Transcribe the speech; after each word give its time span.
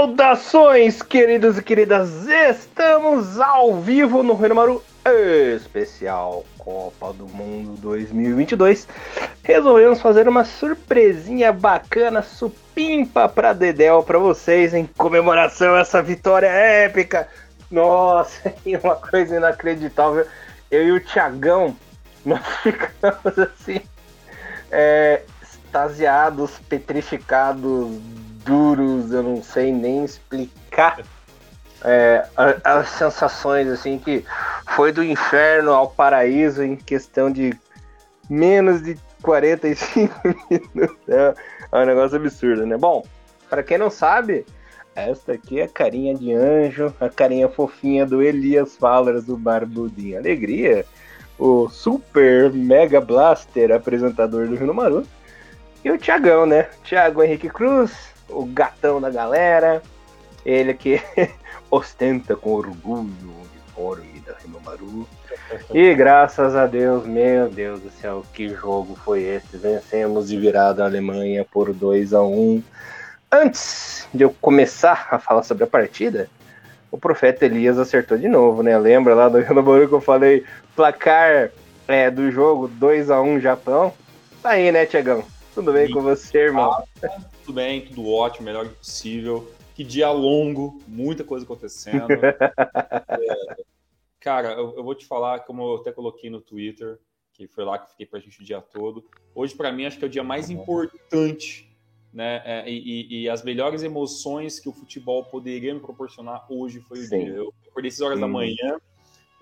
Saudações, 0.00 1.02
queridos 1.02 1.58
e 1.58 1.62
queridas! 1.62 2.26
Estamos 2.26 3.38
ao 3.38 3.82
vivo 3.82 4.22
no 4.22 4.34
Renomaru 4.34 4.82
Especial 5.54 6.42
Copa 6.56 7.12
do 7.12 7.28
Mundo 7.28 7.78
2022. 7.82 8.88
Resolvemos 9.42 10.00
fazer 10.00 10.26
uma 10.26 10.42
surpresinha 10.42 11.52
bacana, 11.52 12.22
supimpa 12.22 13.28
pra 13.28 13.52
Dedel 13.52 14.02
pra 14.02 14.18
vocês 14.18 14.72
em 14.72 14.86
comemoração 14.86 15.74
a 15.74 15.80
essa 15.80 16.02
vitória 16.02 16.48
épica. 16.48 17.28
Nossa, 17.70 18.54
uma 18.82 18.96
coisa 18.96 19.36
inacreditável. 19.36 20.26
Eu 20.70 20.82
e 20.82 20.92
o 20.92 21.00
Thiagão, 21.04 21.76
nós 22.24 22.40
ficamos 22.64 23.38
assim, 23.38 23.82
é, 24.70 25.20
extasiados, 25.42 26.52
petrificados, 26.70 28.00
duros, 28.44 29.12
eu 29.12 29.22
não 29.22 29.42
sei 29.42 29.72
nem 29.72 30.04
explicar 30.04 30.98
é, 31.84 32.26
as 32.64 32.88
sensações 32.90 33.68
assim 33.68 33.98
que 33.98 34.24
foi 34.74 34.92
do 34.92 35.02
inferno 35.02 35.72
ao 35.72 35.88
paraíso 35.88 36.62
em 36.62 36.76
questão 36.76 37.30
de 37.30 37.52
menos 38.28 38.82
de 38.82 38.96
45 39.22 40.14
minutos. 40.50 41.08
É, 41.08 41.34
é 41.72 41.78
um 41.78 41.86
negócio 41.86 42.16
absurdo, 42.16 42.66
né? 42.66 42.76
Bom, 42.76 43.04
para 43.48 43.62
quem 43.62 43.78
não 43.78 43.90
sabe, 43.90 44.44
esta 44.94 45.32
aqui 45.32 45.60
é 45.60 45.64
a 45.64 45.68
carinha 45.68 46.14
de 46.14 46.32
anjo, 46.32 46.94
a 47.00 47.08
carinha 47.08 47.48
fofinha 47.48 48.06
do 48.06 48.22
Elias 48.22 48.76
Fallers 48.76 49.24
do 49.24 49.36
Barbudinho 49.36 50.18
Alegria, 50.18 50.84
o 51.38 51.68
super 51.68 52.52
mega 52.52 53.00
blaster 53.00 53.72
apresentador 53.72 54.46
do 54.46 54.56
Rio 54.56 54.74
Maru, 54.74 55.06
e 55.82 55.90
o 55.90 55.96
Tiagão, 55.96 56.44
né? 56.44 56.68
Tiago 56.84 57.22
Henrique 57.22 57.48
Cruz, 57.48 58.09
o 58.30 58.44
gatão 58.44 59.00
da 59.00 59.10
galera, 59.10 59.82
ele 60.44 60.74
que 60.74 61.00
ostenta 61.70 62.36
com 62.36 62.52
orgulho 62.52 63.08
o 63.30 63.42
uniforme 63.80 64.20
da 64.20 64.34
Rinomaru. 64.34 65.08
E 65.72 65.94
graças 65.94 66.54
a 66.54 66.66
Deus, 66.66 67.06
meu 67.06 67.48
Deus 67.48 67.80
do 67.80 67.90
céu, 67.90 68.24
que 68.32 68.48
jogo 68.50 68.96
foi 69.04 69.22
esse? 69.22 69.56
Vencemos 69.56 70.28
de 70.28 70.38
virada 70.38 70.82
a 70.82 70.86
Alemanha 70.86 71.44
por 71.50 71.72
2 71.72 72.14
a 72.14 72.22
1 72.22 72.62
Antes 73.32 74.08
de 74.12 74.24
eu 74.24 74.34
começar 74.40 75.08
a 75.10 75.18
falar 75.18 75.44
sobre 75.44 75.62
a 75.62 75.66
partida, 75.66 76.28
o 76.90 76.98
profeta 76.98 77.44
Elias 77.44 77.78
acertou 77.78 78.18
de 78.18 78.28
novo, 78.28 78.62
né? 78.62 78.76
Lembra 78.76 79.14
lá 79.14 79.28
do 79.28 79.38
Rinomaru 79.40 79.88
que 79.88 79.94
eu 79.94 80.00
falei 80.00 80.44
placar 80.74 81.50
é, 81.86 82.10
do 82.10 82.30
jogo 82.30 82.66
2 82.66 83.10
a 83.10 83.20
1 83.20 83.40
Japão? 83.40 83.92
Tá 84.42 84.50
aí, 84.50 84.72
né, 84.72 84.84
Tiagão? 84.84 85.22
Tudo 85.54 85.72
bem 85.72 85.86
Sim. 85.86 85.92
com 85.92 86.02
você, 86.02 86.38
irmão? 86.38 86.82
Tudo 87.50 87.52
bem, 87.52 87.84
tudo 87.84 88.08
ótimo, 88.08 88.44
melhor 88.44 88.68
que 88.68 88.76
possível. 88.76 89.52
Que 89.74 89.82
dia 89.82 90.10
longo, 90.12 90.80
muita 90.86 91.24
coisa 91.24 91.44
acontecendo. 91.44 92.06
é, 92.22 93.56
cara, 94.20 94.52
eu, 94.52 94.76
eu, 94.76 94.84
vou 94.84 94.94
te 94.94 95.04
falar, 95.04 95.40
como 95.40 95.62
eu 95.62 95.76
até 95.76 95.90
coloquei 95.90 96.30
no 96.30 96.40
Twitter, 96.40 97.00
que 97.32 97.48
foi 97.48 97.64
lá 97.64 97.76
que 97.78 97.90
fiquei 97.90 98.06
pra 98.06 98.20
gente 98.20 98.40
o 98.40 98.44
dia 98.44 98.60
todo. 98.60 99.04
Hoje, 99.34 99.54
para 99.56 99.72
mim, 99.72 99.84
acho 99.84 99.98
que 99.98 100.04
é 100.04 100.06
o 100.06 100.10
dia 100.10 100.22
mais 100.22 100.48
importante, 100.48 101.76
né? 102.12 102.40
É, 102.44 102.70
e, 102.70 103.22
e, 103.22 103.28
as 103.28 103.42
melhores 103.42 103.82
emoções 103.82 104.60
que 104.60 104.68
o 104.68 104.72
futebol 104.72 105.24
poderia 105.24 105.74
me 105.74 105.80
proporcionar 105.80 106.46
hoje 106.48 106.80
foi 106.80 107.00
o 107.00 107.02
Sim. 107.02 107.24
dia. 107.24 107.34
Eu 107.34 107.52
acordei 107.68 107.90
6 107.90 108.00
horas 108.02 108.16
Sim. 108.18 108.20
da 108.20 108.28
manhã, 108.28 108.80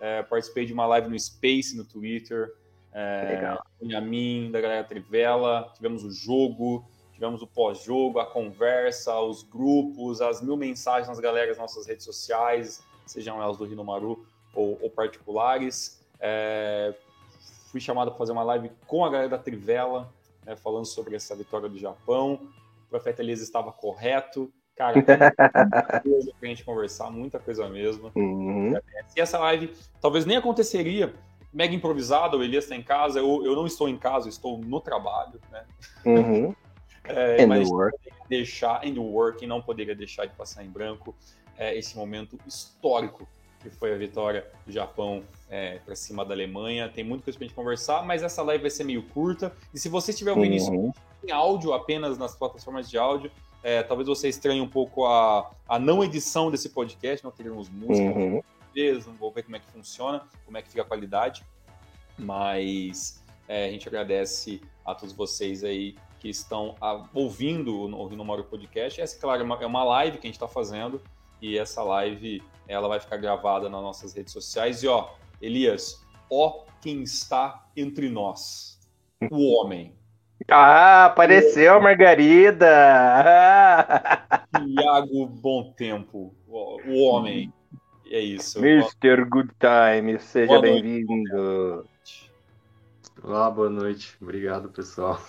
é, 0.00 0.22
participei 0.22 0.64
de 0.64 0.72
uma 0.72 0.86
live 0.86 1.10
no 1.10 1.18
Space, 1.18 1.76
no 1.76 1.84
Twitter. 1.84 2.54
É, 2.90 3.34
Legal. 3.34 3.98
a 3.98 4.00
mim, 4.00 4.48
da 4.50 4.62
galera 4.62 4.84
Trivela, 4.84 5.70
tivemos 5.74 6.04
o 6.04 6.10
jogo, 6.10 6.88
tivemos 7.18 7.42
o 7.42 7.48
pós-jogo, 7.48 8.20
a 8.20 8.26
conversa, 8.26 9.18
os 9.18 9.42
grupos, 9.42 10.20
as 10.20 10.40
mil 10.40 10.56
mensagens 10.56 11.08
nas 11.08 11.18
galeras 11.18 11.58
nas 11.58 11.74
nossas 11.74 11.84
redes 11.84 12.04
sociais, 12.04 12.80
sejam 13.04 13.42
elas 13.42 13.56
do 13.56 13.64
Rino 13.64 13.84
Maru 13.84 14.24
ou, 14.54 14.78
ou 14.80 14.88
particulares. 14.88 16.00
É, 16.20 16.94
fui 17.72 17.80
chamado 17.80 18.12
para 18.12 18.18
fazer 18.18 18.30
uma 18.30 18.44
live 18.44 18.70
com 18.86 19.04
a 19.04 19.10
galera 19.10 19.30
da 19.30 19.38
Trivela, 19.38 20.08
né, 20.46 20.54
falando 20.54 20.86
sobre 20.86 21.16
essa 21.16 21.34
vitória 21.34 21.68
do 21.68 21.76
Japão. 21.76 22.48
O 22.86 22.88
profeta 22.88 23.20
Elias 23.20 23.40
estava 23.40 23.72
correto. 23.72 24.52
Cara, 24.76 24.94
muita 24.94 26.00
coisa 26.00 26.32
para 26.38 26.46
a 26.46 26.50
gente 26.50 26.64
conversar, 26.64 27.10
muita 27.10 27.40
coisa 27.40 27.68
mesmo. 27.68 28.12
Uhum. 28.14 28.74
E 29.16 29.20
essa 29.20 29.40
live 29.40 29.74
talvez 30.00 30.24
nem 30.24 30.36
aconteceria 30.36 31.12
mega 31.52 31.74
improvisada, 31.74 32.36
o 32.36 32.44
Elias 32.44 32.64
está 32.64 32.76
em 32.76 32.82
casa, 32.82 33.18
eu, 33.18 33.44
eu 33.44 33.56
não 33.56 33.66
estou 33.66 33.88
em 33.88 33.96
casa, 33.96 34.28
estou 34.28 34.58
no 34.58 34.80
trabalho, 34.80 35.40
né? 35.50 35.64
Uhum. 36.04 36.54
É, 37.08 37.46
mas 37.46 37.68
deixar 38.28 38.86
in 38.86 38.94
the 38.94 39.00
work, 39.00 39.46
não 39.46 39.60
poderia 39.60 39.94
deixar 39.94 40.26
de 40.26 40.34
passar 40.34 40.64
em 40.64 40.68
branco 40.68 41.14
é, 41.56 41.76
esse 41.76 41.96
momento 41.96 42.38
histórico 42.46 43.26
que 43.60 43.70
foi 43.70 43.92
a 43.92 43.96
vitória 43.96 44.46
do 44.64 44.72
Japão 44.72 45.22
é, 45.50 45.78
para 45.84 45.96
cima 45.96 46.24
da 46.24 46.32
Alemanha. 46.32 46.88
Tem 46.88 47.02
muita 47.02 47.24
coisa 47.24 47.38
para 47.38 47.44
a 47.44 47.48
gente 47.48 47.56
conversar, 47.56 48.04
mas 48.04 48.22
essa 48.22 48.42
live 48.42 48.62
vai 48.62 48.70
ser 48.70 48.84
meio 48.84 49.02
curta. 49.02 49.52
E 49.74 49.78
se 49.78 49.88
você 49.88 50.12
estiver 50.12 50.30
ouvindo 50.30 50.52
uhum. 50.52 50.56
isso 50.56 50.94
em 51.26 51.32
áudio 51.32 51.72
apenas 51.72 52.16
nas 52.16 52.36
plataformas 52.36 52.88
de 52.88 52.96
áudio, 52.96 53.30
é, 53.62 53.82
talvez 53.82 54.08
você 54.08 54.28
estranhe 54.28 54.60
um 54.60 54.68
pouco 54.68 55.06
a, 55.06 55.50
a 55.68 55.78
não 55.78 56.04
edição 56.04 56.50
desse 56.50 56.68
podcast, 56.68 57.24
não 57.24 57.32
teremos 57.32 57.68
música, 57.68 58.16
uhum. 58.16 58.42
não 59.06 59.14
vou 59.14 59.32
ver 59.32 59.42
como 59.42 59.56
é 59.56 59.58
que 59.58 59.68
funciona, 59.72 60.22
como 60.44 60.56
é 60.56 60.62
que 60.62 60.68
fica 60.68 60.82
a 60.82 60.84
qualidade, 60.84 61.44
mas 62.16 63.24
é, 63.48 63.66
a 63.66 63.70
gente 63.70 63.88
agradece 63.88 64.60
a 64.84 64.94
todos 64.94 65.12
vocês 65.12 65.64
aí 65.64 65.96
que 66.18 66.28
estão 66.28 66.74
ouvindo 67.14 67.74
o 67.74 68.06
Rinomaro 68.06 68.44
Podcast. 68.44 69.00
Essa, 69.00 69.18
claro, 69.18 69.42
é 69.42 69.44
uma, 69.44 69.62
é 69.62 69.66
uma 69.66 69.84
live 69.84 70.18
que 70.18 70.26
a 70.26 70.28
gente 70.28 70.34
está 70.34 70.48
fazendo 70.48 71.00
e 71.40 71.56
essa 71.56 71.82
live 71.82 72.42
ela 72.66 72.88
vai 72.88 73.00
ficar 73.00 73.16
gravada 73.16 73.68
nas 73.68 73.80
nossas 73.80 74.14
redes 74.14 74.32
sociais. 74.32 74.82
E 74.82 74.88
ó, 74.88 75.10
Elias, 75.40 76.04
ó 76.30 76.64
quem 76.80 77.02
está 77.02 77.66
entre 77.76 78.08
nós, 78.08 78.78
o 79.30 79.54
homem. 79.54 79.94
Ah, 80.48 81.06
apareceu 81.06 81.74
a 81.74 81.80
Margarida! 81.80 82.66
Tiago 84.54 85.26
Bom 85.26 85.72
Tempo, 85.72 86.34
o 86.46 87.02
homem. 87.02 87.52
É 88.10 88.20
isso. 88.20 88.58
Mr. 88.58 89.24
Good 89.24 89.50
Time, 89.58 90.18
seja 90.18 90.60
bem-vindo. 90.60 91.86
Olá, 93.22 93.50
boa 93.50 93.68
noite. 93.68 94.16
Obrigado, 94.22 94.70
pessoal. 94.70 95.20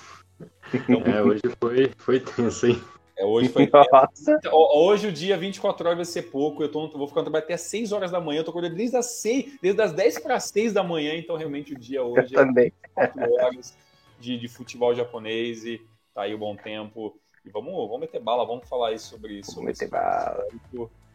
Então, 0.74 1.02
é, 1.02 1.24
hoje 1.24 1.42
foi, 1.60 1.92
foi 1.98 2.20
tenso, 2.20 2.68
hein? 2.68 2.82
É, 3.18 3.26
hoje 3.26 3.50
foi 3.50 3.70
Nossa. 3.72 4.32
Então, 4.32 4.54
hoje 4.54 5.08
o 5.08 5.12
dia 5.12 5.38
24 5.38 5.86
horas 5.86 5.98
vai 5.98 6.06
ser 6.06 6.24
pouco. 6.32 6.64
Eu 6.64 6.72
tô, 6.72 6.88
vou 6.90 7.08
ficar 7.08 7.22
trabalhando 7.22 7.46
até 7.46 7.58
6 7.58 7.92
horas 7.92 8.12
da 8.12 8.22
manhã. 8.22 8.40
Eu 8.40 8.44
tô 8.46 8.52
acordando 8.52 8.76
desde 8.76 8.96
as 8.96 9.08
6, 9.22 9.60
desde 9.62 9.82
as 9.82 9.92
10 9.92 10.20
para 10.20 10.40
6 10.40 10.72
da 10.72 10.84
manhã, 10.84 11.14
então 11.16 11.36
realmente 11.36 11.74
o 11.74 11.78
dia 11.78 12.02
hoje 12.02 12.34
eu 12.34 12.42
é 12.42 12.46
também. 12.46 12.74
4 12.94 13.34
horas 13.34 13.78
de, 14.20 14.38
de 14.38 14.48
futebol 14.48 14.96
japonês 14.96 15.66
e 15.66 15.82
tá 16.14 16.24
aí 16.24 16.34
o 16.34 16.38
bom 16.38 16.56
tempo. 16.56 17.20
E 17.46 17.50
vamos, 17.50 17.74
vamos 17.74 18.00
meter 18.00 18.22
bala, 18.22 18.46
vamos 18.46 18.68
falar 18.70 18.90
aí 18.90 19.00
sobre 19.00 19.40
isso. 19.40 19.56
Vamos 19.56 19.68
meter 19.68 19.90
bala. 19.90 20.46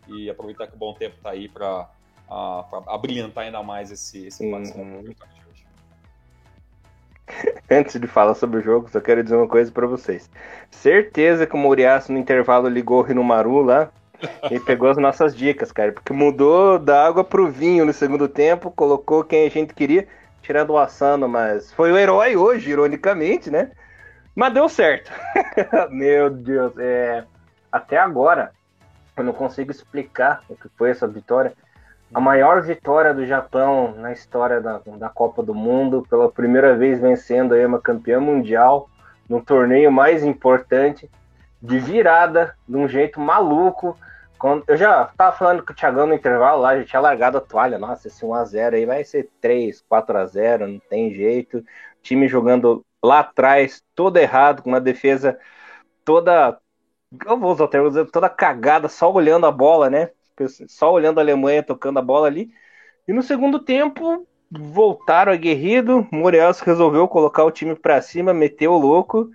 E 0.08 0.28
aproveitar 0.28 0.66
que 0.66 0.74
o 0.74 0.78
bom 0.78 0.92
tempo 0.92 1.16
tá 1.22 1.30
aí 1.30 1.48
para 1.48 1.88
abrilhantar 2.86 3.44
ainda 3.44 3.62
mais 3.62 3.90
esse, 3.90 4.26
esse 4.26 4.44
uhum. 4.44 5.14
Antes 7.70 7.98
de 8.00 8.06
falar 8.06 8.34
sobre 8.34 8.58
o 8.58 8.62
jogo, 8.62 8.88
só 8.90 9.00
quero 9.00 9.22
dizer 9.22 9.36
uma 9.36 9.48
coisa 9.48 9.70
para 9.70 9.86
vocês. 9.86 10.30
Certeza 10.70 11.46
que 11.46 11.54
o 11.54 11.58
Moriaço 11.58 12.12
no 12.12 12.18
intervalo 12.18 12.68
ligou 12.68 13.00
o 13.00 13.02
Rinumaru 13.02 13.62
lá 13.62 13.90
e 14.50 14.60
pegou 14.60 14.90
as 14.90 14.96
nossas 14.96 15.34
dicas, 15.34 15.72
cara. 15.72 15.92
Porque 15.92 16.12
mudou 16.12 16.78
da 16.78 17.06
água 17.06 17.24
pro 17.24 17.50
vinho 17.50 17.84
no 17.84 17.92
segundo 17.92 18.28
tempo, 18.28 18.70
colocou 18.70 19.24
quem 19.24 19.46
a 19.46 19.50
gente 19.50 19.74
queria, 19.74 20.06
tirando 20.42 20.70
o 20.70 20.78
Asano, 20.78 21.28
mas 21.28 21.72
foi 21.72 21.92
o 21.92 21.98
herói 21.98 22.36
hoje, 22.36 22.70
ironicamente, 22.70 23.50
né? 23.50 23.70
Mas 24.34 24.52
deu 24.52 24.68
certo. 24.68 25.10
Meu 25.90 26.28
Deus, 26.28 26.76
é... 26.78 27.24
até 27.70 27.96
agora 27.96 28.52
eu 29.16 29.22
não 29.22 29.32
consigo 29.32 29.70
explicar 29.70 30.42
o 30.48 30.56
que 30.56 30.68
foi 30.76 30.90
essa 30.90 31.06
vitória 31.06 31.52
a 32.12 32.20
maior 32.20 32.62
vitória 32.62 33.12
do 33.12 33.26
Japão 33.26 33.94
na 33.96 34.12
história 34.12 34.60
da, 34.60 34.80
da 34.98 35.08
Copa 35.08 35.42
do 35.42 35.54
Mundo, 35.54 36.06
pela 36.08 36.30
primeira 36.30 36.76
vez 36.76 37.00
vencendo 37.00 37.54
aí 37.54 37.64
uma 37.64 37.80
campeã 37.80 38.20
mundial 38.20 38.88
no 39.28 39.42
torneio 39.42 39.90
mais 39.90 40.22
importante, 40.22 41.10
de 41.60 41.78
virada, 41.78 42.54
de 42.68 42.76
um 42.76 42.86
jeito 42.86 43.18
maluco. 43.18 43.96
Quando, 44.38 44.64
eu 44.68 44.76
já 44.76 45.06
tava 45.16 45.36
falando 45.36 45.64
com 45.64 45.72
o 45.72 45.74
Thiagão 45.74 46.06
no 46.06 46.14
intervalo 46.14 46.60
lá, 46.60 46.76
já 46.78 46.84
tinha 46.84 47.00
largado 47.00 47.38
a 47.38 47.40
toalha. 47.40 47.78
Nossa, 47.78 48.08
esse 48.08 48.24
1x0 48.24 48.74
aí 48.74 48.84
vai 48.84 49.02
ser 49.02 49.30
3, 49.40 49.82
4x0, 49.90 50.66
não 50.66 50.78
tem 50.78 51.12
jeito. 51.12 51.64
Time 52.02 52.28
jogando 52.28 52.84
lá 53.02 53.20
atrás, 53.20 53.82
todo 53.94 54.18
errado, 54.18 54.62
com 54.62 54.68
uma 54.68 54.80
defesa 54.80 55.38
toda. 56.04 56.58
Eu 57.26 57.38
vou 57.38 57.52
usar 57.52 57.64
o 57.64 57.68
termo, 57.68 58.06
toda 58.06 58.28
cagada, 58.28 58.88
só 58.88 59.10
olhando 59.10 59.46
a 59.46 59.52
bola, 59.52 59.88
né? 59.88 60.10
Só 60.68 60.92
olhando 60.92 61.18
a 61.18 61.22
Alemanha 61.22 61.62
tocando 61.62 61.98
a 61.98 62.02
bola 62.02 62.26
ali. 62.26 62.50
E 63.06 63.12
no 63.12 63.22
segundo 63.22 63.58
tempo, 63.58 64.26
voltaram 64.50 65.32
aguerrido. 65.32 66.06
Morelos 66.10 66.60
resolveu 66.60 67.06
colocar 67.08 67.44
o 67.44 67.50
time 67.50 67.74
para 67.74 68.00
cima, 68.00 68.32
meteu 68.32 68.72
o 68.72 68.78
louco. 68.78 69.30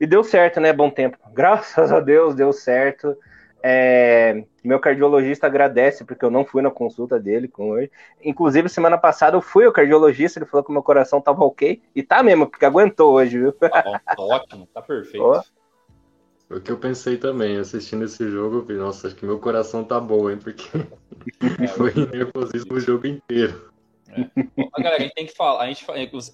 E 0.00 0.06
deu 0.06 0.24
certo, 0.24 0.60
né? 0.60 0.72
Bom 0.72 0.90
tempo. 0.90 1.16
Graças 1.32 1.92
a 1.92 2.00
Deus 2.00 2.34
deu 2.34 2.52
certo. 2.52 3.16
É, 3.64 4.42
meu 4.64 4.80
cardiologista 4.80 5.46
agradece 5.46 6.04
porque 6.04 6.24
eu 6.24 6.30
não 6.30 6.44
fui 6.44 6.60
na 6.62 6.70
consulta 6.70 7.20
dele 7.20 7.46
com 7.46 7.70
hoje. 7.70 7.90
Inclusive, 8.22 8.68
semana 8.68 8.98
passada 8.98 9.36
eu 9.36 9.40
fui 9.40 9.64
ao 9.64 9.72
cardiologista, 9.72 10.40
ele 10.40 10.46
falou 10.46 10.64
que 10.64 10.72
meu 10.72 10.82
coração 10.82 11.20
tava 11.20 11.44
ok. 11.44 11.80
E 11.94 12.02
tá 12.02 12.22
mesmo, 12.22 12.48
porque 12.48 12.64
aguentou 12.64 13.12
hoje, 13.12 13.38
viu? 13.38 13.52
Tá, 13.52 13.70
tá 13.70 14.00
ótimo, 14.18 14.66
tá 14.74 14.82
perfeito. 14.82 15.24
Oh. 15.24 15.61
O 16.56 16.60
que 16.60 16.70
eu 16.70 16.78
pensei 16.78 17.16
também, 17.16 17.56
assistindo 17.56 18.04
esse 18.04 18.28
jogo, 18.30 18.56
eu 18.56 18.62
falei, 18.62 18.78
nossa, 18.78 19.06
acho 19.06 19.16
que 19.16 19.24
meu 19.24 19.38
coração 19.38 19.82
tá 19.84 19.98
bom, 19.98 20.30
hein? 20.30 20.38
Porque 20.38 20.64
é, 21.62 21.66
foi 21.68 21.92
nervosismo 21.94 22.74
o 22.74 22.80
jogo 22.80 23.06
inteiro. 23.06 23.72
É. 24.08 24.20
Bom, 24.56 24.68
galera, 24.78 24.96
a 24.96 25.00
gente 25.00 25.14
tem 25.14 25.26
que 25.26 25.34
falar. 25.34 25.62
A 25.62 25.66
gente, 25.66 25.84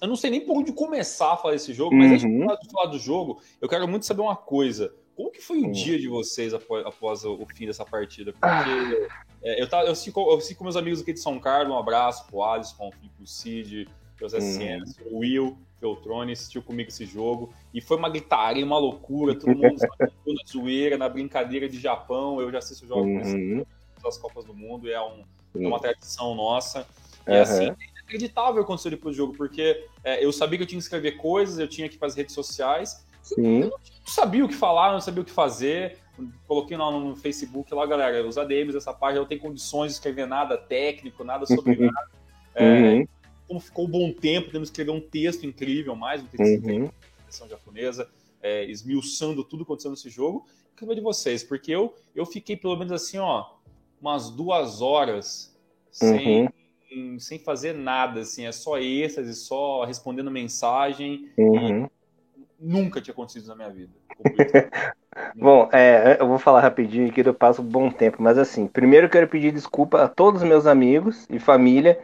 eu 0.01 0.07
não 0.07 0.15
sei 0.15 0.29
nem 0.29 0.41
por 0.41 0.57
onde 0.57 0.73
começar 0.73 1.33
a 1.33 1.37
falar 1.37 1.53
desse 1.53 1.73
jogo, 1.73 1.95
mas 1.95 2.11
antes 2.11 2.21
de 2.21 2.27
uhum. 2.27 2.47
falar 2.71 2.87
do 2.87 2.99
jogo, 2.99 3.41
eu 3.61 3.69
quero 3.69 3.87
muito 3.87 4.05
saber 4.05 4.21
uma 4.21 4.35
coisa. 4.35 4.93
Como 5.15 5.31
que 5.31 5.41
foi 5.41 5.61
o 5.61 5.71
dia 5.71 5.97
de 5.97 6.07
vocês 6.07 6.53
após, 6.53 6.85
após 6.85 7.25
o, 7.25 7.45
fim 7.55 7.65
dessa 7.65 7.85
partida? 7.85 8.31
Porque 8.31 8.47
ah. 8.47 9.25
é, 9.41 9.61
eu, 9.61 9.69
tá, 9.69 9.83
eu, 9.83 9.95
fico, 9.95 10.31
eu 10.31 10.39
fico 10.39 10.59
com 10.59 10.63
meus 10.65 10.77
amigos 10.77 11.01
aqui 11.01 11.13
de 11.13 11.19
São 11.19 11.39
Carlos, 11.39 11.73
um 11.73 11.77
abraço 11.77 12.25
pro 12.27 12.43
Alisson, 12.43 12.89
pro 12.89 13.27
Cid, 13.27 13.87
pro 14.17 14.29
Zé 14.29 14.39
hum. 14.39 14.83
o 15.11 15.19
Will, 15.19 15.57
Beltrone, 15.79 16.33
assistiu 16.33 16.61
comigo 16.61 16.89
esse 16.89 17.05
jogo. 17.05 17.53
E 17.73 17.81
foi 17.81 17.97
uma 17.97 18.09
gritaria, 18.09 18.65
uma 18.65 18.77
loucura, 18.77 19.35
todo 19.35 19.55
mundo 19.55 19.75
na 19.99 20.07
zoeira, 20.47 20.97
na 20.97 21.09
brincadeira 21.09 21.67
de 21.67 21.79
Japão. 21.79 22.41
Eu 22.41 22.51
já 22.51 22.59
assisto 22.59 22.85
jogos 22.85 23.27
uhum. 23.27 23.65
das 24.03 24.17
Copas 24.17 24.45
do 24.45 24.53
Mundo, 24.53 24.89
é, 24.89 25.01
um, 25.01 25.23
é 25.55 25.67
uma 25.67 25.79
tradição 25.79 26.35
nossa. 26.35 26.85
E 27.27 27.31
uhum. 27.31 27.41
assim, 27.41 27.65
é 27.69 27.75
inacreditável 27.99 28.61
acontecer 28.61 28.89
depois 28.89 29.15
do 29.15 29.17
jogo, 29.17 29.33
porque 29.35 29.85
é, 30.03 30.23
eu 30.23 30.31
sabia 30.31 30.57
que 30.57 30.63
eu 30.63 30.67
tinha 30.67 30.79
que 30.79 30.83
escrever 30.83 31.13
coisas, 31.13 31.59
eu 31.59 31.67
tinha 31.67 31.87
que 31.87 31.95
ir 31.95 31.99
para 31.99 32.07
as 32.07 32.15
redes 32.15 32.33
sociais. 32.33 33.05
Sim. 33.21 33.61
Eu 33.61 33.69
não 33.69 33.79
sabia 34.05 34.43
o 34.43 34.47
que 34.47 34.55
falar, 34.55 34.91
não 34.91 35.01
sabia 35.01 35.21
o 35.21 35.25
que 35.25 35.31
fazer. 35.31 35.97
Coloquei 36.47 36.75
lá 36.75 36.91
no 36.91 37.15
Facebook, 37.15 37.73
lá, 37.73 37.85
galera, 37.85 38.27
os 38.27 38.37
ADMs 38.37 38.73
dessa 38.73 38.93
página 38.93 39.21
não 39.21 39.27
tem 39.27 39.37
condições 39.37 39.91
de 39.91 39.93
escrever 39.93 40.27
nada 40.27 40.57
técnico, 40.57 41.23
nada 41.23 41.45
sobre 41.45 41.77
uhum. 41.77 41.85
nada. 41.91 42.09
É, 42.55 42.65
uhum. 42.65 43.07
Como 43.49 43.59
ficou 43.59 43.85
um 43.85 43.89
bom 43.89 44.13
tempo, 44.13 44.51
temos 44.51 44.69
que 44.69 44.73
escrever 44.73 44.91
um 44.91 45.01
texto 45.01 45.43
incrível, 45.43 45.95
mais 45.95 46.21
um 46.21 46.27
texto 46.27 46.43
uhum. 46.43 46.55
incrível, 46.55 46.93
japonesa, 47.49 48.07
é, 48.43 48.63
esmiuçando 48.65 49.43
tudo 49.43 49.63
acontecendo 49.63 49.93
nesse 49.93 50.07
jogo. 50.07 50.45
Quero 50.77 50.93
de 50.93 51.01
vocês, 51.01 51.43
porque 51.43 51.71
eu, 51.71 51.95
eu 52.15 52.27
fiquei 52.27 52.55
pelo 52.55 52.77
menos 52.77 52.93
assim, 52.93 53.17
ó, 53.17 53.45
umas 53.99 54.29
duas 54.29 54.83
horas 54.83 55.57
sem, 55.91 56.47
uhum. 56.91 57.19
sem 57.19 57.39
fazer 57.39 57.73
nada, 57.73 58.19
assim, 58.19 58.45
é 58.45 58.51
só 58.51 58.77
êxtase, 58.77 59.33
só 59.33 59.83
respondendo 59.83 60.29
mensagem. 60.29 61.27
Uhum. 61.35 61.89
nunca 62.59 63.01
tinha 63.01 63.13
acontecido 63.13 63.47
na 63.47 63.55
minha 63.55 63.71
vida. 63.71 63.91
Bom, 65.35 65.67
é, 65.73 66.17
eu 66.19 66.27
vou 66.27 66.37
falar 66.37 66.61
rapidinho 66.61 67.09
aqui, 67.09 67.21
eu 67.21 67.33
passo 67.33 67.63
um 67.63 67.65
bom 67.65 67.89
tempo, 67.89 68.21
mas 68.21 68.37
assim, 68.37 68.67
primeiro 68.67 69.07
eu 69.07 69.09
quero 69.09 69.27
pedir 69.27 69.51
desculpa 69.51 70.03
a 70.03 70.07
todos 70.07 70.43
os 70.43 70.47
meus 70.47 70.67
amigos 70.67 71.25
e 71.31 71.39
família, 71.39 71.99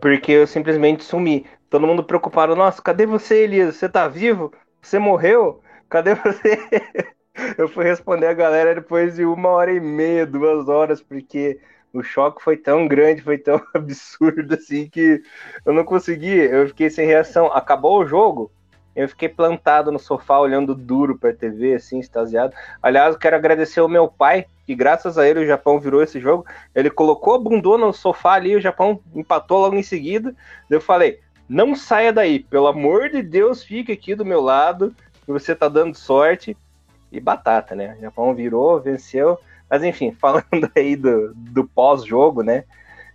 porque 0.00 0.32
eu 0.32 0.46
simplesmente 0.46 1.04
sumi. 1.04 1.46
Todo 1.70 1.86
mundo 1.86 2.04
preocupado, 2.04 2.56
nossa, 2.56 2.80
cadê 2.80 3.06
você, 3.06 3.42
Elias? 3.44 3.76
Você 3.76 3.88
tá 3.88 4.08
vivo? 4.08 4.52
Você 4.80 4.98
morreu? 4.98 5.60
Cadê 5.88 6.14
você? 6.14 6.58
eu 7.58 7.68
fui 7.68 7.84
responder 7.84 8.26
a 8.26 8.34
galera 8.34 8.74
depois 8.74 9.16
de 9.16 9.24
uma 9.24 9.50
hora 9.50 9.72
e 9.72 9.80
meia, 9.80 10.26
duas 10.26 10.68
horas, 10.68 11.02
porque 11.02 11.60
o 11.92 12.02
choque 12.02 12.42
foi 12.42 12.56
tão 12.56 12.86
grande, 12.86 13.22
foi 13.22 13.38
tão 13.38 13.60
absurdo 13.74 14.54
assim 14.54 14.88
que 14.88 15.22
eu 15.64 15.72
não 15.72 15.84
consegui, 15.84 16.36
eu 16.36 16.68
fiquei 16.68 16.90
sem 16.90 17.06
reação. 17.06 17.46
Acabou 17.46 18.00
o 18.00 18.06
jogo, 18.06 18.50
eu 18.94 19.08
fiquei 19.08 19.28
plantado 19.28 19.92
no 19.92 19.98
sofá 19.98 20.38
olhando 20.38 20.74
duro 20.74 21.18
para 21.18 21.30
a 21.30 21.34
TV, 21.34 21.74
assim, 21.74 21.98
extasiado. 21.98 22.54
Aliás, 22.82 23.14
eu 23.14 23.20
quero 23.20 23.36
agradecer 23.36 23.80
ao 23.80 23.88
meu 23.88 24.08
pai, 24.08 24.46
que 24.68 24.74
graças 24.74 25.16
a 25.16 25.26
ele 25.26 25.40
o 25.40 25.46
Japão 25.46 25.80
virou 25.80 26.02
esse 26.02 26.20
jogo. 26.20 26.44
Ele 26.74 26.90
colocou 26.90 27.34
a 27.34 27.38
bundona 27.38 27.86
no 27.86 27.92
sofá 27.94 28.34
ali, 28.34 28.54
o 28.54 28.60
Japão 28.60 29.00
empatou 29.14 29.60
logo 29.60 29.74
em 29.76 29.82
seguida. 29.82 30.34
Eu 30.68 30.78
falei: 30.78 31.20
não 31.48 31.74
saia 31.74 32.12
daí, 32.12 32.40
pelo 32.40 32.66
amor 32.66 33.08
de 33.08 33.22
Deus, 33.22 33.64
fique 33.64 33.90
aqui 33.90 34.14
do 34.14 34.26
meu 34.26 34.42
lado, 34.42 34.94
você 35.26 35.54
tá 35.54 35.70
dando 35.70 35.94
sorte. 35.94 36.54
E 37.10 37.18
batata, 37.18 37.74
né? 37.74 37.96
O 37.98 38.02
Japão 38.02 38.34
virou, 38.34 38.78
venceu. 38.78 39.38
Mas 39.70 39.82
enfim, 39.82 40.12
falando 40.20 40.70
aí 40.76 40.96
do, 40.96 41.32
do 41.34 41.66
pós-jogo, 41.66 42.42
né? 42.42 42.64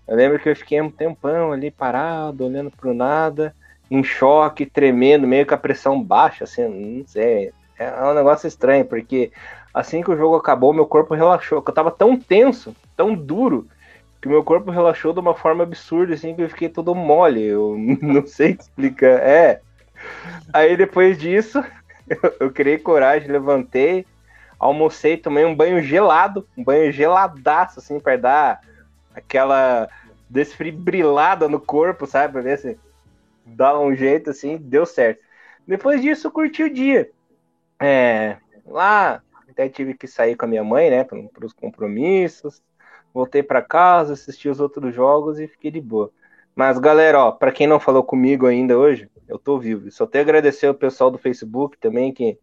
Eu 0.08 0.16
lembro 0.16 0.40
que 0.40 0.50
eu 0.50 0.56
fiquei 0.56 0.82
um 0.82 0.90
tempão 0.90 1.52
ali 1.52 1.70
parado, 1.70 2.48
olhando 2.48 2.72
pro 2.72 2.96
nada, 2.96 3.56
em 3.92 4.04
choque, 4.04 4.66
tremendo, 4.66 5.28
meio 5.28 5.46
com 5.46 5.54
a 5.54 5.58
pressão 5.58 6.02
baixa, 6.04 6.46
assim, 6.46 6.68
não 6.68 7.06
sei. 7.06 7.54
É 7.78 8.04
um 8.04 8.16
negócio 8.16 8.48
estranho, 8.48 8.86
porque 8.86 9.32
assim 9.74 10.02
que 10.02 10.12
o 10.12 10.18
jogo 10.18 10.36
acabou, 10.36 10.74
meu 10.74 10.86
corpo 10.86 11.16
relaxou. 11.16 11.64
Eu 11.66 11.74
tava 11.74 11.90
tão 11.90 12.18
tenso, 12.18 12.76
tão 12.96 13.16
duro, 13.16 13.68
que 14.22 14.30
meu 14.30 14.44
corpo 14.44 14.72
relaxou 14.72 15.12
de 15.12 15.20
uma 15.20 15.34
forma 15.34 15.64
absurda, 15.64 16.14
assim, 16.14 16.36
que 16.36 16.42
eu 16.42 16.50
fiquei 16.50 16.70
todo 16.70 16.96
mole. 16.96 17.44
Eu 17.44 17.76
não 18.02 18.26
sei 18.26 18.52
explicar. 18.52 19.20
É. 19.20 19.62
Aí 20.54 20.78
depois 20.78 21.18
disso, 21.18 21.64
eu, 22.08 22.36
eu 22.40 22.52
criei 22.52 22.78
coragem, 22.78 23.32
levantei, 23.32 24.06
almocei, 24.60 25.18
tomei 25.18 25.44
um 25.44 25.56
banho 25.56 25.82
gelado, 25.82 26.48
um 26.58 26.64
banho 26.64 26.92
geladaço, 26.92 27.80
assim, 27.80 28.00
para 28.00 28.18
dar 28.18 28.62
aquela 29.14 29.90
desfibrilada 30.30 31.50
no 31.50 31.60
corpo, 31.60 32.06
sabe? 32.06 32.34
Pra 32.34 32.42
ver 32.42 32.58
se 32.58 32.80
dá 33.46 33.78
um 33.78 33.96
jeito, 33.96 34.30
assim, 34.30 34.58
deu 34.58 34.86
certo. 34.86 35.22
Depois 35.68 36.02
disso, 36.02 36.32
curti 36.32 36.64
o 36.64 36.74
dia. 36.74 37.10
É, 37.80 38.38
lá, 38.66 39.22
até 39.54 39.70
tive 39.70 39.94
que 39.94 40.08
sair 40.08 40.36
com 40.36 40.46
a 40.46 40.48
minha 40.48 40.64
mãe, 40.64 40.90
né, 40.90 41.04
para 41.04 41.46
os 41.46 41.54
compromissos. 41.54 42.62
Voltei 43.14 43.44
para 43.44 43.62
casa, 43.62 44.14
assisti 44.14 44.50
os 44.50 44.60
outros 44.60 44.94
jogos 44.94 45.40
e 45.40 45.48
fiquei 45.48 45.70
de 45.72 45.80
boa. 45.80 46.12
Mas, 46.56 46.78
galera, 46.80 47.20
ó, 47.20 47.32
para 47.32 47.52
quem 47.52 47.68
não 47.68 47.80
falou 47.80 48.04
comigo 48.04 48.46
ainda 48.46 48.78
hoje, 48.78 49.10
eu 49.28 49.40
tô 49.40 49.58
vivo. 49.58 49.90
Só 49.92 50.06
tenho 50.06 50.24
a 50.24 50.26
agradecer 50.26 50.68
o 50.68 50.74
pessoal 50.74 51.10
do 51.10 51.18
Facebook 51.18 51.78
também 51.80 52.12
que 52.12 52.38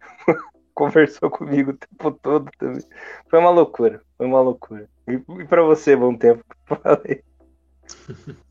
conversou 0.74 1.30
comigo 1.30 1.70
o 1.72 1.76
tempo 1.76 2.10
todo 2.22 2.50
também. 2.58 2.82
Foi 3.28 3.38
uma 3.38 3.50
loucura, 3.50 4.02
foi 4.16 4.26
uma 4.26 4.40
loucura. 4.40 4.88
E, 5.06 5.12
e 5.12 5.44
para 5.44 5.62
você, 5.62 5.94
bom 5.94 6.16
tempo, 6.16 6.44
falei. 6.66 7.22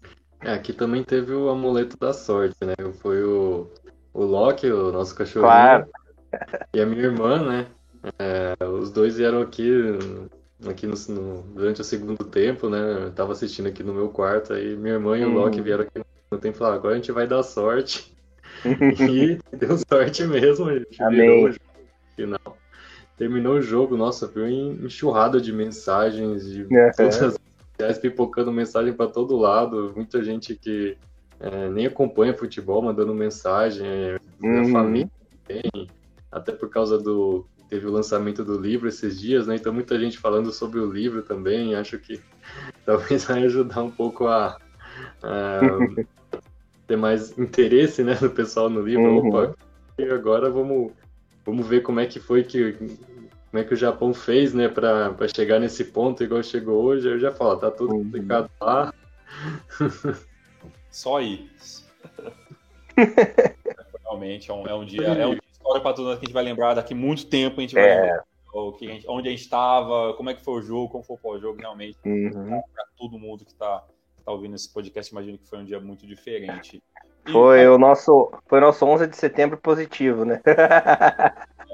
É, 0.46 0.52
aqui 0.52 0.74
também 0.74 1.04
teve 1.06 1.34
o 1.34 1.50
amuleto 1.50 1.96
da 1.98 2.12
sorte, 2.12 2.58
né? 2.66 2.74
Foi 3.02 3.24
o, 3.24 3.72
o 4.14 4.26
Loki, 4.26 4.70
o 4.70 4.92
nosso 4.92 5.16
cachorro. 5.16 5.46
Claro. 5.46 5.88
E 6.74 6.82
a 6.82 6.86
minha 6.86 7.04
irmã, 7.04 7.42
né? 7.42 7.68
É, 8.20 8.66
os 8.66 8.92
dois 8.92 9.16
vieram 9.16 9.42
aqui, 9.42 9.72
aqui 10.68 10.86
no, 10.86 10.96
no, 11.10 11.42
durante 11.54 11.82
o 11.82 11.84
segundo 11.84 12.24
tempo, 12.26 12.70
né? 12.70 13.06
Eu 13.06 13.12
tava 13.12 13.32
assistindo 13.32 13.68
aqui 13.68 13.82
no 13.84 13.94
meu 13.94 14.10
quarto, 14.10 14.54
aí 14.54 14.76
minha 14.76 14.96
irmã 14.96 15.18
e 15.18 15.26
o 15.26 15.30
Loki 15.30 15.62
hum. 15.62 15.64
vieram 15.64 15.84
aqui 15.84 16.02
no 16.32 16.38
tempo 16.38 16.56
e 16.56 16.60
falaram, 16.60 16.78
agora 16.78 16.94
a 16.94 16.98
gente 16.98 17.12
vai 17.12 17.26
dar 17.26 17.44
sorte. 17.44 18.14
e 18.66 19.40
deu 19.56 19.78
sorte 19.78 20.26
mesmo, 20.26 20.68
a 20.68 20.78
gente 20.78 21.02
Amém. 21.02 21.46
virou 21.46 21.56
final. 22.16 22.58
Terminou 23.18 23.56
o 23.56 23.62
jogo, 23.62 23.96
nossa, 23.96 24.28
foi 24.28 24.42
uma 24.44 24.86
enxurrada 24.86 25.40
de 25.40 25.54
mensagens 25.54 26.46
de 26.46 26.68
é, 26.76 26.92
todas 26.92 27.22
as 27.22 27.40
redes 27.80 27.98
pipocando 28.00 28.52
mensagem 28.52 28.92
para 28.92 29.08
todo 29.08 29.38
lado, 29.38 29.94
muita 29.96 30.24
gente 30.24 30.56
que 30.56 30.98
é, 31.40 31.70
nem 31.70 31.86
acompanha 31.86 32.34
futebol 32.34 32.82
mandando 32.82 33.14
mensagem, 33.14 33.86
é, 33.86 34.20
uhum. 34.42 34.72
família 34.72 35.10
tem, 35.46 35.88
até 36.32 36.52
por 36.52 36.70
causa 36.70 36.98
do 36.98 37.46
teve 37.74 37.88
o 37.88 37.92
lançamento 37.92 38.46
do 38.46 38.56
livro 38.56 38.88
esses 38.88 39.20
dias, 39.20 39.48
né? 39.48 39.56
Então 39.56 39.74
muita 39.74 40.00
gente 40.00 40.20
falando 40.20 40.52
sobre 40.52 40.80
o 40.80 40.92
livro 40.92 41.24
também, 41.24 41.74
acho 41.74 41.98
que 41.98 42.22
talvez 42.86 43.26
vai 43.26 43.44
ajudar 43.46 43.82
um 43.82 43.90
pouco 43.90 44.28
a, 44.28 44.60
a 45.24 45.60
ter 46.86 46.96
mais 46.96 47.36
interesse, 47.36 48.04
né, 48.04 48.14
do 48.14 48.30
pessoal 48.30 48.70
no 48.70 48.82
livro. 48.82 49.04
Uhum. 49.04 49.28
Opa, 49.28 49.56
e 49.98 50.04
agora 50.04 50.52
vamos 50.52 50.92
vamos 51.44 51.66
ver 51.66 51.82
como 51.82 52.00
é 52.00 52.06
que 52.06 52.20
foi 52.20 52.44
que 52.44 52.74
como 52.74 53.62
é 53.62 53.64
que 53.64 53.74
o 53.74 53.78
Japão 53.78 54.14
fez, 54.14 54.54
né, 54.54 54.68
para 54.68 55.28
chegar 55.36 55.60
nesse 55.60 55.86
ponto 55.86 56.24
igual 56.24 56.44
chegou 56.44 56.84
hoje. 56.84 57.08
Eu 57.08 57.20
já 57.20 57.32
falo, 57.32 57.58
tá 57.58 57.72
tudo 57.72 57.96
uhum. 57.96 58.04
explicado 58.04 58.52
lá. 58.62 58.94
Só 60.92 61.20
isso. 61.20 61.88
Realmente 64.04 64.52
é 64.52 64.54
um, 64.54 64.68
é 64.68 64.76
um 64.76 64.86
dia, 64.86 65.08
é 65.08 65.26
um 65.26 65.32
dia 65.32 65.53
história 65.64 65.82
para 65.82 65.94
todos 65.94 66.20
que 66.20 66.26
a 66.26 66.28
gente 66.28 66.34
vai 66.34 66.44
lembrar 66.44 66.74
daqui 66.74 66.94
muito 66.94 67.26
tempo. 67.26 67.60
A 67.60 67.62
gente 67.62 67.74
vai 67.74 67.84
é. 67.84 68.20
o 68.54 68.74
que 68.74 68.88
a 68.88 68.94
gente, 68.94 69.06
onde 69.08 69.30
a 69.30 69.32
gente 69.32 69.42
estava, 69.42 70.14
como 70.14 70.30
é 70.30 70.34
que 70.34 70.44
foi 70.44 70.56
o 70.56 70.62
jogo, 70.62 70.90
como 70.90 71.04
foi 71.18 71.38
o 71.38 71.42
jogo 71.42 71.60
realmente. 71.60 71.98
Uhum. 72.06 72.62
Para 72.74 72.86
todo 72.98 73.18
mundo 73.18 73.46
que 73.46 73.52
está 73.52 73.84
tá 74.26 74.32
ouvindo 74.32 74.56
esse 74.56 74.72
podcast, 74.72 75.12
imagino 75.12 75.38
que 75.38 75.48
foi 75.48 75.60
um 75.60 75.66
dia 75.66 75.80
muito 75.80 76.06
diferente. 76.06 76.84
Foi 77.32 77.66
o 77.70 77.78
nosso, 77.78 78.32
foi 78.48 78.60
nosso 78.60 78.86
11 78.86 79.08
de 79.08 79.16
setembro 79.16 79.58
positivo, 79.58 80.26
né? 80.26 80.42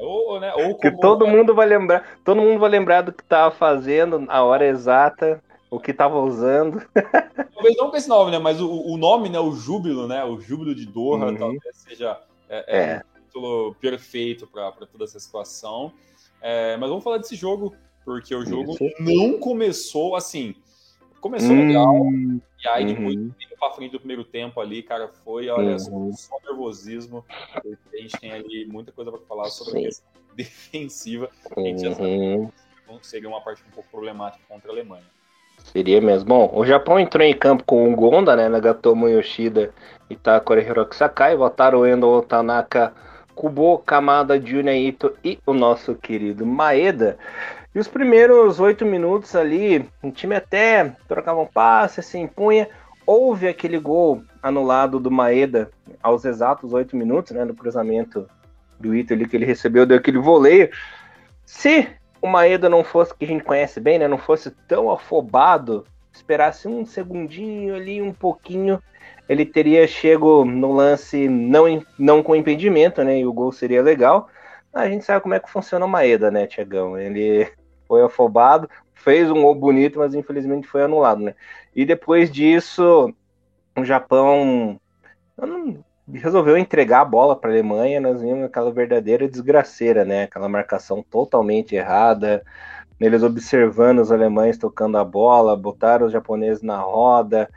Ou, 0.02 0.40
né, 0.40 0.54
ou 0.54 0.78
que 0.78 0.90
todo 0.92 1.28
mundo 1.28 1.54
vai 1.54 1.68
lembrar, 1.68 2.20
todo 2.24 2.40
mundo 2.40 2.58
vai 2.58 2.70
lembrar 2.70 3.02
do 3.02 3.12
que 3.12 3.22
estava 3.22 3.54
fazendo, 3.54 4.24
a 4.30 4.42
hora 4.44 4.66
exata, 4.66 5.44
o 5.70 5.78
que 5.78 5.92
estava 5.92 6.18
usando. 6.20 6.82
Talvez 7.54 7.76
não 7.76 7.90
com 7.90 7.98
esse 7.98 8.08
nome, 8.08 8.32
né? 8.32 8.40
Mas 8.40 8.62
o, 8.62 8.70
o 8.70 8.96
nome, 8.96 9.28
né? 9.28 9.40
O 9.42 9.52
júbilo, 9.52 10.08
né? 10.08 10.24
O 10.24 10.40
júbilo 10.40 10.74
de 10.74 10.86
Doha, 10.86 11.26
uhum. 11.26 11.36
talvez 11.36 11.62
seja 11.74 12.18
é, 12.50 12.66
é, 12.68 12.80
é. 12.80 13.02
Título 13.30 13.76
perfeito 13.76 14.48
para 14.48 14.72
toda 14.72 15.04
essa 15.04 15.20
situação. 15.20 15.94
É, 16.42 16.76
mas 16.78 16.90
vamos 16.90 17.04
falar 17.04 17.18
desse 17.18 17.36
jogo 17.36 17.76
porque 18.04 18.34
o 18.34 18.46
jogo 18.46 18.74
Isso. 18.74 18.90
não 19.00 19.38
começou 19.40 20.16
assim. 20.16 20.56
Começou 21.22 21.52
hum, 21.52 21.68
legal, 21.68 21.96
e 22.64 22.68
aí 22.70 22.86
depois 22.86 23.16
uhum. 23.16 23.32
pra 23.60 23.72
frente 23.72 23.92
do 23.92 24.00
primeiro 24.00 24.24
tempo 24.24 24.62
ali, 24.62 24.82
cara, 24.82 25.10
foi, 25.10 25.50
olha, 25.50 25.76
uhum. 25.92 26.14
só 26.14 26.38
nervosismo. 26.46 27.26
A 27.54 27.98
gente 27.98 28.18
tem 28.20 28.32
ali 28.32 28.66
muita 28.66 28.94
coisa 28.94 29.12
para 29.12 29.20
falar 29.22 29.50
sobre 29.50 29.74
Sim. 29.74 29.80
a 29.80 29.84
questão 29.84 30.10
defensiva. 30.34 31.30
A 31.56 31.60
gente 31.60 31.82
já 31.82 31.94
sabe 31.94 32.08
uhum. 32.08 32.50
que 33.00 33.06
seria 33.08 33.28
uma 33.28 33.42
parte 33.42 33.62
um 33.68 33.72
pouco 33.72 33.90
problemática 33.90 34.42
contra 34.48 34.70
a 34.70 34.74
Alemanha. 34.74 35.04
Seria 35.66 36.00
mesmo. 36.00 36.30
Bom, 36.30 36.50
o 36.54 36.66
Japão 36.66 36.98
entrou 36.98 37.24
em 37.26 37.38
campo 37.38 37.66
com 37.66 37.92
o 37.92 37.96
Gonda, 37.96 38.36
né, 38.36 38.48
Nagatomo 38.48 39.10
Yoshida 39.10 39.74
e 40.10 40.16
Takori 40.16 40.62
Hiroki 40.62 40.96
Sakai, 40.96 41.36
Wataru 41.36 41.86
Endo 41.86 42.22
Tanaka, 42.22 42.94
Kubo 43.40 43.78
Kamada, 43.78 44.38
Junya 44.38 44.76
Ito 44.76 45.16
e 45.24 45.40
o 45.46 45.54
nosso 45.54 45.96
querido 45.96 46.46
Maeda. 46.46 47.18
E 47.74 47.80
os 47.80 47.88
primeiros 47.88 48.60
oito 48.60 48.86
minutos 48.86 49.34
ali, 49.34 49.90
o 50.04 50.12
time 50.12 50.36
até 50.36 50.94
trocava 51.08 51.40
um 51.40 51.46
passe, 51.46 52.04
se 52.04 52.18
impunha. 52.18 52.68
Houve 53.06 53.48
aquele 53.48 53.80
gol 53.80 54.22
anulado 54.44 55.00
do 55.00 55.10
Maeda 55.10 55.72
aos 56.04 56.26
exatos 56.26 56.74
oito 56.74 56.98
minutos, 56.98 57.32
né, 57.32 57.46
no 57.46 57.56
cruzamento 57.56 58.28
do 58.78 58.94
Ito 58.94 59.14
ali 59.14 59.26
que 59.26 59.38
ele 59.38 59.46
recebeu, 59.46 59.86
deu 59.86 60.00
aquele 60.00 60.20
voleio. 60.20 60.70
Se 61.46 61.88
o 62.22 62.28
Maeda 62.28 62.68
não 62.68 62.84
fosse, 62.84 63.16
que 63.16 63.24
a 63.24 63.28
gente 63.30 63.46
conhece 63.46 63.80
bem, 63.80 64.00
né, 64.00 64.08
não 64.10 64.18
fosse 64.18 64.52
tão 64.68 64.92
afobado, 64.92 65.86
esperasse 66.12 66.68
um 66.68 66.86
segundinho 66.86 67.74
ali, 67.74 68.02
um 68.02 68.12
pouquinho, 68.12 68.84
ele 69.30 69.46
teria 69.46 69.88
chego 69.88 70.44
no 70.44 70.74
lance 70.74 71.30
não, 71.30 71.86
não 72.00 72.24
com 72.24 72.36
impedimento, 72.36 73.04
né, 73.04 73.20
e 73.20 73.26
o 73.28 73.32
gol 73.32 73.52
seria 73.52 73.84
legal. 73.84 74.28
A 74.74 74.90
gente 74.90 75.06
sabe 75.06 75.22
como 75.22 75.36
é 75.36 75.40
que 75.40 75.50
funciona 75.50 75.86
o 75.86 75.90
Maeda, 75.90 76.32
né, 76.32 76.48
Tiagão? 76.48 76.98
Ele 76.98 77.48
foi 77.88 78.04
afobado, 78.04 78.68
fez 78.96 79.30
um 79.30 79.44
gol 79.44 79.54
bonito, 79.54 80.00
mas 80.00 80.16
infelizmente 80.16 80.68
foi 80.68 80.84
anulado, 80.84 81.22
né? 81.22 81.36
E 81.76 81.86
depois 81.86 82.32
disso, 82.32 83.14
o 83.78 83.86
Japão 83.86 84.80
resolveu 86.12 86.58
entregar 86.58 87.02
a 87.02 87.06
bola 87.06 87.36
para 87.36 87.52
a 87.52 87.54
Alemanha, 87.54 88.02
nós 88.02 88.22
vimos 88.22 88.44
aquela 88.44 88.72
verdadeira 88.72 89.30
desgraceira, 89.30 90.04
né? 90.04 90.24
Aquela 90.24 90.50
marcação 90.50 91.04
totalmente 91.04 91.76
errada, 91.76 92.44
eles 93.00 93.22
observando 93.22 94.00
os 94.00 94.12
alemães 94.12 94.58
tocando 94.58 94.98
a 94.98 95.04
bola, 95.04 95.56
botaram 95.56 96.08
os 96.08 96.12
japoneses 96.12 96.64
na 96.64 96.80
roda. 96.80 97.48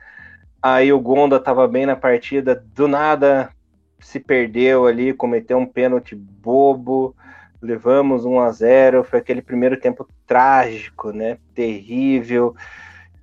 Aí 0.62 0.92
o 0.92 1.00
Gonda 1.00 1.36
estava 1.36 1.66
bem 1.66 1.86
na 1.86 1.96
partida, 1.96 2.64
do 2.74 2.86
nada 2.86 3.50
se 3.98 4.20
perdeu 4.20 4.86
ali, 4.86 5.12
cometeu 5.12 5.58
um 5.58 5.66
pênalti 5.66 6.14
bobo 6.14 7.14
levamos 7.62 8.24
1 8.24 8.40
a 8.40 8.50
0 8.50 9.04
foi 9.04 9.20
aquele 9.20 9.40
primeiro 9.40 9.78
tempo 9.78 10.06
trágico, 10.26 11.12
né? 11.12 11.38
Terrível. 11.54 12.56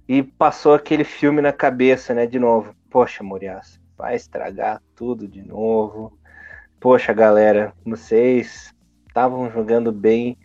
E 0.08 0.24
passou 0.24 0.74
aquele 0.74 1.04
filme 1.04 1.42
na 1.42 1.52
cabeça, 1.52 2.14
né? 2.14 2.26
De 2.26 2.40
novo. 2.40 2.74
Poxa, 2.90 3.22
Moriaço, 3.22 3.80
vai 3.98 4.16
estragar 4.16 4.82
tudo 4.96 5.28
de 5.28 5.46
novo. 5.46 6.18
Poxa, 6.80 7.12
galera, 7.14 7.74
vocês 7.86 8.74
estavam 9.08 9.52
jogando 9.52 9.92
bem, 9.92 10.38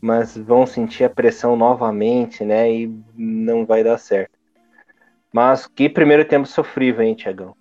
mas 0.00 0.36
vão 0.36 0.66
sentir 0.66 1.04
a 1.04 1.10
pressão 1.10 1.54
novamente, 1.54 2.42
né? 2.44 2.72
E 2.72 3.02
não 3.14 3.66
vai 3.66 3.84
dar 3.84 3.98
certo. 3.98 4.41
Mas 5.32 5.66
que 5.66 5.88
primeiro 5.88 6.24
tempo 6.24 6.46
sofrível, 6.46 7.02
hein, 7.02 7.14
Tiagão? 7.14 7.56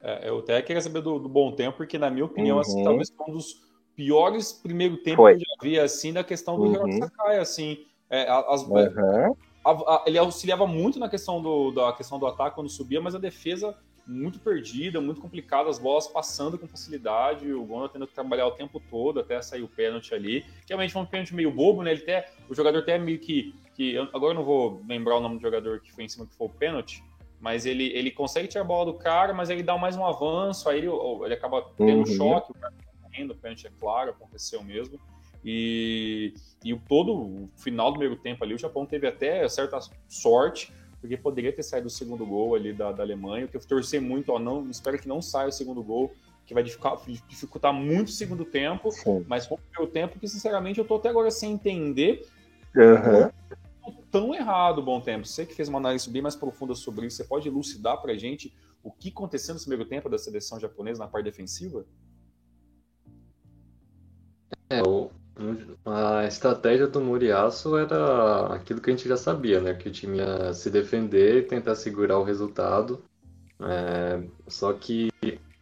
É, 0.00 0.28
eu 0.28 0.38
até 0.38 0.62
queria 0.62 0.80
saber 0.80 1.02
do, 1.02 1.18
do, 1.18 1.28
bom 1.28 1.52
tempo, 1.52 1.76
porque, 1.76 1.98
na 1.98 2.10
minha 2.10 2.24
opinião, 2.24 2.58
assim, 2.58 2.72
uhum. 2.72 2.78
assim, 2.78 2.84
talvez 2.84 3.10
foi 3.10 3.26
um 3.28 3.32
dos 3.32 3.70
piores 3.94 4.52
primeiro 4.52 4.96
tempo 4.98 5.16
Foi. 5.16 5.36
que 5.36 5.42
eu 5.42 5.46
já 5.46 5.56
vi, 5.62 5.78
assim, 5.78 6.12
da 6.12 6.24
questão 6.24 6.56
do 6.56 6.64
uhum. 6.64 6.98
Sakai, 6.98 7.38
assim. 7.38 7.84
É, 8.08 8.28
as, 8.28 8.62
uhum. 8.62 9.36
a, 9.64 9.70
a, 9.70 10.04
ele 10.06 10.18
auxiliava 10.18 10.66
muito 10.66 10.98
na 10.98 11.08
questão 11.08 11.42
do, 11.42 11.70
da 11.70 11.92
questão 11.92 12.18
do 12.18 12.26
ataque 12.26 12.54
quando 12.54 12.70
subia, 12.70 13.00
mas 13.00 13.14
a 13.14 13.18
defesa 13.18 13.76
muito 14.06 14.40
perdida, 14.40 15.00
muito 15.00 15.20
complicada, 15.20 15.68
as 15.68 15.78
bolas 15.78 16.08
passando 16.08 16.58
com 16.58 16.66
facilidade, 16.66 17.52
o 17.52 17.64
Gonda 17.64 17.88
tendo 17.90 18.06
que 18.06 18.14
trabalhar 18.14 18.46
o 18.46 18.52
tempo 18.52 18.82
todo 18.90 19.20
até 19.20 19.40
sair 19.40 19.62
o 19.62 19.68
pênalti 19.68 20.14
ali. 20.14 20.44
Realmente 20.68 20.92
foi 20.92 21.02
um 21.02 21.06
pênalti 21.06 21.34
meio 21.34 21.50
bobo, 21.50 21.82
né? 21.82 21.92
Ele 21.92 22.02
até, 22.02 22.28
o 22.48 22.54
jogador 22.54 22.78
até 22.78 22.98
meio 22.98 23.18
que, 23.18 23.54
que 23.80 23.96
agora 24.12 24.32
eu 24.32 24.34
não 24.34 24.44
vou 24.44 24.82
lembrar 24.86 25.16
o 25.16 25.20
nome 25.20 25.36
do 25.36 25.40
jogador 25.40 25.80
que 25.80 25.90
foi 25.90 26.04
em 26.04 26.08
cima 26.08 26.26
que 26.26 26.34
foi 26.34 26.48
o 26.48 26.50
pênalti, 26.50 27.02
mas 27.40 27.64
ele, 27.64 27.86
ele 27.94 28.10
consegue 28.10 28.46
tirar 28.46 28.60
a 28.60 28.66
bola 28.66 28.92
do 28.92 28.98
cara, 28.98 29.32
mas 29.32 29.48
ele 29.48 29.62
dá 29.62 29.78
mais 29.78 29.96
um 29.96 30.04
avanço, 30.04 30.68
aí 30.68 30.80
ele, 30.80 30.88
ele 31.24 31.32
acaba 31.32 31.62
tendo 31.78 31.92
uhum. 31.94 32.02
um 32.02 32.06
choque, 32.06 32.50
o 32.50 32.54
cara 32.56 32.74
correndo, 33.02 33.30
o 33.30 33.34
pênalti 33.34 33.66
é 33.66 33.70
claro, 33.80 34.10
aconteceu 34.10 34.62
mesmo. 34.62 35.00
E, 35.42 36.34
e 36.62 36.76
todo 36.76 37.10
o 37.14 37.50
final 37.56 37.90
do 37.90 37.98
primeiro 37.98 38.20
tempo 38.20 38.44
ali, 38.44 38.52
o 38.54 38.58
Japão 38.58 38.84
teve 38.84 39.06
até 39.06 39.48
certa 39.48 39.78
sorte, 40.06 40.70
porque 41.00 41.16
poderia 41.16 41.50
ter 41.50 41.62
saído 41.62 41.86
o 41.86 41.90
segundo 41.90 42.26
gol 42.26 42.54
ali 42.54 42.74
da, 42.74 42.92
da 42.92 43.02
Alemanha. 43.02 43.46
O 43.46 43.48
que 43.48 43.56
eu 43.56 43.66
torcer 43.66 43.98
muito, 43.98 44.30
ó, 44.30 44.38
não, 44.38 44.68
espero 44.68 44.98
que 44.98 45.08
não 45.08 45.22
saia 45.22 45.48
o 45.48 45.52
segundo 45.52 45.82
gol, 45.82 46.12
que 46.44 46.52
vai 46.52 46.62
dificultar, 46.62 46.98
dificultar 47.26 47.72
muito 47.72 48.08
o 48.08 48.12
segundo 48.12 48.44
tempo, 48.44 48.90
Sim. 48.90 49.24
mas 49.26 49.46
foi 49.46 49.58
o 49.78 49.86
tempo 49.86 50.18
que, 50.18 50.28
sinceramente, 50.28 50.78
eu 50.78 50.84
tô 50.84 50.96
até 50.96 51.08
agora 51.08 51.30
sem 51.30 51.52
entender 51.52 52.26
uhum. 52.76 53.30
Tão 54.10 54.34
errado 54.34 54.78
o 54.78 54.82
bom 54.82 55.00
tempo. 55.00 55.26
Você 55.26 55.46
que 55.46 55.54
fez 55.54 55.68
uma 55.68 55.78
análise 55.78 56.08
bem 56.10 56.22
mais 56.22 56.36
profunda 56.36 56.74
sobre 56.74 57.06
isso, 57.06 57.16
você 57.16 57.24
pode 57.24 57.48
elucidar 57.48 58.00
pra 58.00 58.14
gente 58.14 58.52
o 58.82 58.90
que 58.90 59.08
aconteceu 59.08 59.54
no 59.54 59.60
primeiro 59.60 59.84
tempo 59.84 60.08
da 60.08 60.18
seleção 60.18 60.58
japonesa 60.58 61.00
na 61.00 61.08
parte 61.08 61.24
defensiva? 61.24 61.84
É, 64.70 64.80
a 65.84 66.26
estratégia 66.26 66.86
do 66.86 67.00
Muriaço 67.00 67.76
era 67.76 68.54
aquilo 68.54 68.80
que 68.80 68.90
a 68.90 68.96
gente 68.96 69.08
já 69.08 69.16
sabia, 69.16 69.60
né? 69.60 69.74
Que 69.74 69.88
o 69.88 69.92
time 69.92 70.18
ia 70.18 70.52
se 70.54 70.70
defender 70.70 71.38
e 71.38 71.42
tentar 71.42 71.74
segurar 71.74 72.18
o 72.18 72.24
resultado. 72.24 73.02
É, 73.60 74.22
só 74.48 74.72
que 74.72 75.10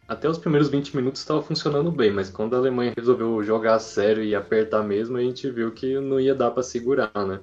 até 0.07 0.29
os 0.29 0.39
primeiros 0.39 0.69
20 0.69 0.97
minutos 0.97 1.21
estava 1.21 1.43
funcionando 1.43 1.91
bem, 1.91 2.13
mas 2.13 2.31
quando 2.31 2.55
a 2.55 2.59
Alemanha 2.59 2.95
resolveu 2.97 3.43
jogar 3.43 3.75
a 3.75 3.81
sério 3.81 4.23
e 4.23 4.35
apertar 4.35 4.83
mesmo, 4.83 5.17
a 5.17 5.21
gente 5.21 5.51
viu 5.51 5.73
que 5.73 6.01
não 6.01 6.19
ia 6.19 6.35
dar 6.35 6.51
para 6.51 6.63
segurar, 6.63 7.13
né? 7.27 7.41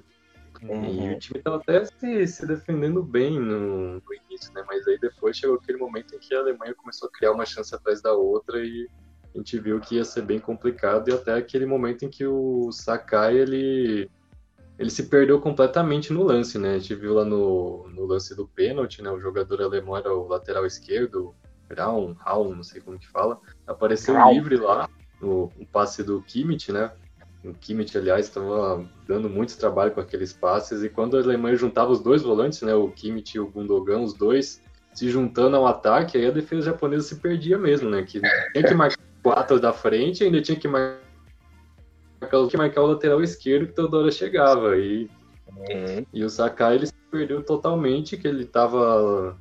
Uhum. 0.63 0.85
E 0.85 1.13
o 1.13 1.19
time 1.19 1.39
estava 1.39 1.57
até 1.57 1.85
se, 1.85 2.27
se, 2.27 2.45
defendendo 2.45 3.03
bem 3.03 3.39
no, 3.39 3.95
no, 3.95 4.13
início, 4.29 4.53
né? 4.53 4.63
Mas 4.67 4.87
aí 4.87 4.97
depois 4.99 5.37
chegou 5.37 5.57
aquele 5.57 5.77
momento 5.77 6.15
em 6.15 6.19
que 6.19 6.33
a 6.33 6.39
Alemanha 6.39 6.73
começou 6.75 7.07
a 7.07 7.11
criar 7.11 7.31
uma 7.31 7.45
chance 7.45 7.73
atrás 7.73 8.01
da 8.01 8.13
outra 8.13 8.59
e 8.59 8.87
a 9.33 9.37
gente 9.37 9.59
viu 9.59 9.79
que 9.79 9.95
ia 9.95 10.05
ser 10.05 10.21
bem 10.21 10.39
complicado 10.39 11.09
e 11.09 11.13
até 11.13 11.33
aquele 11.33 11.65
momento 11.65 12.05
em 12.05 12.09
que 12.09 12.25
o 12.25 12.71
Sakai 12.71 13.37
ele 13.37 14.09
ele 14.77 14.89
se 14.89 15.03
perdeu 15.03 15.39
completamente 15.39 16.11
no 16.11 16.23
lance, 16.23 16.57
né? 16.57 16.75
A 16.75 16.79
gente 16.79 16.95
viu 16.95 17.13
lá 17.13 17.23
no, 17.23 17.87
no 17.89 18.05
lance 18.05 18.35
do 18.35 18.47
pênalti, 18.47 19.01
né? 19.01 19.09
O 19.09 19.19
jogador 19.19 19.61
alemão 19.61 19.95
era 19.95 20.13
o 20.13 20.27
lateral 20.27 20.65
esquerdo, 20.65 21.33
Raum, 21.73 22.13
Raum, 22.13 22.55
não 22.55 22.63
sei 22.63 22.81
como 22.81 22.99
que 22.99 23.07
fala, 23.07 23.39
apareceu 23.65 24.15
livre 24.29 24.57
lá 24.57 24.89
no, 25.21 25.49
no 25.57 25.65
passe 25.65 26.03
do 26.03 26.21
Kimmich, 26.21 26.71
né? 26.71 26.91
O 27.45 27.53
Kimmich, 27.53 27.97
aliás, 27.97 28.27
estava 28.27 28.83
dando 29.07 29.29
muito 29.29 29.57
trabalho 29.57 29.91
com 29.91 30.01
aqueles 30.01 30.33
passes 30.33 30.83
e 30.83 30.89
quando 30.89 31.17
a 31.17 31.21
Alemanha 31.21 31.55
juntava 31.55 31.91
os 31.91 32.01
dois 32.01 32.23
volantes, 32.23 32.61
né? 32.61 32.73
O 32.73 32.89
Kimmich 32.89 33.37
e 33.37 33.39
o 33.39 33.47
Gundogan, 33.47 33.99
os 33.99 34.13
dois 34.13 34.61
se 34.93 35.09
juntando 35.09 35.57
ao 35.57 35.67
ataque, 35.67 36.17
aí 36.17 36.25
a 36.25 36.31
defesa 36.31 36.67
japonesa 36.67 37.03
se 37.03 37.17
perdia 37.17 37.57
mesmo, 37.57 37.89
né? 37.89 38.01
Que 38.03 38.21
tinha 38.53 38.63
que 38.67 38.73
marcar 38.73 38.97
quatro 39.21 39.59
da 39.59 39.73
frente, 39.73 40.23
ainda 40.23 40.41
tinha 40.41 40.57
que 40.57 40.67
marcar, 40.67 41.01
que 42.49 42.57
marcar 42.57 42.81
o 42.81 42.87
lateral 42.87 43.21
esquerdo 43.21 43.67
que 43.67 43.73
toda 43.73 43.97
hora 43.97 44.11
chegava. 44.11 44.77
E, 44.77 45.09
uhum. 45.57 46.05
e 46.13 46.23
o 46.23 46.29
Sakai 46.29 46.75
ele 46.75 46.87
se 46.87 46.93
perdeu 47.11 47.43
totalmente, 47.43 48.17
que 48.17 48.27
ele 48.27 48.43
estava 48.43 49.37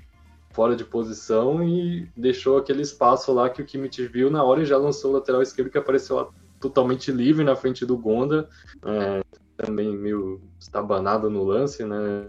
fora 0.51 0.77
de 0.77 0.85
posição 0.85 1.67
e 1.67 2.09
deixou 2.17 2.59
aquele 2.59 2.83
espaço 2.83 3.33
lá 3.33 3.49
que 3.49 3.63
o 3.63 3.65
Kimmich 3.65 4.07
viu 4.07 4.31
na 4.31 4.43
hora 4.43 4.63
e 4.63 4.67
já 4.67 4.77
lançou 4.77 5.11
o 5.11 5.15
lateral 5.15 5.43
esquerdo 5.43 5.71
que 5.71 5.79
apareceu 5.79 6.17
lá 6.17 6.29
totalmente 6.65 7.13
livre 7.13 7.45
na 7.45 7.55
frente 7.55 7.85
do 7.85 7.99
Gonda. 7.99 8.49
É, 8.83 9.23
também 9.57 9.95
meio 9.95 10.41
estabanado 10.59 11.29
no 11.29 11.45
lance, 11.45 11.85
né? 11.85 12.27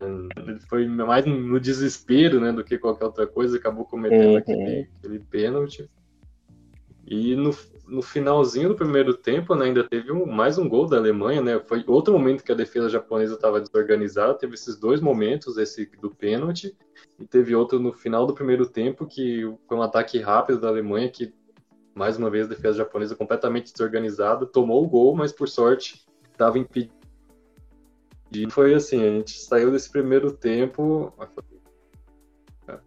Ele 0.00 0.58
foi 0.68 0.86
mais 0.86 1.24
no 1.24 1.60
desespero, 1.60 2.40
né, 2.40 2.52
do 2.52 2.64
que 2.64 2.78
qualquer 2.78 3.04
outra 3.06 3.26
coisa, 3.26 3.56
acabou 3.56 3.84
cometendo 3.84 4.32
uhum. 4.32 4.36
aquele, 4.36 4.88
aquele 4.98 5.18
pênalti. 5.18 5.88
E 7.06 7.36
no, 7.36 7.54
no 7.86 8.02
finalzinho 8.02 8.70
do 8.70 8.74
primeiro 8.74 9.14
tempo, 9.14 9.54
né, 9.54 9.66
ainda 9.66 9.84
teve 9.84 10.10
um, 10.10 10.26
mais 10.26 10.58
um 10.58 10.68
gol 10.68 10.86
da 10.86 10.96
Alemanha, 10.96 11.40
né? 11.40 11.60
Foi 11.60 11.84
outro 11.86 12.12
momento 12.12 12.42
que 12.42 12.52
a 12.52 12.56
defesa 12.56 12.88
japonesa 12.88 13.34
estava 13.34 13.60
desorganizada. 13.60 14.34
Teve 14.34 14.54
esses 14.54 14.76
dois 14.76 15.00
momentos, 15.00 15.56
esse 15.56 15.90
do 16.00 16.10
pênalti, 16.10 16.76
e 17.18 17.26
teve 17.26 17.54
outro 17.54 17.78
no 17.78 17.92
final 17.92 18.26
do 18.26 18.34
primeiro 18.34 18.66
tempo, 18.66 19.06
que 19.06 19.42
foi 19.68 19.76
um 19.76 19.82
ataque 19.82 20.18
rápido 20.18 20.60
da 20.60 20.68
Alemanha, 20.68 21.10
que 21.10 21.32
mais 21.94 22.16
uma 22.16 22.28
vez 22.28 22.46
a 22.46 22.48
defesa 22.48 22.78
japonesa 22.78 23.14
completamente 23.14 23.72
desorganizada, 23.72 24.46
tomou 24.46 24.84
o 24.84 24.88
gol, 24.88 25.14
mas 25.14 25.32
por 25.32 25.48
sorte 25.48 26.04
estava 26.30 26.58
impedido. 26.58 26.92
E 28.32 28.50
foi 28.50 28.74
assim, 28.74 29.00
a 29.00 29.10
gente 29.10 29.38
saiu 29.38 29.70
desse 29.70 29.90
primeiro 29.90 30.32
tempo. 30.32 31.12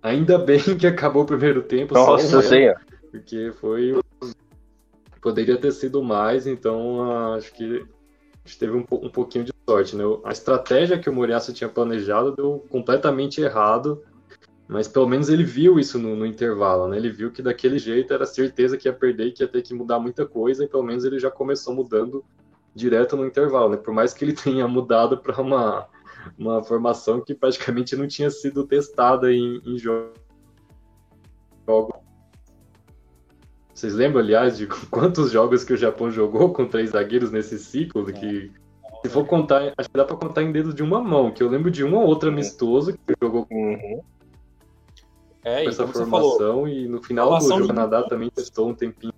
Ainda 0.04 0.38
bem 0.38 0.60
que 0.78 0.86
acabou 0.86 1.24
o 1.24 1.26
primeiro 1.26 1.64
tempo. 1.64 1.94
Nossa 1.94 2.42
Senhora! 2.42 2.82
Porque 3.12 3.52
foi 3.54 3.98
poderia 5.22 5.58
ter 5.58 5.72
sido 5.72 6.02
mais, 6.02 6.48
então 6.48 7.34
acho 7.34 7.54
que 7.54 7.86
a 8.46 8.48
gente 8.48 8.60
teve 8.60 8.78
um, 8.78 8.86
um 8.92 9.10
pouquinho 9.10 9.44
de 9.44 9.54
sorte, 9.68 9.96
né? 9.96 10.04
A 10.24 10.32
estratégia 10.32 10.98
que 10.98 11.10
o 11.10 11.14
Moriaço 11.14 11.54
tinha 11.54 11.70
planejado 11.70 12.34
deu 12.34 12.66
completamente 12.70 13.42
errado, 13.42 14.04
mas 14.68 14.88
pelo 14.88 15.08
menos 15.08 15.30
ele 15.30 15.44
viu 15.44 15.80
isso 15.80 15.98
no, 15.98 16.16
no, 16.16 16.26
intervalo, 16.26 16.88
né? 16.88 16.98
Ele 16.98 17.10
viu 17.10 17.32
que 17.32 17.42
daquele 17.42 17.80
jeito 17.80 18.14
era 18.14 18.26
certeza 18.26 18.78
que 18.78 18.88
ia 18.88 18.94
perder, 18.94 19.32
que 19.32 19.42
ia 19.42 19.48
ter 19.48 19.62
que 19.62 19.74
mudar 19.74 19.98
muita 19.98 20.26
coisa, 20.26 20.64
e 20.64 20.68
pelo 20.68 20.84
menos 20.84 21.06
ele 21.06 21.20
já 21.20 21.32
começou 21.32 21.74
mudando 21.74 22.24
direto 22.76 23.16
no 23.16 23.26
intervalo, 23.26 23.70
né? 23.70 23.78
Por 23.78 23.94
mais 23.94 24.14
que 24.14 24.26
ele 24.26 24.34
tenha 24.36 24.68
mudado 24.68 25.18
para 25.18 25.42
uma, 25.42 25.88
uma 26.38 26.62
formação 26.62 27.22
que 27.22 27.34
praticamente 27.34 27.96
não 27.96 28.08
tinha 28.08 28.30
sido 28.30 28.68
testada 28.68 29.32
em, 29.32 29.62
em 29.66 29.78
jogo. 29.78 30.12
Vocês 33.74 33.94
lembram, 33.94 34.20
aliás, 34.20 34.58
de 34.58 34.68
quantos 34.92 35.32
jogos 35.32 35.64
que 35.64 35.74
o 35.74 35.78
Japão 35.78 36.12
jogou 36.12 36.52
com 36.52 36.68
três 36.68 36.90
zagueiros 36.90 37.32
nesse 37.32 37.58
ciclo? 37.58 38.06
Que, 38.06 38.52
se 39.02 39.10
for 39.10 39.26
contar, 39.26 39.74
acho 39.78 39.90
que 39.90 39.96
dá 39.96 40.04
para 40.04 40.18
contar 40.18 40.44
em 40.44 40.52
dedos 40.52 40.76
de 40.76 40.84
uma 40.84 41.02
mão, 41.02 41.32
que 41.32 41.42
eu 41.42 41.48
lembro 41.48 41.72
de 41.72 41.86
um 41.86 41.96
ou 41.96 42.04
outro 42.06 42.28
amistoso 42.28 42.94
que 42.94 43.14
jogou 43.22 43.46
com, 43.46 43.56
uhum. 43.56 44.02
É, 45.48 45.64
com 45.64 45.70
essa 45.70 45.88
formação, 45.88 46.68
e 46.68 46.88
no 46.88 47.02
final 47.02 47.38
do 47.40 47.68
Canadá 47.68 48.02
de... 48.02 48.10
também 48.10 48.30
testou 48.30 48.70
um 48.70 48.74
tempinho 48.74 49.14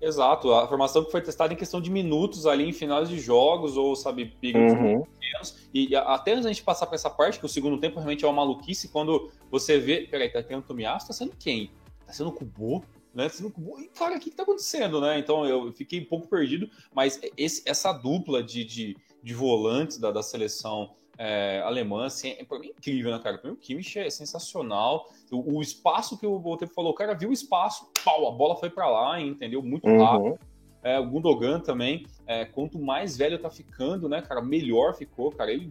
Exato, 0.00 0.54
a 0.54 0.66
formação 0.66 1.04
que 1.04 1.10
foi 1.10 1.20
testada 1.20 1.52
em 1.52 1.56
questão 1.56 1.78
de 1.78 1.90
minutos 1.90 2.46
ali 2.46 2.66
em 2.66 2.72
finais 2.72 3.06
de 3.06 3.20
jogos 3.20 3.76
ou, 3.76 3.94
sabe, 3.94 4.34
períodos 4.40 4.72
uhum. 4.72 5.04
menos. 5.20 5.68
E 5.74 5.94
até 5.94 6.32
antes 6.32 6.44
da 6.44 6.50
gente 6.50 6.62
passar 6.62 6.86
para 6.86 6.94
essa 6.94 7.10
parte, 7.10 7.38
que 7.38 7.44
o 7.44 7.48
segundo 7.48 7.78
tempo 7.78 7.96
realmente 7.96 8.24
é 8.24 8.28
uma 8.28 8.34
maluquice, 8.34 8.88
quando 8.88 9.30
você 9.50 9.78
vê, 9.78 10.06
peraí, 10.10 10.30
tá 10.30 10.42
tendo 10.42 10.62
Tomiasso, 10.62 11.08
tá 11.08 11.12
sendo 11.12 11.32
quem? 11.38 11.70
Tá 12.06 12.14
sendo 12.14 12.30
o 12.30 12.32
Kubo? 12.32 12.82
Né? 13.14 13.24
Tá 13.24 13.28
sendo 13.28 13.50
Kubo? 13.50 13.78
E, 13.78 13.88
cara, 13.88 14.16
o 14.16 14.20
que, 14.20 14.30
que 14.30 14.36
tá 14.36 14.42
acontecendo, 14.42 15.02
né? 15.02 15.18
Então 15.18 15.44
eu 15.44 15.70
fiquei 15.74 16.00
um 16.00 16.06
pouco 16.06 16.28
perdido, 16.28 16.70
mas 16.94 17.20
esse, 17.36 17.62
essa 17.66 17.92
dupla 17.92 18.42
de, 18.42 18.64
de, 18.64 18.96
de 19.22 19.34
volantes 19.34 19.98
da, 19.98 20.10
da 20.10 20.22
seleção 20.22 20.94
é, 21.22 21.60
alemã, 21.66 22.06
assim, 22.06 22.30
é, 22.30 22.44
para 22.44 22.58
mim 22.58 22.68
é 22.68 22.70
incrível, 22.70 23.12
né, 23.12 23.20
cara? 23.22 23.36
Para 23.36 23.50
mim 23.50 23.54
o 23.54 23.60
Kimmich 23.60 23.98
é 23.98 24.08
sensacional. 24.08 25.06
O, 25.30 25.58
o 25.58 25.60
espaço 25.60 26.18
que 26.18 26.26
o 26.26 26.38
Botelho 26.38 26.70
falou, 26.72 26.92
o 26.92 26.94
cara 26.94 27.12
viu 27.12 27.28
o 27.28 27.32
espaço, 27.32 27.90
pau, 28.02 28.26
a 28.26 28.30
bola 28.30 28.56
foi 28.56 28.70
para 28.70 28.88
lá, 28.88 29.20
entendeu? 29.20 29.62
Muito 29.62 29.86
uhum. 29.86 30.02
rápido. 30.02 30.38
É, 30.82 30.98
o 30.98 31.06
Gundogan 31.06 31.60
também, 31.60 32.06
é, 32.26 32.46
quanto 32.46 32.78
mais 32.78 33.18
velho 33.18 33.38
tá 33.38 33.50
ficando, 33.50 34.08
né, 34.08 34.22
cara, 34.22 34.40
melhor 34.40 34.94
ficou, 34.94 35.30
cara. 35.30 35.52
Ele 35.52 35.70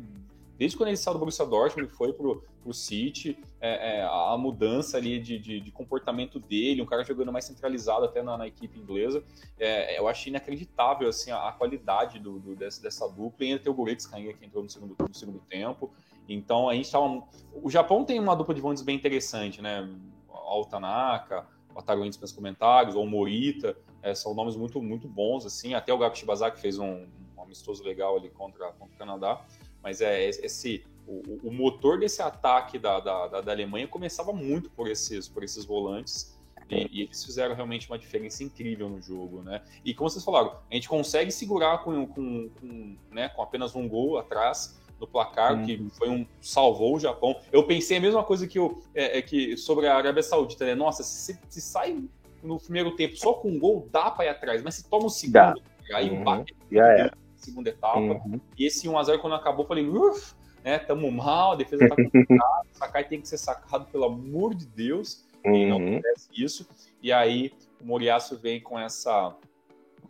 desde 0.60 0.76
quando 0.76 0.90
ele 0.90 0.98
saiu 0.98 1.14
do 1.14 1.20
Borussia 1.20 1.46
Dortmund, 1.46 1.90
foi 1.94 2.12
pro, 2.12 2.44
pro 2.62 2.74
City, 2.74 3.40
é, 3.62 4.00
é, 4.00 4.04
a 4.04 4.36
mudança 4.38 4.98
ali 4.98 5.18
de, 5.18 5.40
de, 5.40 5.62
de, 5.62 5.72
comportamento 5.72 6.38
dele, 6.38 6.82
um 6.82 6.86
cara 6.86 7.02
jogando 7.06 7.32
mais 7.32 7.46
centralizado 7.46 8.04
até 8.04 8.22
na, 8.22 8.38
na 8.38 8.46
equipe 8.46 8.78
inglesa, 8.78 9.24
é, 9.58 9.98
eu 9.98 10.06
achei 10.10 10.30
inacreditável, 10.30 11.08
assim, 11.08 11.32
a, 11.32 11.48
a 11.48 11.54
qualidade 11.54 12.20
do, 12.20 12.40
do, 12.40 12.58
dessa, 12.58 12.82
dessa 12.82 13.08
dupla, 13.08 13.46
e 13.46 13.52
ainda 13.52 13.64
tem 13.64 13.72
o 13.72 13.76
Goretzka 13.76 14.18
que 14.18 14.46
entrou 14.46 14.62
no 14.62 14.70
segundo, 14.70 14.98
no 15.00 15.16
segundo 15.16 15.40
tempo, 15.50 15.94
então 16.28 16.68
a 16.68 16.76
gente 16.76 16.92
tava... 16.92 17.24
O 17.64 17.70
Japão 17.70 18.04
tem 18.04 18.20
uma 18.20 18.36
dupla 18.36 18.54
de 18.54 18.60
volantes 18.60 18.84
bem 18.84 18.98
interessante, 18.98 19.62
né, 19.62 19.90
o 20.28 20.66
Tanaka, 20.66 21.48
o 21.74 21.80
Ataru 21.80 22.04
nos 22.04 22.34
comentários, 22.34 22.98
ou 22.98 23.08
Morita, 23.08 23.78
é, 24.04 24.14
são 24.14 24.34
nomes 24.34 24.58
muito, 24.58 24.82
muito 24.82 25.08
bons, 25.08 25.46
assim, 25.46 25.74
até 25.74 25.94
o 25.94 25.98
Gaku 25.98 26.18
Shibazaki 26.18 26.60
fez 26.60 26.78
um, 26.78 27.08
um 27.38 27.42
amistoso 27.42 27.82
legal 27.82 28.18
ali 28.18 28.30
contra, 28.30 28.74
contra 28.74 28.94
o 28.94 28.98
Canadá, 28.98 29.42
mas 29.82 30.02
é 30.02 30.28
esse 30.30 30.84
o, 31.10 31.48
o 31.50 31.52
motor 31.52 32.00
desse 32.00 32.22
ataque 32.22 32.78
da, 32.78 33.00
da, 33.00 33.42
da, 33.42 33.52
Alemanha 33.52 33.88
começava 33.88 34.32
muito 34.32 34.70
por 34.70 34.88
esses, 34.88 35.28
por 35.28 35.44
esses 35.44 35.66
volantes. 35.66 36.38
E, 36.70 36.88
e, 36.92 37.02
eles 37.02 37.26
fizeram 37.26 37.56
realmente 37.56 37.90
uma 37.90 37.98
diferença 37.98 38.44
incrível 38.44 38.88
no 38.88 39.02
jogo, 39.02 39.42
né? 39.42 39.64
E 39.84 39.92
como 39.92 40.08
vocês 40.08 40.24
falaram, 40.24 40.56
a 40.70 40.76
gente 40.76 40.88
consegue 40.88 41.32
segurar 41.32 41.80
com, 41.80 42.06
com, 42.06 42.50
com, 42.50 42.96
né, 43.10 43.28
com 43.30 43.42
apenas 43.42 43.76
um 43.76 43.88
gol 43.88 44.20
atrás 44.20 44.80
no 45.00 45.08
placar, 45.08 45.54
uhum. 45.56 45.66
que 45.66 45.90
foi 45.98 46.10
um 46.10 46.28
salvou 46.40 46.96
o 46.96 47.00
Japão. 47.00 47.40
Eu 47.52 47.66
pensei 47.66 47.98
a 47.98 48.02
mesma 48.02 48.24
coisa 48.24 48.46
que, 48.46 48.60
eu, 48.60 48.84
é, 48.94 49.18
é 49.18 49.22
que 49.22 49.58
sobre 49.58 49.88
a 49.88 49.96
Arábia 49.96 50.22
Saudita, 50.22 50.64
né? 50.64 50.76
Nossa, 50.76 51.02
se, 51.02 51.40
se, 51.50 51.62
sai 51.62 52.04
no 52.44 52.60
primeiro 52.60 52.96
tempo 52.96 53.16
só 53.16 53.34
com 53.34 53.50
um 53.50 53.58
gol, 53.58 53.88
dá 53.92 54.12
para 54.12 54.26
ir 54.26 54.30
atrás, 54.30 54.62
mas 54.62 54.76
se 54.76 54.88
toma 54.88 55.08
o 55.08 55.10
segundo, 55.10 55.34
dá. 55.34 55.56
aí 55.94 56.12
uhum. 56.12 56.24
bate. 56.24 56.56
Já 56.72 56.86
era 56.86 57.18
segunda 57.50 57.70
etapa. 57.70 58.00
Uhum. 58.00 58.40
E 58.58 58.66
esse 58.66 58.88
1x0, 58.88 59.20
quando 59.20 59.36
acabou, 59.36 59.64
eu 59.64 59.68
falei, 59.68 59.88
uff, 59.88 60.34
né, 60.64 60.80
tamo 60.80 61.12
mal, 61.12 61.54
a 61.54 61.56
defesa 61.56 61.88
tá 61.88 61.96
complicada, 61.96 62.68
Sakai 62.74 63.08
tem 63.08 63.22
que 63.22 63.28
ser 63.28 63.38
sacado, 63.38 63.86
pelo 63.92 64.06
amor 64.06 64.54
de 64.54 64.66
Deus, 64.66 65.26
uhum. 65.46 65.56
e 65.56 65.66
não 65.66 65.78
uhum. 65.78 65.94
acontece 65.98 66.30
isso. 66.36 66.68
E 67.02 67.12
aí 67.12 67.52
o 67.82 67.86
Moriaço 67.86 68.38
vem 68.38 68.62
com 68.62 68.78
essa. 68.80 69.36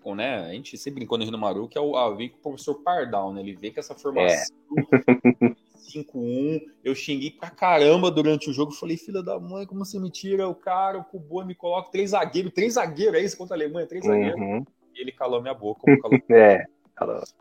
Com, 0.01 0.15
né, 0.15 0.45
a 0.45 0.53
gente 0.53 0.77
sempre 0.77 0.99
brincou 0.99 1.17
no 1.17 1.25
Rio 1.25 1.37
Maru, 1.37 1.67
que 1.67 1.77
é 1.77 1.81
o, 1.81 1.95
a, 1.95 2.13
vem 2.15 2.29
com 2.29 2.37
o 2.37 2.41
professor 2.41 2.75
Pardal, 2.75 3.33
né? 3.33 3.41
Ele 3.41 3.53
vê 3.53 3.69
que 3.69 3.79
essa 3.79 3.93
formação. 3.93 4.55
É. 4.77 5.49
5-1, 5.89 6.61
eu 6.83 6.93
xinguei 6.93 7.31
pra 7.31 7.49
caramba 7.49 8.11
durante 8.11 8.49
o 8.49 8.53
jogo. 8.53 8.71
Falei, 8.71 8.97
filha 8.97 9.23
da 9.23 9.39
mãe, 9.39 9.65
como 9.65 9.83
você 9.83 9.99
me 9.99 10.11
tira 10.11 10.47
o 10.47 10.55
cara, 10.55 10.99
o 10.99 11.03
Kubo 11.03 11.43
me 11.43 11.55
coloca 11.55 11.91
três 11.91 12.11
zagueiros, 12.11 12.53
três 12.53 12.73
zagueiros, 12.73 13.19
é 13.19 13.23
isso 13.23 13.37
contra 13.37 13.55
a 13.55 13.57
Alemanha, 13.57 13.87
três 13.87 14.05
uhum. 14.05 14.11
zagueiros. 14.11 14.65
E 14.95 15.01
ele 15.01 15.11
calou 15.11 15.41
minha 15.41 15.53
boca, 15.53 15.81
como 15.81 15.99
calou. 15.99 16.19
é. 16.29 16.65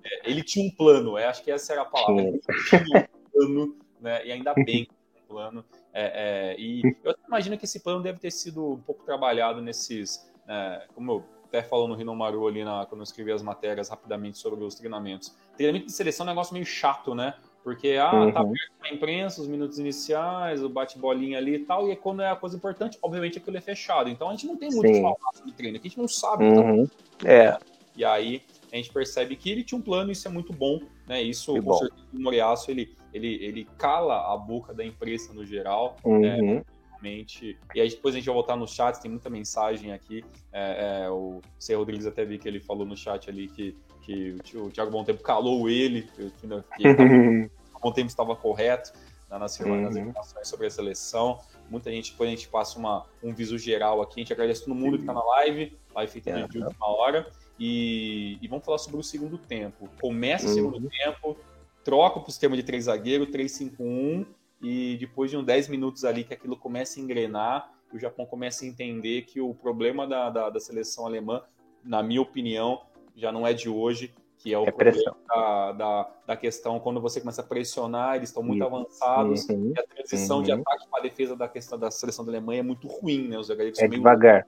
É, 0.05 0.31
ele 0.31 0.43
tinha 0.43 0.67
um 0.67 0.71
plano, 0.75 1.17
é, 1.19 1.27
acho 1.27 1.43
que 1.43 1.51
essa 1.51 1.73
era 1.73 1.83
a 1.83 1.85
palavra. 1.85 2.23
Ele 2.23 2.41
tinha 2.69 2.81
um 2.83 3.31
plano, 3.33 3.77
né, 4.01 4.27
e 4.27 4.33
ainda 4.33 4.55
bem 4.55 4.85
que 4.85 4.93
tinha 4.93 5.25
um 5.25 5.29
plano. 5.29 5.65
É, 5.93 6.53
é, 6.53 6.61
e 6.61 6.83
eu 7.05 7.15
imagino 7.27 7.59
que 7.59 7.65
esse 7.65 7.81
plano 7.81 8.03
deve 8.03 8.19
ter 8.19 8.31
sido 8.31 8.73
um 8.73 8.81
pouco 8.81 9.05
trabalhado 9.05 9.61
nesses, 9.61 10.31
né, 10.47 10.83
como 10.95 11.13
eu 11.13 11.25
até 11.49 11.63
falou 11.63 11.89
no 11.89 11.95
Rinomaru 11.95 12.47
ali 12.47 12.63
na, 12.63 12.87
quando 12.87 13.01
eu 13.01 13.05
escrevi 13.05 13.33
as 13.33 13.43
matérias 13.43 13.89
rapidamente 13.89 14.39
sobre 14.39 14.63
os 14.63 14.75
treinamentos. 14.75 15.35
Treinamento 15.57 15.87
de 15.87 15.93
seleção 15.93 16.25
é 16.25 16.29
um 16.29 16.33
negócio 16.33 16.53
meio 16.53 16.67
chato, 16.67 17.15
né? 17.15 17.35
Porque, 17.65 17.97
ah, 18.01 18.15
uhum. 18.15 18.33
tá 18.33 18.41
aberto 18.41 18.73
a 18.83 18.95
imprensa, 18.95 19.43
os 19.43 19.49
minutos 19.49 19.79
iniciais, 19.79 20.63
o 20.63 20.69
bate-bolinha 20.69 21.39
ali 21.39 21.57
e 21.57 21.59
tal, 21.59 21.91
e 21.91 21.97
quando 21.97 22.23
é 22.23 22.31
a 22.31 22.37
coisa 22.37 22.57
importante, 22.57 22.99
obviamente 23.03 23.39
aquilo 23.39 23.57
é 23.57 23.61
fechado. 23.61 24.09
Então 24.09 24.29
a 24.29 24.31
gente 24.33 24.47
não 24.47 24.57
tem 24.57 24.71
muito 24.71 24.95
Sim. 24.95 25.03
falar 25.03 25.17
sobre 25.35 25.53
treino, 25.53 25.79
a 25.79 25.83
gente 25.83 25.99
não 25.99 26.09
sabe. 26.09 26.45
Uhum. 26.45 26.89
Então, 27.17 27.31
é. 27.31 27.59
E 27.97 28.05
aí 28.05 28.43
a 28.75 28.77
gente 28.77 28.93
percebe 28.93 29.37
que 29.37 29.51
ele 29.51 29.65
tinha 29.65 29.79
um 29.79 29.83
plano, 29.83 30.11
isso 30.11 30.27
é 30.27 30.31
muito 30.31 30.53
bom, 30.53 30.81
né? 31.07 31.23
Isso, 31.23 31.55
que 31.55 31.61
com 31.61 31.67
bom. 31.67 31.79
certeza, 31.79 32.03
o 32.13 32.21
Moriaço, 32.21 32.71
ele, 32.71 32.95
ele, 33.13 33.35
ele 33.43 33.69
cala 33.79 34.33
a 34.33 34.37
boca 34.37 34.75
da 34.75 34.85
imprensa 34.85 35.33
no 35.33 35.45
geral, 35.45 35.97
né? 36.05 36.39
uhum. 36.41 36.65
Realmente. 37.01 37.57
E 37.75 37.81
aí 37.81 37.89
depois 37.89 38.15
a 38.15 38.19
gente 38.19 38.27
vai 38.27 38.35
voltar 38.35 38.57
no 38.57 38.67
chat, 38.67 39.01
tem 39.01 39.11
muita 39.11 39.31
mensagem 39.31 39.93
aqui. 39.93 40.25
É, 40.53 41.05
é, 41.05 41.11
o 41.11 41.41
C. 41.59 41.75
Rodrigues 41.75 42.07
até 42.07 42.25
vi 42.25 42.39
que 42.39 42.49
ele 42.49 42.61
falou 42.61 42.85
no 42.85 42.97
chat 42.97 43.31
ali 43.31 43.49
que, 43.49 43.77
que 44.03 44.37
o 44.57 44.69
Thiago 44.71 44.91
Bom 44.91 45.05
Tempo 45.05 45.23
calou 45.23 45.71
ele, 45.71 46.03
que, 46.03 46.23
o 46.25 47.81
Bom 47.81 47.93
Tempo 47.93 48.09
estava 48.09 48.35
correto 48.35 48.93
né, 49.31 49.39
nas, 49.39 49.59
uhum. 49.61 49.83
nas 49.83 49.97
informações 49.97 50.49
sobre 50.49 50.67
a 50.67 50.71
seleção. 50.71 51.41
Muita 51.71 51.91
gente, 51.91 52.13
depois 52.13 52.29
a 52.29 52.31
gente 52.31 52.49
passa 52.49 52.79
uma, 52.79 53.07
um 53.23 53.33
viso 53.33 53.59
geral 53.59 54.01
aqui. 54.03 54.15
A 54.17 54.21
gente 54.21 54.33
agradece 54.33 54.65
todo 54.65 54.75
mundo 54.75 54.97
que 54.97 55.03
está 55.03 55.13
na 55.13 55.23
live, 55.23 55.77
live 55.95 56.13
feita 56.13 56.31
é, 56.31 56.47
de 56.49 56.59
última 56.59 56.87
hora. 56.87 57.31
E, 57.59 58.39
e, 58.41 58.49
vamos 58.49 58.65
falar 58.65 58.79
sobre 58.79 59.01
o 59.01 59.03
segundo 59.03 59.37
tempo. 59.37 59.89
Começa 60.01 60.47
o 60.47 60.51
segundo 60.51 60.85
uhum. 60.85 60.89
tempo, 60.89 61.37
troca 61.83 62.21
para 62.21 62.29
o 62.29 62.31
sistema 62.31 62.57
de 62.57 62.63
três 62.63 62.85
zagueiros, 62.85 63.29
3-5-1, 63.29 64.27
e 64.63 64.97
depois 64.99 65.31
de 65.31 65.37
uns 65.37 65.45
10 65.45 65.69
minutos 65.69 66.05
ali 66.05 66.25
que 66.25 66.35
aquilo 66.35 66.57
começa 66.57 66.99
a 66.99 67.03
engrenar, 67.03 67.73
o 67.93 67.99
Japão 67.99 68.27
começa 68.27 68.65
a 68.65 68.69
entender 68.69 69.23
que 69.23 69.41
o 69.41 69.55
problema 69.55 70.07
da, 70.07 70.31
da, 70.31 70.51
da 70.51 70.61
seleção 70.61 71.07
alemã, 71.07 71.43
na 71.83 72.03
minha 72.03 72.21
opinião, 72.21 72.83
já 73.17 73.33
não 73.33 73.47
é 73.47 73.53
de 73.53 73.69
hoje, 73.69 74.15
que 74.37 74.53
é 74.53 74.59
o 74.59 74.65
é 74.65 74.71
problema 74.71 75.17
da, 75.27 75.73
da, 75.73 76.11
da, 76.27 76.37
questão 76.37 76.79
quando 76.79 77.01
você 77.01 77.21
começa 77.21 77.43
a 77.43 77.45
pressionar, 77.45 78.17
eles 78.17 78.29
estão 78.29 78.43
muito 78.43 78.65
avançados, 78.65 79.49
uhum. 79.49 79.73
e 79.75 79.81
a 79.81 79.83
transição 79.85 80.39
uhum. 80.39 80.43
de 80.45 80.53
ataque 80.53 80.89
para 80.89 81.01
a 81.01 81.03
defesa 81.03 81.35
da 81.35 81.49
questão 81.49 81.79
da 81.79 81.91
seleção 81.91 82.25
da 82.25 82.31
Alemanha 82.31 82.61
é 82.61 82.63
muito 82.63 82.87
ruim, 82.87 83.29
né? 83.29 83.39
Os 83.39 83.51
é 83.51 83.89
devagar. 83.89 84.47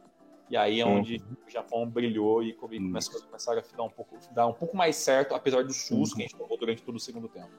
E 0.50 0.56
aí 0.56 0.80
é 0.80 0.84
onde 0.84 1.14
uhum. 1.14 1.36
o 1.46 1.50
Japão 1.50 1.88
brilhou 1.88 2.42
e 2.42 2.52
começou, 2.52 3.22
começaram 3.22 3.60
a 3.60 3.76
dar 3.76 3.84
um, 3.84 3.88
pouco, 3.88 4.16
dar 4.32 4.46
um 4.48 4.52
pouco 4.52 4.76
mais 4.76 4.96
certo, 4.96 5.32
apesar 5.32 5.62
do 5.62 5.72
susto 5.72 6.12
uhum. 6.12 6.16
que 6.16 6.22
a 6.22 6.26
gente 6.26 6.36
tomou 6.36 6.58
durante 6.58 6.82
todo 6.82 6.96
o 6.96 7.00
segundo 7.00 7.28
tempo. 7.28 7.50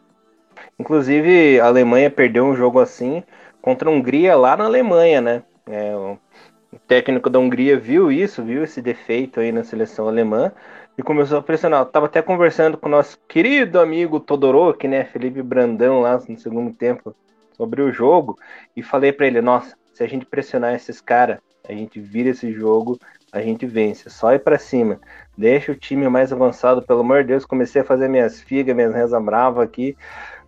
Inclusive, 0.78 1.60
a 1.62 1.68
Alemanha 1.68 2.12
perdeu 2.12 2.46
um 2.46 2.56
jogo 2.56 2.80
assim 2.80 3.24
contra 3.62 3.90
a 3.90 3.92
Hungria 3.92 4.36
lá 4.36 4.58
na 4.58 4.66
Alemanha, 4.66 5.22
né? 5.22 5.44
É, 5.66 5.96
o 5.96 6.80
técnico 6.86 7.30
da 7.30 7.40
Hungria 7.40 7.80
viu 7.80 8.12
isso, 8.12 8.44
viu 8.44 8.64
esse 8.64 8.82
defeito 8.82 9.40
aí 9.40 9.54
na 9.54 9.64
seleção 9.64 10.10
alemã 10.10 10.52
e 10.98 11.02
começou 11.02 11.38
a 11.38 11.42
pressionar. 11.42 11.82
Eu 11.82 11.86
tava 11.86 12.08
até 12.08 12.22
conversando 12.22 12.78
com 12.78 12.88
o 12.88 12.92
nosso 12.92 13.18
querido 13.26 13.80
amigo 13.80 14.20
Todoroki, 14.20 14.88
né? 14.88 15.06
Felipe 15.06 15.42
Brandão 15.42 16.02
lá 16.02 16.20
no 16.28 16.38
segundo 16.38 16.74
tempo 16.74 17.16
sobre 17.56 17.82
o 17.82 17.92
jogo 17.92 18.38
e 18.76 18.84
falei 18.84 19.14
para 19.14 19.28
ele: 19.28 19.42
nossa, 19.42 19.78
se 19.94 20.04
a 20.04 20.08
gente 20.08 20.26
pressionar 20.26 20.76
esses 20.76 21.00
caras 21.00 21.40
a 21.68 21.72
gente 21.74 22.00
vira 22.00 22.30
esse 22.30 22.52
jogo, 22.52 23.00
a 23.32 23.42
gente 23.42 23.66
vence. 23.66 24.10
Só 24.10 24.34
ir 24.34 24.40
para 24.40 24.58
cima. 24.58 25.00
Deixa 25.38 25.72
o 25.72 25.76
time 25.76 26.08
mais 26.10 26.34
avançado, 26.34 26.82
pelo 26.82 27.02
amor 27.02 27.22
de 27.22 27.30
Deus. 27.30 27.46
Comecei 27.46 27.82
a 27.82 27.86
fazer 27.86 28.08
minhas 28.08 28.42
figas, 28.42 28.76
minhas 28.76 28.94
rezas 28.94 29.24
bravas 29.24 29.64
aqui. 29.64 29.96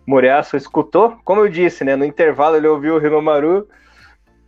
Moriaço 0.06 0.56
escutou, 0.56 1.16
como 1.24 1.40
eu 1.40 1.48
disse, 1.48 1.82
né? 1.82 1.96
No 1.96 2.04
intervalo 2.04 2.56
ele 2.56 2.68
ouviu 2.68 2.96
o 2.96 2.98
Rinomaru 2.98 3.66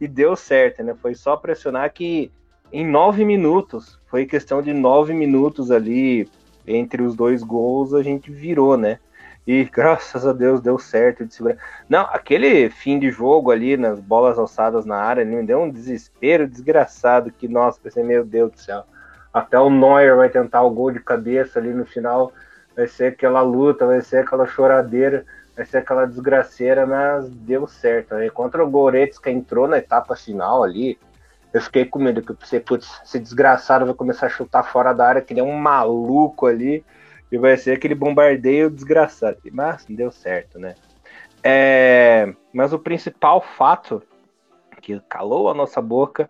e 0.00 0.06
deu 0.06 0.36
certo, 0.36 0.82
né? 0.82 0.94
Foi 0.94 1.14
só 1.14 1.36
pressionar 1.36 1.92
que 1.92 2.30
em 2.72 2.86
nove 2.86 3.24
minutos, 3.24 3.98
foi 4.06 4.26
questão 4.26 4.60
de 4.60 4.72
nove 4.72 5.14
minutos 5.14 5.70
ali, 5.70 6.28
entre 6.66 7.02
os 7.02 7.14
dois 7.14 7.42
gols 7.42 7.94
a 7.94 8.02
gente 8.02 8.30
virou, 8.30 8.76
né? 8.76 8.98
E 9.46 9.62
graças 9.64 10.26
a 10.26 10.32
Deus 10.32 10.60
deu 10.60 10.76
certo 10.76 11.24
de 11.24 11.32
segurar. 11.32 11.56
Não, 11.88 12.00
aquele 12.10 12.68
fim 12.68 12.98
de 12.98 13.12
jogo 13.12 13.52
ali, 13.52 13.76
nas 13.76 14.00
bolas 14.00 14.36
alçadas 14.38 14.84
na 14.84 14.96
área, 14.96 15.24
me 15.24 15.40
deu 15.44 15.60
um 15.60 15.70
desespero 15.70 16.48
desgraçado 16.48 17.30
que, 17.30 17.46
nossa, 17.46 17.78
pensei, 17.80 18.02
meu 18.02 18.24
Deus 18.24 18.50
do 18.50 18.58
céu. 18.58 18.84
Até 19.32 19.56
o 19.56 19.70
Neuer 19.70 20.16
vai 20.16 20.28
tentar 20.28 20.62
o 20.62 20.70
gol 20.70 20.90
de 20.90 20.98
cabeça 20.98 21.60
ali 21.60 21.72
no 21.72 21.86
final. 21.86 22.32
Vai 22.74 22.88
ser 22.88 23.12
aquela 23.12 23.40
luta, 23.40 23.86
vai 23.86 24.00
ser 24.00 24.18
aquela 24.18 24.46
choradeira, 24.46 25.24
vai 25.54 25.64
ser 25.64 25.78
aquela 25.78 26.06
desgraceira, 26.06 26.84
mas 26.84 27.28
deu 27.30 27.68
certo. 27.68 28.16
Né? 28.16 28.28
Contra 28.30 28.64
o 28.64 28.70
Goretzka 28.70 29.30
entrou 29.30 29.68
na 29.68 29.78
etapa 29.78 30.16
final 30.16 30.64
ali. 30.64 30.98
Eu 31.52 31.60
fiquei 31.60 31.84
com 31.84 32.00
medo 32.00 32.20
que 32.20 32.32
eu 32.32 32.60
putz, 32.62 33.00
esse 33.04 33.20
desgraçado 33.20 33.86
vai 33.86 33.94
começar 33.94 34.26
a 34.26 34.30
chutar 34.30 34.64
fora 34.64 34.92
da 34.92 35.06
área, 35.06 35.22
que 35.22 35.32
nem 35.32 35.44
um 35.44 35.56
maluco 35.56 36.46
ali 36.46 36.84
e 37.30 37.38
vai 37.38 37.56
ser 37.56 37.72
aquele 37.72 37.94
bombardeio 37.94 38.70
desgraçado. 38.70 39.38
Mas 39.52 39.84
deu 39.88 40.10
certo, 40.10 40.58
né? 40.58 40.74
É, 41.42 42.32
mas 42.52 42.72
o 42.72 42.78
principal 42.78 43.40
fato 43.40 44.02
que 44.80 45.00
calou 45.08 45.48
a 45.48 45.54
nossa 45.54 45.80
boca, 45.80 46.28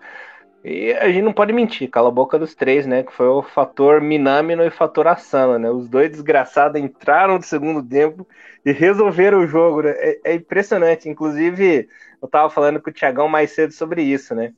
e 0.65 0.93
a 0.95 1.07
gente 1.09 1.23
não 1.23 1.33
pode 1.33 1.53
mentir, 1.53 1.89
calou 1.89 2.09
a 2.09 2.15
boca 2.15 2.39
dos 2.39 2.55
três, 2.55 2.87
né? 2.87 3.03
Que 3.03 3.13
foi 3.13 3.29
o 3.29 3.43
fator 3.43 4.01
Minamino 4.01 4.65
e 4.65 4.69
o 4.69 4.73
fator 4.73 5.07
Asano, 5.07 5.59
né? 5.59 5.71
Os 5.71 5.89
dois 5.89 6.11
desgraçados 6.11 6.81
entraram 6.81 7.37
no 7.37 7.43
segundo 7.43 7.83
tempo 7.83 8.27
e 8.65 8.73
resolveram 8.73 9.41
o 9.41 9.47
jogo, 9.47 9.83
né? 9.83 9.91
É, 9.97 10.21
é 10.25 10.35
impressionante. 10.35 11.09
Inclusive, 11.09 11.89
eu 12.21 12.29
tava 12.29 12.51
falando 12.51 12.81
com 12.81 12.91
o 12.91 12.93
Thiagão 12.93 13.29
mais 13.29 13.53
cedo 13.53 13.73
sobre 13.73 14.03
isso, 14.03 14.35
né? 14.35 14.53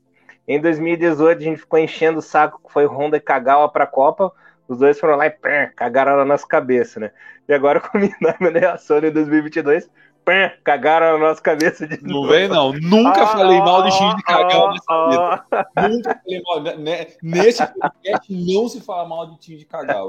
Em 0.46 0.58
2018 0.58 1.38
a 1.38 1.44
gente 1.44 1.60
ficou 1.60 1.78
enchendo 1.78 2.20
o 2.20 2.22
saco 2.22 2.60
que 2.66 2.72
foi 2.72 2.86
Honda 2.86 3.18
e 3.18 3.20
Kagawa 3.20 3.70
para 3.70 3.84
a 3.84 3.86
Copa 3.86 4.32
os 4.68 4.78
dois 4.78 5.00
foram 5.00 5.16
lá 5.16 5.26
e 5.26 5.30
pã, 5.30 5.70
cagaram 5.74 6.16
na 6.16 6.24
nossa 6.24 6.46
cabeça, 6.46 7.00
né? 7.00 7.10
E 7.48 7.54
agora 7.54 7.80
com 7.80 7.98
a 7.98 8.78
Sony 8.78 9.08
em 9.08 9.12
2022, 9.12 9.90
pã, 10.28 10.52
cagaram 10.62 11.18
na 11.18 11.28
nossa 11.28 11.40
cabeça 11.40 11.86
de 11.86 12.02
novo. 12.02 12.26
Não 12.26 12.28
vem, 12.28 12.48
não. 12.48 12.72
Nunca 12.74 13.22
ah, 13.22 13.26
falei 13.28 13.58
mal 13.60 13.82
de 13.82 13.90
X 13.90 14.16
de 14.16 14.22
cagar 14.22 14.68
nessa 14.68 14.84
ah, 14.90 15.46
vida. 15.48 15.88
Nunca 15.88 16.20
falei 16.22 16.42
mal. 16.42 16.62
Né, 16.62 16.76
né? 16.76 17.06
Nesse 17.22 17.66
podcast 17.66 18.34
não 18.34 18.68
se 18.68 18.80
fala 18.82 19.08
mal 19.08 19.26
de 19.30 19.38
time 19.38 19.56
de 19.56 19.64
cagar. 19.64 20.04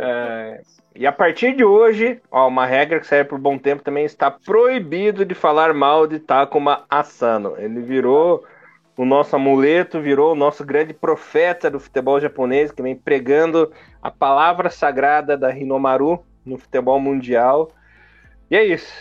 É, 0.00 0.62
e 0.94 1.04
a 1.04 1.10
partir 1.10 1.56
de 1.56 1.64
hoje, 1.64 2.20
ó, 2.30 2.46
uma 2.46 2.64
regra 2.64 3.00
que 3.00 3.08
serve 3.08 3.30
por 3.30 3.40
bom 3.40 3.58
tempo 3.58 3.82
também 3.82 4.04
está 4.04 4.30
proibido 4.30 5.24
de 5.24 5.34
falar 5.34 5.74
mal 5.74 6.06
de 6.06 6.20
Takuma 6.20 6.84
Asano. 6.88 7.54
Ele 7.58 7.80
virou 7.80 8.44
o 8.98 9.04
nosso 9.04 9.36
amuleto, 9.36 10.00
virou 10.00 10.32
o 10.32 10.34
nosso 10.34 10.64
grande 10.64 10.92
profeta 10.92 11.70
do 11.70 11.78
futebol 11.78 12.20
japonês, 12.20 12.72
que 12.72 12.82
vem 12.82 12.96
pregando 12.96 13.72
a 14.02 14.10
palavra 14.10 14.70
sagrada 14.70 15.38
da 15.38 15.56
Hinomaru 15.56 16.26
no 16.44 16.58
futebol 16.58 16.98
mundial. 16.98 17.70
E 18.50 18.56
é 18.56 18.64
isso. 18.64 18.92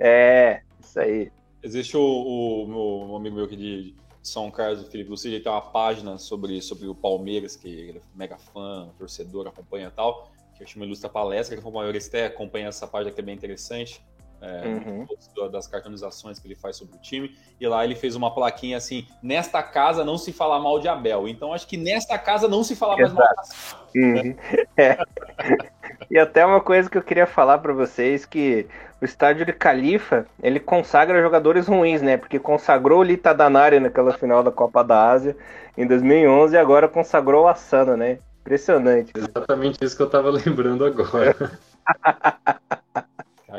é, 0.00 0.62
isso 0.80 0.98
aí. 0.98 1.30
Existe 1.62 1.96
o, 1.96 2.02
o 2.02 2.66
meu 2.66 3.12
um 3.12 3.16
amigo 3.16 3.36
meu 3.36 3.44
aqui 3.44 3.54
de 3.56 3.94
São 4.20 4.50
Carlos, 4.50 4.82
o 4.82 4.90
Felipe 4.90 5.10
Lucide, 5.10 5.36
ele 5.36 5.44
tem 5.44 5.52
uma 5.52 5.60
página 5.60 6.18
sobre, 6.18 6.60
sobre 6.60 6.88
o 6.88 6.96
Palmeiras, 6.96 7.54
que 7.54 7.68
ele 7.68 7.98
é 7.98 8.02
mega 8.12 8.38
fã, 8.38 8.88
torcedor, 8.98 9.46
acompanha 9.46 9.86
e 9.86 9.90
tal, 9.92 10.32
que 10.56 10.64
eu 10.64 10.66
chamo 10.66 10.84
Ilustra 10.84 11.08
Palestra, 11.08 11.54
que 11.54 11.62
foi 11.62 11.70
o 11.70 11.74
maior 11.74 11.94
até 11.94 12.26
acompanha 12.26 12.66
essa 12.66 12.88
página 12.88 13.12
que 13.12 13.20
é 13.20 13.24
bem 13.24 13.36
interessante 13.36 14.02
é, 14.40 14.66
uhum. 14.66 15.50
das 15.50 15.66
cartonizações 15.66 16.38
que 16.38 16.46
ele 16.46 16.54
faz 16.54 16.76
sobre 16.76 16.96
o 16.96 16.98
time. 16.98 17.36
E 17.60 17.66
lá 17.66 17.84
ele 17.84 17.94
fez 17.94 18.14
uma 18.14 18.34
plaquinha 18.34 18.76
assim: 18.76 19.06
nesta 19.22 19.62
casa 19.62 20.04
não 20.04 20.18
se 20.18 20.32
fala 20.32 20.58
mal 20.58 20.78
de 20.78 20.88
Abel. 20.88 21.28
Então 21.28 21.52
acho 21.52 21.66
que 21.66 21.76
nesta 21.76 22.18
casa 22.18 22.48
não 22.48 22.62
se 22.62 22.76
fala 22.76 22.96
mais 22.96 23.12
mal 23.12 23.26
de 23.92 24.00
uhum. 24.00 24.36
é. 24.76 24.98
E 26.10 26.18
até 26.18 26.44
uma 26.44 26.60
coisa 26.60 26.88
que 26.88 26.98
eu 26.98 27.02
queria 27.02 27.26
falar 27.26 27.58
para 27.58 27.72
vocês 27.72 28.24
que 28.24 28.66
o 29.00 29.04
estádio 29.04 29.44
de 29.44 29.52
Califa 29.52 30.26
ele 30.42 30.60
consagra 30.60 31.22
jogadores 31.22 31.66
ruins, 31.66 32.02
né? 32.02 32.16
Porque 32.16 32.38
consagrou 32.38 33.00
o 33.00 33.02
Lita 33.02 33.34
Danari 33.34 33.80
naquela 33.80 34.12
final 34.12 34.42
da 34.42 34.50
Copa 34.50 34.82
da 34.82 35.10
Ásia 35.10 35.36
em 35.76 35.86
2011 35.86 36.54
e 36.54 36.58
agora 36.58 36.88
consagrou 36.88 37.44
o 37.44 37.48
Asano, 37.48 37.96
né? 37.96 38.18
Impressionante. 38.40 39.12
Exatamente 39.16 39.84
isso 39.84 39.96
que 39.96 40.02
eu 40.02 40.10
tava 40.10 40.30
lembrando 40.44 40.84
agora. 40.84 41.58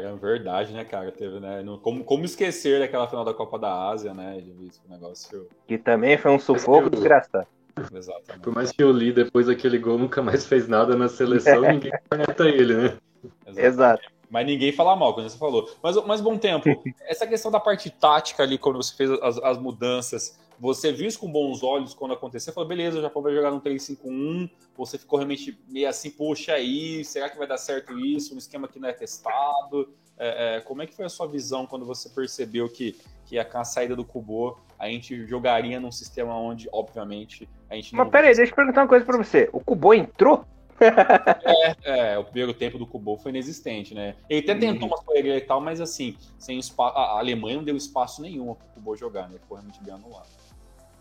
É 0.07 0.15
verdade, 0.15 0.73
né, 0.73 0.85
cara? 0.85 1.11
Teve, 1.11 1.39
né? 1.39 1.63
Como, 1.81 2.03
como 2.03 2.23
esquecer 2.23 2.79
daquela 2.79 3.07
final 3.07 3.25
da 3.25 3.33
Copa 3.33 3.59
da 3.59 3.89
Ásia, 3.89 4.13
né? 4.13 4.39
De 4.39 4.51
um 4.51 4.69
negócio. 4.89 5.47
Que 5.67 5.77
também 5.77 6.17
foi 6.17 6.31
um 6.31 6.39
sufoco 6.39 6.89
desgraçado. 6.89 7.47
Exatamente. 7.93 8.41
Por 8.41 8.53
mais 8.53 8.71
que 8.71 8.83
eu 8.83 8.91
li 8.91 9.11
depois 9.11 9.47
daquele 9.47 9.77
gol 9.77 9.97
nunca 9.97 10.21
mais 10.21 10.45
fez 10.45 10.67
nada 10.67 10.95
na 10.95 11.07
seleção, 11.07 11.61
ninguém 11.61 11.91
conecta 12.09 12.47
ele, 12.47 12.73
né? 12.73 12.97
Exatamente. 13.45 13.65
Exato. 13.65 14.17
Mas 14.29 14.45
ninguém 14.45 14.71
fala 14.73 14.95
mal, 14.95 15.13
como 15.13 15.29
você 15.29 15.37
falou. 15.37 15.69
Mas, 15.81 15.95
mas 16.05 16.21
bom 16.21 16.37
tempo, 16.37 16.67
essa 17.07 17.25
questão 17.25 17.51
da 17.51 17.59
parte 17.59 17.89
tática 17.89 18.43
ali, 18.43 18.57
quando 18.57 18.77
você 18.77 18.95
fez 18.95 19.09
as, 19.09 19.37
as 19.37 19.57
mudanças, 19.57 20.37
você 20.59 20.91
viu 20.91 21.07
isso 21.07 21.19
com 21.19 21.31
bons 21.31 21.63
olhos 21.63 21.93
quando 21.93 22.13
aconteceu? 22.13 22.53
Falou, 22.53 22.67
beleza, 22.67 22.99
o 22.99 23.01
Japão 23.01 23.21
vai 23.21 23.33
jogar 23.33 23.51
no 23.51 23.61
3-5-1. 23.61 24.49
Você 24.75 24.97
ficou 24.97 25.19
realmente 25.19 25.59
meio 25.67 25.87
assim, 25.87 26.09
poxa, 26.09 26.53
aí, 26.53 27.03
será 27.05 27.29
que 27.29 27.37
vai 27.37 27.47
dar 27.47 27.57
certo 27.57 27.97
isso? 27.99 28.33
Um 28.33 28.37
esquema 28.37 28.67
que 28.67 28.79
não 28.79 28.89
é 28.89 28.93
testado. 28.93 29.93
É, 30.17 30.57
é, 30.57 30.61
como 30.61 30.81
é 30.81 30.87
que 30.87 30.95
foi 30.95 31.05
a 31.05 31.09
sua 31.09 31.27
visão 31.27 31.67
quando 31.67 31.85
você 31.85 32.09
percebeu 32.09 32.67
que, 32.67 32.95
que 33.25 33.37
a, 33.37 33.47
a 33.53 33.63
saída 33.63 33.95
do 33.95 34.03
Kubo 34.03 34.57
a 34.79 34.87
gente 34.87 35.27
jogaria 35.27 35.79
num 35.79 35.91
sistema 35.91 36.35
onde, 36.35 36.67
obviamente, 36.71 37.47
a 37.69 37.75
gente 37.75 37.93
não. 37.93 38.03
Mas 38.03 38.11
peraí, 38.11 38.35
deixa 38.35 38.51
eu 38.51 38.55
perguntar 38.55 38.81
uma 38.81 38.87
coisa 38.87 39.05
pra 39.05 39.17
você. 39.17 39.49
O 39.53 39.59
Kubo 39.59 39.93
entrou? 39.93 40.43
é, 41.83 42.13
é, 42.13 42.17
o 42.17 42.23
primeiro 42.23 42.53
tempo 42.53 42.77
do 42.77 42.85
Kubo 42.85 43.17
foi 43.17 43.31
inexistente, 43.31 43.95
né? 43.95 44.15
Ele 44.29 44.41
até 44.41 44.53
tentou 44.53 44.87
uhum. 44.87 44.93
umas 44.93 45.03
correrias 45.03 45.37
e 45.37 45.41
tal, 45.41 45.59
mas 45.59 45.81
assim, 45.81 46.15
sem 46.37 46.59
espaço, 46.59 46.95
a 46.95 47.17
Alemanha 47.17 47.57
não 47.57 47.63
deu 47.63 47.75
espaço 47.75 48.21
nenhum 48.21 48.53
pro 48.53 48.67
Kubo 48.75 48.95
jogar, 48.95 49.23
né? 49.23 49.33
Ele 49.33 49.39
ficou 49.39 49.57
realmente 49.57 49.83
bem 49.83 49.93
anulado. 49.93 50.29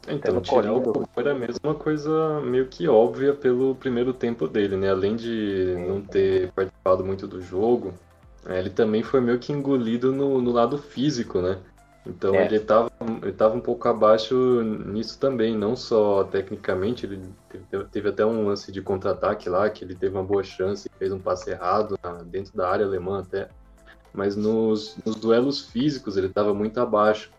Então, 0.08 0.40
tirar 0.40 0.72
o 0.72 0.80
Kubo 0.80 1.08
era 1.16 1.34
mesmo 1.34 1.60
uma 1.64 1.74
coisa 1.74 2.40
meio 2.40 2.66
que 2.66 2.86
óbvia 2.88 3.34
pelo 3.34 3.74
primeiro 3.74 4.12
tempo 4.12 4.46
dele, 4.46 4.76
né? 4.76 4.90
Além 4.90 5.16
de 5.16 5.74
não 5.88 6.00
ter 6.00 6.52
participado 6.52 7.04
muito 7.04 7.26
do 7.26 7.42
jogo, 7.42 7.92
é, 8.46 8.58
ele 8.58 8.70
também 8.70 9.02
foi 9.02 9.20
meio 9.20 9.38
que 9.38 9.52
engolido 9.52 10.12
no, 10.12 10.40
no 10.40 10.52
lado 10.52 10.78
físico, 10.78 11.40
né? 11.40 11.58
Então 12.06 12.34
é. 12.36 12.44
ele 12.44 12.56
estava 12.56 12.90
ele 13.20 13.32
tava 13.32 13.56
um 13.56 13.60
pouco 13.60 13.88
abaixo 13.88 14.62
nisso 14.62 15.18
também, 15.18 15.56
não 15.56 15.74
só 15.74 16.22
tecnicamente, 16.22 17.04
ele 17.04 17.20
teve, 17.68 17.84
teve 17.86 18.08
até 18.08 18.24
um 18.24 18.46
lance 18.46 18.70
de 18.70 18.80
contra-ataque 18.80 19.48
lá, 19.48 19.68
que 19.68 19.84
ele 19.84 19.96
teve 19.96 20.14
uma 20.14 20.22
boa 20.22 20.44
chance, 20.44 20.88
fez 20.98 21.12
um 21.12 21.18
passe 21.18 21.50
errado 21.50 21.98
dentro 22.26 22.56
da 22.56 22.70
área 22.70 22.86
alemã 22.86 23.20
até, 23.20 23.48
mas 24.12 24.36
nos, 24.36 24.96
nos 25.04 25.16
duelos 25.16 25.62
físicos 25.62 26.16
ele 26.16 26.28
estava 26.28 26.54
muito 26.54 26.78
abaixo. 26.78 27.30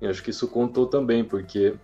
E 0.00 0.06
acho 0.06 0.22
que 0.22 0.30
isso 0.30 0.48
contou 0.48 0.86
também, 0.86 1.24
porque 1.24 1.74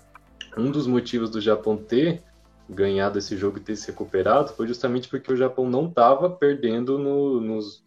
um 0.58 0.70
dos 0.70 0.86
motivos 0.86 1.30
do 1.30 1.40
Japão 1.40 1.76
ter 1.76 2.22
ganhado 2.68 3.18
esse 3.18 3.36
jogo 3.36 3.58
e 3.58 3.62
ter 3.62 3.76
se 3.76 3.86
recuperado 3.86 4.52
foi 4.52 4.66
justamente 4.66 5.08
porque 5.08 5.32
o 5.32 5.36
Japão 5.36 5.68
não 5.68 5.86
estava 5.88 6.28
perdendo 6.28 6.98
no, 6.98 7.40
nos, 7.40 7.84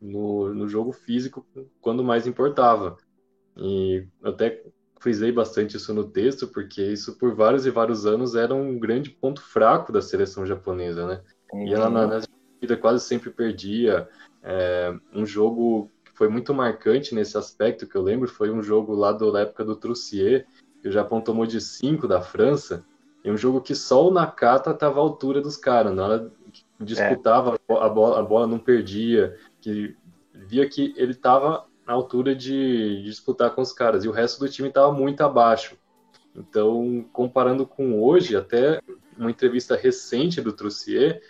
no, 0.00 0.52
no 0.52 0.68
jogo 0.68 0.92
físico 0.92 1.46
quando 1.80 2.02
mais 2.02 2.26
importava. 2.26 2.96
E 3.56 4.06
eu 4.22 4.30
até 4.30 4.64
frisei 4.98 5.30
bastante 5.30 5.76
isso 5.76 5.92
no 5.92 6.04
texto, 6.04 6.48
porque 6.48 6.82
isso 6.82 7.16
por 7.18 7.34
vários 7.34 7.66
e 7.66 7.70
vários 7.70 8.06
anos 8.06 8.34
era 8.34 8.54
um 8.54 8.78
grande 8.78 9.10
ponto 9.10 9.40
fraco 9.40 9.92
da 9.92 10.00
seleção 10.00 10.46
japonesa, 10.46 11.06
né? 11.06 11.22
Uhum. 11.52 11.66
E 11.68 11.74
ela 11.74 11.88
na, 11.88 12.06
na 12.06 12.20
vida 12.60 12.76
quase 12.76 13.04
sempre 13.04 13.30
perdia. 13.30 14.08
É, 14.42 14.94
um 15.12 15.24
jogo 15.24 15.90
que 16.04 16.12
foi 16.14 16.28
muito 16.28 16.52
marcante 16.54 17.14
nesse 17.14 17.36
aspecto 17.36 17.86
que 17.86 17.94
eu 17.94 18.02
lembro 18.02 18.28
foi 18.28 18.50
um 18.50 18.62
jogo 18.62 18.94
lá 18.94 19.12
da 19.12 19.40
época 19.40 19.64
do 19.64 19.76
Trussier, 19.76 20.46
que 20.84 20.88
o 20.90 20.92
Japão 20.92 21.18
tomou 21.18 21.46
de 21.46 21.62
5 21.62 22.06
da 22.06 22.20
França, 22.20 22.84
e 23.24 23.30
um 23.30 23.38
jogo 23.38 23.62
que 23.62 23.74
só 23.74 24.06
o 24.06 24.10
Nakata 24.10 24.70
estava 24.72 25.00
à 25.00 25.02
altura 25.02 25.40
dos 25.40 25.56
caras, 25.56 25.94
na 25.94 26.04
hora 26.04 26.32
que 26.52 26.62
disputava 26.78 27.58
é. 27.70 27.72
a, 27.78 27.88
bola, 27.88 28.20
a 28.20 28.22
bola 28.22 28.46
não 28.46 28.58
perdia, 28.58 29.34
que 29.62 29.96
via 30.34 30.68
que 30.68 30.92
ele 30.94 31.12
estava 31.12 31.64
à 31.86 31.92
altura 31.94 32.34
de, 32.34 32.98
de, 32.98 33.04
disputar 33.04 33.54
com 33.54 33.62
os 33.62 33.72
caras, 33.72 34.04
e 34.04 34.08
o 34.08 34.12
resto 34.12 34.38
do 34.38 34.46
time 34.46 34.68
estava 34.68 34.92
muito 34.92 35.22
abaixo. 35.22 35.74
Então, 36.36 37.02
comparando 37.14 37.64
com 37.64 38.02
hoje, 38.02 38.36
até 38.36 38.78
uma 39.16 39.30
entrevista 39.30 39.74
recente 39.74 40.42
do 40.42 40.52
Trussier, 40.52 41.22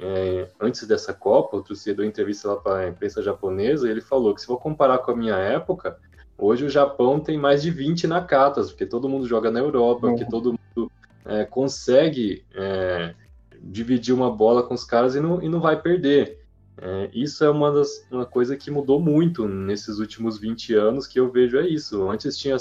é, 0.00 0.50
antes 0.60 0.84
dessa 0.84 1.14
Copa, 1.14 1.56
o 1.56 1.62
Trussier 1.62 1.94
deu 1.94 2.04
entrevista 2.04 2.48
lá 2.48 2.56
para 2.56 2.78
a 2.78 2.88
imprensa 2.88 3.22
japonesa, 3.22 3.86
e 3.86 3.90
ele 3.92 4.00
falou 4.00 4.34
que 4.34 4.40
se 4.40 4.48
for 4.48 4.58
comparar 4.58 4.98
com 4.98 5.12
a 5.12 5.16
minha 5.16 5.36
época, 5.36 5.96
Hoje 6.38 6.64
o 6.64 6.70
Japão 6.70 7.18
tem 7.18 7.38
mais 7.38 7.62
de 7.62 7.70
20 7.70 8.06
Nakatas, 8.06 8.70
porque 8.70 8.84
todo 8.84 9.08
mundo 9.08 9.26
joga 9.26 9.50
na 9.50 9.60
Europa, 9.60 10.08
porque 10.08 10.24
todo 10.24 10.52
mundo 10.52 10.92
é, 11.24 11.44
consegue 11.44 12.44
é, 12.54 13.14
dividir 13.60 14.14
uma 14.14 14.30
bola 14.30 14.62
com 14.62 14.74
os 14.74 14.84
caras 14.84 15.14
e 15.14 15.20
não, 15.20 15.42
e 15.42 15.48
não 15.48 15.60
vai 15.60 15.80
perder. 15.80 16.44
É, 16.78 17.08
isso 17.14 17.42
é 17.42 17.48
uma, 17.48 17.72
das, 17.72 18.06
uma 18.10 18.26
coisa 18.26 18.54
que 18.54 18.70
mudou 18.70 19.00
muito 19.00 19.48
nesses 19.48 19.98
últimos 19.98 20.38
20 20.38 20.74
anos 20.74 21.06
que 21.06 21.18
eu 21.18 21.30
vejo 21.30 21.58
é 21.58 21.66
isso. 21.66 22.08
Antes 22.08 22.36
tinha 22.36 22.56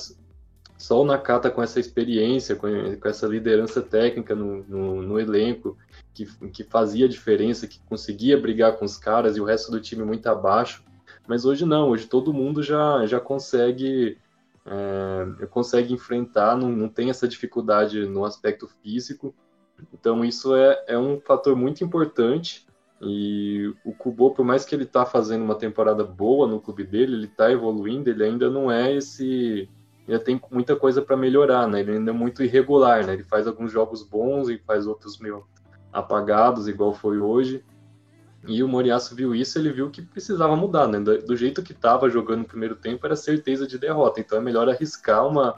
só 0.78 1.02
o 1.02 1.06
Nakata 1.06 1.50
com 1.52 1.62
essa 1.62 1.80
experiência, 1.80 2.56
com, 2.56 2.68
com 2.98 3.08
essa 3.08 3.28
liderança 3.28 3.82
técnica 3.82 4.34
no, 4.34 4.64
no, 4.64 5.02
no, 5.02 5.20
elenco, 5.20 5.78
que, 6.14 6.26
que 6.50 6.64
fazia 6.64 7.10
diferença, 7.10 7.68
que 7.68 7.80
conseguia 7.88 8.40
brigar 8.40 8.78
com 8.78 8.86
os 8.86 8.98
caras 8.98 9.36
e 9.36 9.42
o 9.42 9.46
resto 9.46 9.70
do 9.70 9.82
time 9.82 10.04
muito 10.04 10.28
abaixo. 10.28 10.84
Mas 11.28 11.46
hoje 11.46 11.66
não, 11.66 11.90
hoje 11.90 12.08
todo 12.08 12.34
mundo 12.34 12.62
já, 12.62 13.06
já 13.06 13.20
consegue 13.20 14.18
é, 14.66 15.46
consegue 15.48 15.94
enfrentar, 15.94 16.58
não, 16.58 16.70
não 16.70 16.90
tem 16.90 17.10
essa 17.10 17.28
dificuldade 17.28 18.06
no 18.06 18.26
aspecto 18.26 18.68
físico. 18.82 19.34
Então 19.94 20.24
isso 20.24 20.56
é, 20.56 20.84
é 20.88 20.98
um 20.98 21.20
fator 21.20 21.56
muito 21.56 21.84
importante 21.84 22.66
e 23.02 23.74
o 23.84 23.94
Kubo, 23.94 24.32
por 24.32 24.46
mais 24.46 24.64
que 24.64 24.74
ele 24.74 24.84
está 24.84 25.06
fazendo 25.06 25.44
uma 25.44 25.56
temporada 25.56 26.04
boa 26.04 26.48
no 26.48 26.62
clube 26.62 26.84
dele, 26.84 27.16
ele 27.16 27.26
está 27.26 27.52
evoluindo, 27.52 28.10
ele 28.10 28.24
ainda 28.24 28.50
não 28.50 28.72
é 28.72 28.94
esse 28.94 29.70
ainda 30.08 30.20
tem 30.20 30.40
muita 30.52 30.76
coisa 30.76 31.02
para 31.02 31.18
melhorar, 31.18 31.68
né? 31.68 31.80
Ele 31.80 31.94
ainda 31.94 32.12
é 32.12 32.14
muito 32.14 32.44
irregular, 32.44 33.06
né? 33.06 33.14
Ele 33.14 33.24
faz 33.24 33.48
alguns 33.48 33.72
jogos 33.72 34.04
bons 34.04 34.50
e 34.50 34.58
faz 34.60 34.86
outros 34.86 35.18
meio 35.20 35.46
apagados, 35.92 36.68
igual 36.68 36.94
foi 36.94 37.18
hoje. 37.18 37.64
E 38.48 38.64
o 38.64 38.68
Moriaço 38.68 39.16
viu 39.16 39.34
isso, 39.34 39.58
ele 39.58 39.72
viu 39.72 39.90
que 39.90 40.02
precisava 40.02 40.56
mudar, 40.56 40.88
né? 40.88 41.00
Do 41.00 41.36
jeito 41.36 41.64
que 41.64 41.72
estava 41.72 42.10
jogando 42.10 42.40
no 42.40 42.46
primeiro 42.46 42.76
tempo, 42.76 43.06
era 43.06 43.16
certeza 43.16 43.68
de 43.68 43.78
derrota. 43.78 44.20
Então 44.20 44.38
é 44.38 44.42
melhor 44.42 44.70
arriscar 44.70 45.28
uma, 45.28 45.58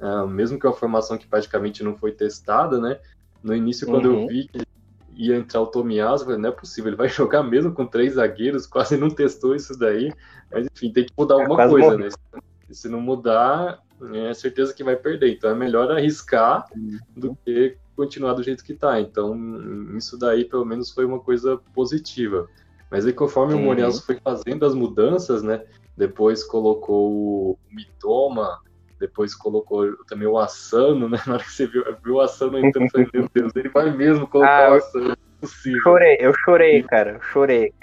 uh, 0.00 0.26
mesmo 0.26 0.58
que 0.58 0.66
é 0.66 0.68
uma 0.68 0.76
formação 0.76 1.18
que 1.18 1.26
praticamente 1.26 1.82
não 1.82 1.96
foi 1.96 2.12
testada, 2.12 2.80
né? 2.80 2.98
No 3.42 3.54
início, 3.54 3.86
quando 3.86 4.06
uhum. 4.06 4.22
eu 4.22 4.28
vi 4.28 4.48
que 4.48 4.62
ia 5.14 5.36
entrar 5.36 5.60
o 5.60 5.66
Tomiaso, 5.66 6.22
eu 6.22 6.26
falei, 6.26 6.40
não 6.40 6.48
é 6.50 6.52
possível, 6.52 6.90
ele 6.90 6.96
vai 6.96 7.08
jogar 7.10 7.42
mesmo 7.42 7.72
com 7.72 7.86
três 7.86 8.14
zagueiros, 8.14 8.66
quase 8.66 8.96
não 8.96 9.10
testou 9.10 9.54
isso 9.54 9.78
daí. 9.78 10.12
Mas 10.52 10.66
enfim, 10.66 10.92
tem 10.92 11.04
que 11.04 11.12
mudar 11.16 11.36
é 11.36 11.42
alguma 11.42 11.68
coisa, 11.68 11.90
morreu. 11.92 11.98
né? 11.98 12.40
Se 12.70 12.88
não 12.88 13.00
mudar, 13.00 13.82
é 14.14 14.32
certeza 14.32 14.72
que 14.72 14.84
vai 14.84 14.96
perder. 14.96 15.32
Então 15.32 15.50
é 15.50 15.54
melhor 15.54 15.90
arriscar 15.90 16.66
do 17.16 17.36
que 17.44 17.76
continuar 18.00 18.32
do 18.32 18.42
jeito 18.42 18.64
que 18.64 18.72
está. 18.72 18.98
Então 18.98 19.36
isso 19.96 20.18
daí 20.18 20.44
pelo 20.46 20.64
menos 20.64 20.90
foi 20.90 21.04
uma 21.04 21.20
coisa 21.20 21.58
positiva. 21.74 22.48
Mas 22.90 23.06
aí 23.06 23.12
conforme 23.12 23.52
uhum. 23.52 23.60
o 23.60 23.64
Moriel 23.64 23.92
foi 23.92 24.16
fazendo 24.16 24.64
as 24.64 24.74
mudanças, 24.74 25.42
né? 25.42 25.62
Depois 25.96 26.42
colocou 26.42 27.12
o 27.52 27.58
Mitoma, 27.70 28.58
depois 28.98 29.34
colocou 29.34 29.94
também 30.06 30.26
o 30.26 30.38
Asano, 30.38 31.10
né? 31.10 31.18
Na 31.26 31.34
hora 31.34 31.42
que 31.42 31.52
você 31.52 31.66
viu, 31.66 31.84
viu 32.02 32.14
o 32.14 32.20
Asano 32.20 32.58
entrando, 32.58 32.86
eu 32.86 32.90
falei, 32.90 33.08
meu 33.12 33.28
Deus, 33.34 33.52
ele 33.54 33.68
vai 33.68 33.94
mesmo 33.94 34.26
colocar 34.26 34.68
ah, 34.68 34.72
o 34.72 34.74
Asano. 34.76 35.12
É 35.12 35.16
possível. 35.40 35.82
Chorei, 35.82 36.16
eu 36.20 36.32
chorei, 36.44 36.82
cara, 36.82 37.12
eu 37.12 37.20
chorei. 37.20 37.74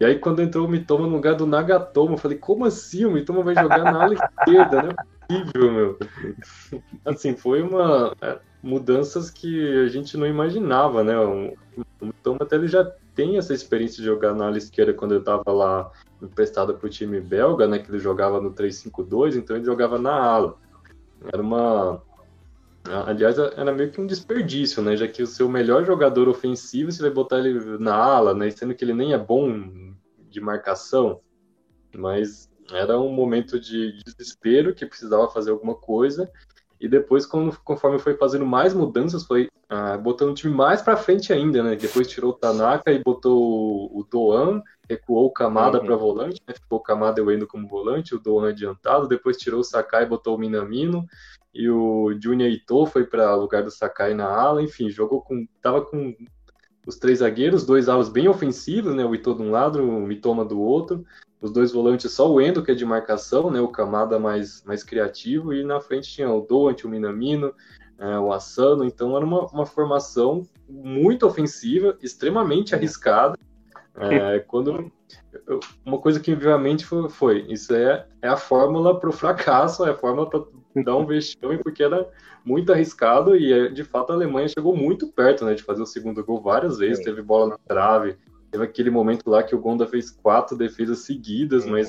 E 0.00 0.04
aí, 0.04 0.18
quando 0.18 0.42
entrou 0.42 0.66
o 0.66 0.70
Mitoma 0.70 1.06
no 1.06 1.14
lugar 1.14 1.34
do 1.34 1.46
Nagatomo, 1.46 2.14
eu 2.14 2.18
falei, 2.18 2.38
como 2.38 2.64
assim? 2.64 3.04
O 3.04 3.10
Mitoma 3.10 3.42
vai 3.42 3.54
jogar 3.54 3.82
na 3.82 4.04
ala 4.04 4.14
esquerda, 4.14 4.82
não 4.82 4.90
é 4.90 4.94
possível, 5.26 5.72
meu. 5.72 5.98
Assim, 7.04 7.34
foi 7.34 7.62
uma 7.62 8.14
mudanças 8.62 9.30
que 9.30 9.78
a 9.78 9.88
gente 9.88 10.16
não 10.16 10.26
imaginava, 10.26 11.04
né? 11.04 11.18
O, 11.18 11.56
Mitoma 12.00 12.38
até 12.42 12.56
ele 12.56 12.68
já 12.68 12.84
tem 13.14 13.38
essa 13.38 13.52
experiência 13.52 13.98
de 13.98 14.04
jogar 14.04 14.34
na 14.34 14.46
ala 14.46 14.58
esquerda 14.58 14.94
quando 14.94 15.14
eu 15.14 15.22
tava 15.22 15.50
lá 15.52 15.90
emprestado 16.22 16.74
pro 16.74 16.88
time 16.88 17.20
belga, 17.20 17.66
né? 17.66 17.78
Que 17.78 17.90
ele 17.90 17.98
jogava 17.98 18.40
no 18.40 18.52
3-5-2, 18.52 19.36
então 19.36 19.56
ele 19.56 19.64
jogava 19.64 19.98
na 19.98 20.12
ala. 20.12 20.56
Era 21.32 21.42
uma 21.42 22.02
Aliás, 23.06 23.36
era 23.38 23.72
meio 23.72 23.90
que 23.90 24.00
um 24.00 24.06
desperdício, 24.06 24.82
né? 24.82 24.96
Já 24.96 25.06
que 25.06 25.22
o 25.22 25.26
seu 25.26 25.48
melhor 25.48 25.84
jogador 25.84 26.26
ofensivo, 26.28 26.90
você 26.90 27.02
vai 27.02 27.10
botar 27.10 27.38
ele 27.38 27.78
na 27.78 27.94
ala, 27.94 28.32
né? 28.32 28.50
Sendo 28.50 28.74
que 28.74 28.84
ele 28.84 28.94
nem 28.94 29.12
é 29.12 29.18
bom 29.18 29.94
de 30.30 30.40
marcação. 30.40 31.20
Mas 31.94 32.50
era 32.72 32.98
um 32.98 33.12
momento 33.12 33.60
de 33.60 34.02
desespero 34.04 34.74
que 34.74 34.86
precisava 34.86 35.28
fazer 35.28 35.50
alguma 35.50 35.74
coisa. 35.74 36.30
E 36.80 36.88
depois, 36.88 37.26
conforme 37.26 37.98
foi 37.98 38.14
fazendo 38.14 38.46
mais 38.46 38.72
mudanças, 38.72 39.24
foi 39.24 39.48
ah, 39.68 39.96
botando 39.96 40.30
o 40.30 40.34
time 40.34 40.54
mais 40.54 40.80
para 40.80 40.96
frente 40.96 41.32
ainda, 41.32 41.62
né? 41.62 41.76
Depois 41.76 42.06
tirou 42.06 42.30
o 42.30 42.34
Tanaka 42.34 42.92
e 42.92 43.02
botou 43.02 43.90
o 43.92 44.06
Doan, 44.08 44.62
recuou 44.88 45.26
o 45.26 45.32
Kamada 45.32 45.78
uhum. 45.78 45.86
para 45.86 45.96
volante, 45.96 46.40
né? 46.46 46.54
ficou 46.54 46.78
o 46.78 46.82
Kamada 46.82 47.20
eu 47.20 47.30
indo 47.32 47.46
como 47.46 47.68
volante, 47.68 48.14
o 48.14 48.18
Doan 48.18 48.50
adiantado. 48.50 49.08
Depois 49.08 49.36
tirou 49.36 49.60
o 49.60 49.64
Sakai 49.64 50.04
e 50.04 50.08
botou 50.08 50.36
o 50.36 50.38
Minamino 50.38 51.04
e 51.52 51.68
o 51.68 52.16
Junior 52.22 52.48
Ito 52.48 52.86
foi 52.86 53.04
para 53.04 53.34
lugar 53.34 53.62
do 53.62 53.70
Sakai 53.70 54.14
na 54.14 54.26
ala, 54.26 54.62
enfim, 54.62 54.88
jogou 54.88 55.20
com 55.20 55.46
tava 55.60 55.82
com 55.82 56.14
os 56.88 56.96
três 56.96 57.18
zagueiros, 57.18 57.66
dois 57.66 57.86
alas 57.86 58.08
bem 58.08 58.28
ofensivos, 58.28 58.94
né, 58.94 59.04
o 59.04 59.14
Ito 59.14 59.34
de 59.34 59.42
um 59.42 59.50
lado, 59.50 59.82
o 59.82 60.06
Mitoma 60.06 60.42
do 60.42 60.58
outro, 60.58 61.04
os 61.38 61.52
dois 61.52 61.70
volantes 61.70 62.10
só 62.10 62.32
o 62.32 62.40
Endo 62.40 62.62
que 62.62 62.70
é 62.70 62.74
de 62.74 62.86
marcação, 62.86 63.50
né, 63.50 63.60
o 63.60 63.68
Kamada 63.68 64.18
mais 64.18 64.64
mais 64.64 64.82
criativo. 64.82 65.52
E 65.52 65.62
na 65.62 65.80
frente 65.82 66.10
tinha 66.10 66.32
o 66.32 66.40
Doant, 66.40 66.82
o 66.84 66.88
Minamino, 66.88 67.52
é, 67.98 68.18
o 68.18 68.32
Asano, 68.32 68.86
então 68.86 69.14
era 69.14 69.24
uma, 69.24 69.44
uma 69.48 69.66
formação 69.66 70.48
muito 70.66 71.26
ofensiva, 71.26 71.94
extremamente 72.02 72.74
arriscada. 72.74 73.36
É, 73.94 74.38
quando 74.48 74.90
uma 75.84 75.98
coisa 75.98 76.18
que 76.18 76.30
me 76.30 76.38
veio 76.38 76.54
à 76.54 76.58
mente 76.58 76.86
foi, 76.86 77.10
foi 77.10 77.46
isso 77.50 77.74
é, 77.74 78.06
é 78.22 78.28
a 78.28 78.36
fórmula 78.36 78.98
para 78.98 79.10
o 79.10 79.12
fracasso, 79.12 79.84
é 79.84 79.90
a 79.90 79.94
fórmula 79.94 80.30
um 80.86 81.06
vexame, 81.06 81.58
porque 81.58 81.82
era 81.82 82.08
muito 82.44 82.72
arriscado 82.72 83.36
e, 83.36 83.52
é, 83.52 83.68
de 83.68 83.84
fato, 83.84 84.10
a 84.10 84.14
Alemanha 84.14 84.48
chegou 84.48 84.74
muito 84.74 85.08
perto 85.08 85.44
né, 85.44 85.54
de 85.54 85.62
fazer 85.62 85.82
o 85.82 85.86
segundo 85.86 86.24
gol 86.24 86.40
várias 86.40 86.78
vezes, 86.78 86.98
Sim. 86.98 87.04
teve 87.04 87.22
bola 87.22 87.50
na 87.50 87.58
trave, 87.58 88.16
teve 88.50 88.64
aquele 88.64 88.90
momento 88.90 89.28
lá 89.28 89.42
que 89.42 89.54
o 89.54 89.60
Gonda 89.60 89.86
fez 89.86 90.10
quatro 90.10 90.56
defesas 90.56 91.00
seguidas, 91.00 91.66
mas 91.66 91.88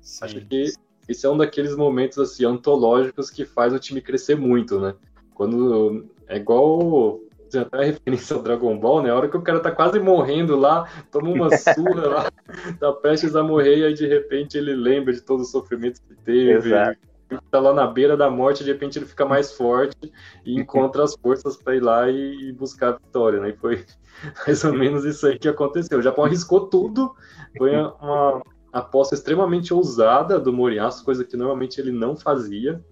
Sim. 0.00 0.24
acho 0.24 0.40
que 0.46 0.72
esse 1.08 1.26
é 1.26 1.30
um 1.30 1.36
daqueles 1.36 1.76
momentos 1.76 2.18
assim 2.18 2.44
antológicos 2.44 3.30
que 3.30 3.44
faz 3.44 3.72
o 3.72 3.78
time 3.78 4.00
crescer 4.00 4.36
muito, 4.36 4.80
né? 4.80 4.94
Quando 5.34 6.06
é 6.28 6.36
igual 6.36 7.20
até 7.46 7.66
a 7.76 7.84
referência 7.84 8.36
ao 8.36 8.42
Dragon 8.42 8.78
Ball, 8.78 9.02
né? 9.02 9.10
A 9.10 9.16
hora 9.16 9.28
que 9.28 9.36
o 9.36 9.42
cara 9.42 9.60
tá 9.60 9.70
quase 9.70 9.98
morrendo 9.98 10.56
lá, 10.56 10.88
toma 11.10 11.30
uma 11.30 11.50
surra 11.56 12.06
lá, 12.06 12.32
tá 12.78 12.92
prestes 12.92 13.34
a 13.34 13.42
morrer, 13.42 13.78
e 13.78 13.84
aí 13.84 13.94
de 13.94 14.06
repente 14.06 14.58
ele 14.58 14.74
lembra 14.74 15.12
de 15.12 15.20
todo 15.20 15.40
o 15.40 15.44
sofrimento 15.44 16.00
que 16.02 16.14
teve. 16.14 16.68
Exato 16.68 17.09
tá 17.50 17.60
lá 17.60 17.72
na 17.72 17.86
beira 17.86 18.16
da 18.16 18.30
morte, 18.30 18.64
de 18.64 18.72
repente 18.72 18.98
ele 18.98 19.06
fica 19.06 19.24
mais 19.24 19.52
forte 19.52 20.12
e 20.44 20.58
encontra 20.58 21.04
as 21.04 21.14
forças 21.14 21.56
para 21.56 21.76
ir 21.76 21.80
lá 21.80 22.08
e, 22.10 22.52
buscar 22.52 22.90
a 22.90 22.92
vitória, 22.92 23.40
né? 23.40 23.50
E 23.50 23.56
foi 23.56 23.84
mais 24.46 24.64
ou 24.64 24.72
menos 24.72 25.04
isso 25.04 25.26
aí 25.26 25.38
que 25.38 25.48
aconteceu. 25.48 25.98
O 25.98 26.02
Japão 26.02 26.24
arriscou 26.24 26.66
tudo, 26.68 27.14
foi 27.56 27.76
uma 27.76 28.42
aposta 28.72 29.14
extremamente 29.14 29.72
ousada 29.72 30.38
do 30.38 30.52
Moriaço, 30.52 31.04
coisa 31.04 31.24
que 31.24 31.36
normalmente 31.36 31.80
ele 31.80 31.92
não 31.92 32.16
fazia. 32.16 32.82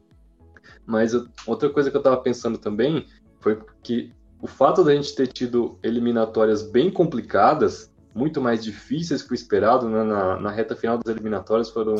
Mas 0.86 1.12
outra 1.46 1.68
coisa 1.70 1.90
que 1.90 1.96
eu 1.96 2.00
estava 2.00 2.16
pensando 2.18 2.58
também 2.58 3.06
foi 3.40 3.58
que 3.82 4.12
o 4.40 4.46
fato 4.46 4.84
da 4.84 4.94
gente 4.94 5.14
ter 5.14 5.26
tido 5.26 5.78
eliminatórias 5.82 6.62
bem 6.62 6.90
complicadas 6.90 7.92
muito 8.18 8.40
mais 8.40 8.62
difíceis 8.62 9.22
que 9.22 9.32
o 9.32 9.34
esperado 9.34 9.88
né? 9.88 10.02
na, 10.02 10.40
na, 10.40 10.50
reta 10.50 10.74
final 10.74 10.98
das 10.98 11.14
eliminatórias. 11.14 11.70
Foram 11.70 11.94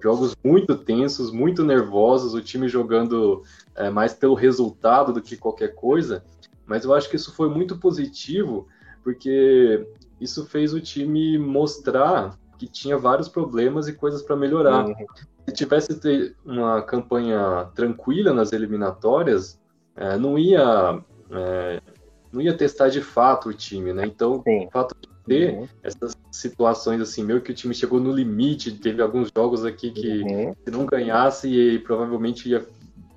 jogos 0.00 0.36
muito 0.44 0.76
tensos, 0.76 1.32
muito 1.32 1.64
nervosos, 1.64 2.32
o 2.32 2.40
time 2.40 2.68
jogando 2.68 3.42
é, 3.74 3.90
mais 3.90 4.14
pelo 4.14 4.34
resultado 4.34 5.12
do 5.12 5.20
que 5.20 5.36
qualquer 5.36 5.74
coisa. 5.74 6.24
Mas 6.64 6.84
eu 6.84 6.94
acho 6.94 7.10
que 7.10 7.16
isso 7.16 7.34
foi 7.34 7.48
muito 7.48 7.76
positivo, 7.78 8.68
porque 9.02 9.86
isso 10.20 10.46
fez 10.46 10.72
o 10.72 10.80
time 10.80 11.36
mostrar 11.36 12.38
que 12.56 12.68
tinha 12.68 12.96
vários 12.96 13.28
problemas 13.28 13.88
e 13.88 13.92
coisas 13.92 14.22
para 14.22 14.36
melhorar. 14.36 14.86
Uhum. 14.86 14.94
Se 15.46 15.54
tivesse 15.54 16.34
uma 16.44 16.80
campanha 16.82 17.68
tranquila 17.74 18.32
nas 18.32 18.52
eliminatórias, 18.52 19.60
é, 19.96 20.16
não 20.16 20.38
ia 20.38 21.02
é, 21.30 21.80
não 22.32 22.40
ia 22.40 22.56
testar 22.56 22.88
de 22.88 23.00
fato 23.00 23.48
o 23.48 23.54
time, 23.54 23.92
né? 23.92 24.04
Então, 24.06 24.42
Sim. 24.42 24.66
o 24.66 24.70
fato 24.70 24.94
de 25.00 25.08
ter 25.26 25.54
uhum. 25.54 25.68
essas 25.82 26.16
situações 26.30 27.00
assim, 27.00 27.24
meio 27.24 27.40
que 27.40 27.50
o 27.50 27.54
time 27.54 27.74
chegou 27.74 28.00
no 28.00 28.12
limite, 28.12 28.72
teve 28.72 29.00
alguns 29.00 29.28
jogos 29.34 29.64
aqui 29.64 29.90
que 29.90 30.22
uhum. 30.22 30.54
se 30.64 30.70
não 30.70 30.86
ganhasse, 30.86 31.82
provavelmente 31.84 32.48
ia, 32.48 32.66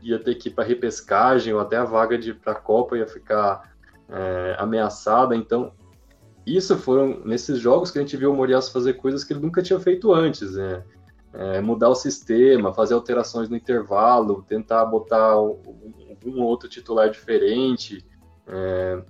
ia 0.02 0.20
ter 0.20 0.36
que 0.36 0.50
ir 0.50 0.52
para 0.52 0.64
repescagem 0.64 1.54
ou 1.54 1.60
até 1.60 1.78
a 1.78 1.84
vaga 1.84 2.18
de 2.18 2.34
para 2.34 2.54
a 2.54 2.56
Copa 2.56 2.98
ia 2.98 3.08
ficar 3.08 3.76
é, 4.10 4.56
ameaçada. 4.58 5.36
Então, 5.36 5.72
isso 6.46 6.78
foram 6.78 7.22
nesses 7.26 7.60
jogos 7.60 7.92
que 7.92 7.98
a 7.98 8.02
gente 8.02 8.16
viu 8.16 8.32
o 8.32 8.36
Moriaço 8.36 8.72
fazer 8.72 8.94
coisas 8.94 9.24
que 9.24 9.34
ele 9.34 9.42
nunca 9.42 9.62
tinha 9.62 9.80
feito 9.80 10.14
antes, 10.14 10.54
né? 10.54 10.84
É, 11.34 11.62
mudar 11.62 11.90
o 11.90 11.96
sistema, 11.96 12.74
fazer 12.74 12.94
alterações 12.94 13.50
no 13.50 13.56
intervalo, 13.56 14.46
tentar 14.48 14.86
botar 14.86 15.40
um, 15.40 15.60
um 16.26 16.42
outro 16.42 16.70
titular 16.70 17.10
diferente. 17.10 18.04
É, 18.48 19.04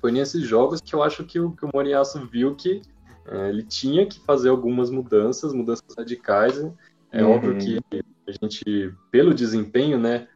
foi 0.00 0.12
nesses 0.12 0.42
jogos 0.42 0.80
que 0.80 0.94
eu 0.94 1.02
acho 1.02 1.24
que 1.24 1.38
o, 1.38 1.52
que 1.52 1.64
o 1.64 1.70
Moriaço 1.72 2.26
viu 2.26 2.54
que 2.54 2.82
é, 3.26 3.48
ele 3.48 3.62
tinha 3.62 4.06
que 4.06 4.20
fazer 4.20 4.48
algumas 4.48 4.90
mudanças, 4.90 5.52
mudanças 5.52 5.94
radicais. 5.96 6.58
É 7.12 7.22
uhum. 7.22 7.32
óbvio 7.32 7.58
que 7.58 7.78
a 8.26 8.32
gente, 8.32 8.94
pelo 9.10 9.34
desempenho, 9.34 9.98
né, 9.98 10.28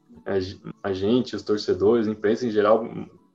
a, 0.82 0.92
gente, 0.92 1.34
os 1.34 1.42
torcedores, 1.42 2.06
a 2.06 2.12
imprensa 2.12 2.46
em 2.46 2.50
geral, 2.50 2.86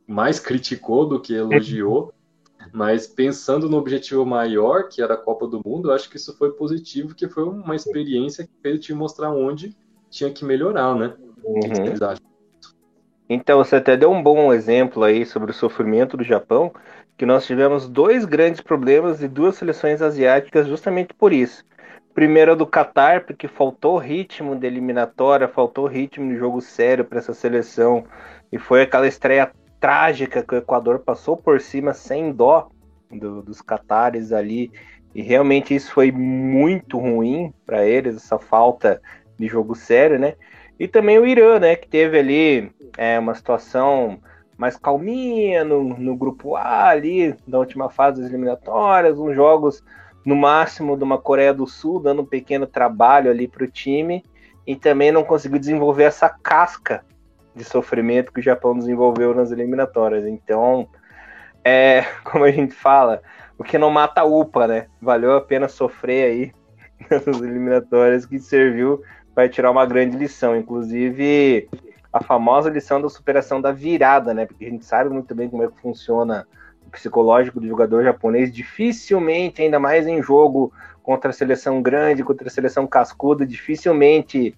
mais 0.07 0.39
criticou 0.39 1.07
do 1.07 1.19
que 1.19 1.33
elogiou. 1.33 2.13
Mas 2.73 3.07
pensando 3.07 3.69
no 3.69 3.77
objetivo 3.77 4.25
maior, 4.25 4.89
que 4.89 5.01
era 5.01 5.13
a 5.13 5.17
Copa 5.17 5.47
do 5.47 5.61
Mundo, 5.65 5.89
eu 5.89 5.93
acho 5.93 6.09
que 6.09 6.17
isso 6.17 6.37
foi 6.37 6.51
positivo, 6.51 7.15
que 7.15 7.27
foi 7.29 7.43
uma 7.43 7.75
experiência 7.75 8.45
que 8.45 8.51
fez 8.61 8.75
o 8.75 8.79
time 8.79 8.99
mostrar 8.99 9.31
onde 9.31 9.75
tinha 10.09 10.31
que 10.31 10.43
melhorar, 10.43 10.93
né? 10.95 11.15
Uhum. 11.43 11.57
O 11.57 11.59
que 11.61 11.67
vocês 11.69 12.01
acham? 12.01 12.27
Então, 13.29 13.57
você 13.57 13.75
até 13.75 13.97
deu 13.97 14.11
um 14.11 14.23
bom 14.23 14.53
exemplo 14.53 15.03
aí 15.03 15.25
sobre 15.25 15.51
o 15.51 15.53
sofrimento 15.53 16.15
do 16.15 16.23
Japão, 16.23 16.71
que 17.17 17.25
nós 17.25 17.45
tivemos 17.45 17.89
dois 17.89 18.23
grandes 18.25 18.61
problemas 18.61 19.21
e 19.21 19.27
duas 19.27 19.55
seleções 19.55 20.01
asiáticas 20.01 20.67
justamente 20.67 21.13
por 21.13 21.33
isso. 21.33 21.65
Primeiro 22.13 22.55
do 22.55 22.65
Qatar, 22.65 23.25
porque 23.25 23.47
faltou 23.47 23.97
ritmo 23.97 24.55
de 24.55 24.65
eliminatória, 24.65 25.47
faltou 25.47 25.87
ritmo 25.87 26.31
de 26.31 26.37
jogo 26.37 26.61
sério 26.61 27.03
para 27.03 27.19
essa 27.19 27.33
seleção, 27.33 28.05
e 28.51 28.57
foi 28.57 28.83
aquela 28.83 29.07
estreia 29.07 29.51
trágica 29.79 30.41
que 30.41 30.55
o 30.55 30.57
Equador 30.57 30.99
passou 30.99 31.35
por 31.35 31.59
cima 31.59 31.93
sem 31.93 32.31
dó 32.31 32.69
do, 33.11 33.41
dos 33.41 33.61
Qatares 33.61 34.31
ali, 34.31 34.71
e 35.13 35.21
realmente 35.21 35.75
isso 35.75 35.91
foi 35.91 36.11
muito 36.11 36.97
ruim 36.97 37.53
para 37.65 37.85
eles, 37.85 38.15
essa 38.15 38.39
falta 38.39 39.01
de 39.37 39.47
jogo 39.47 39.75
sério, 39.75 40.17
né? 40.17 40.35
E 40.79 40.87
também 40.87 41.17
o 41.17 41.25
Irã, 41.25 41.59
né, 41.59 41.75
que 41.75 41.87
teve 41.87 42.19
ali 42.19 42.71
é, 42.97 43.17
uma 43.17 43.33
situação 43.33 44.19
mais 44.57 44.75
calminha 44.75 45.63
no, 45.63 45.83
no 45.97 46.15
grupo 46.15 46.55
A 46.55 46.87
ali, 46.87 47.35
da 47.47 47.59
última 47.59 47.89
fase 47.89 48.21
das 48.21 48.29
eliminatórias, 48.29 49.19
uns 49.19 49.35
jogos 49.35 49.83
no 50.25 50.35
máximo 50.35 50.97
de 50.97 51.03
uma 51.03 51.17
Coreia 51.17 51.53
do 51.53 51.65
Sul, 51.65 52.01
dando 52.01 52.21
um 52.21 52.25
pequeno 52.25 52.67
trabalho 52.67 53.31
ali 53.31 53.47
para 53.47 53.63
o 53.63 53.67
time, 53.67 54.23
e 54.65 54.75
também 54.75 55.11
não 55.11 55.23
conseguiu 55.23 55.59
desenvolver 55.59 56.03
essa 56.03 56.27
casca 56.27 57.05
de 57.55 57.63
sofrimento 57.63 58.31
que 58.33 58.39
o 58.39 58.43
Japão 58.43 58.77
desenvolveu 58.77 59.33
nas 59.33 59.51
eliminatórias. 59.51 60.25
Então, 60.25 60.87
é, 61.63 62.03
como 62.23 62.43
a 62.43 62.51
gente 62.51 62.73
fala, 62.73 63.21
o 63.57 63.63
que 63.63 63.77
não 63.77 63.89
mata 63.89 64.23
upa, 64.23 64.67
né? 64.67 64.87
Valeu 65.01 65.35
a 65.35 65.41
pena 65.41 65.67
sofrer 65.67 66.25
aí 66.25 66.51
nas 67.25 67.41
eliminatórias 67.41 68.25
que 68.25 68.39
serviu 68.39 69.01
vai 69.37 69.47
tirar 69.47 69.69
uma 69.69 69.85
grande 69.85 70.17
lição. 70.17 70.57
Inclusive, 70.57 71.69
a 72.11 72.23
famosa 72.23 72.71
lição 72.71 72.99
da 72.99 73.07
superação 73.07 73.61
da 73.61 73.71
virada, 73.71 74.33
né? 74.33 74.47
Porque 74.47 74.65
a 74.65 74.69
gente 74.69 74.83
sabe 74.83 75.11
muito 75.11 75.35
bem 75.35 75.47
como 75.47 75.61
é 75.61 75.67
que 75.67 75.79
funciona 75.79 76.47
o 76.87 76.89
psicológico 76.89 77.59
do 77.59 77.67
jogador 77.67 78.03
japonês. 78.03 78.51
Dificilmente, 78.51 79.61
ainda 79.61 79.79
mais 79.79 80.07
em 80.07 80.23
jogo 80.23 80.73
contra 81.03 81.29
a 81.29 81.33
seleção 81.33 81.83
grande, 81.83 82.23
contra 82.23 82.47
a 82.47 82.49
seleção 82.49 82.87
cascuda, 82.87 83.45
dificilmente 83.45 84.55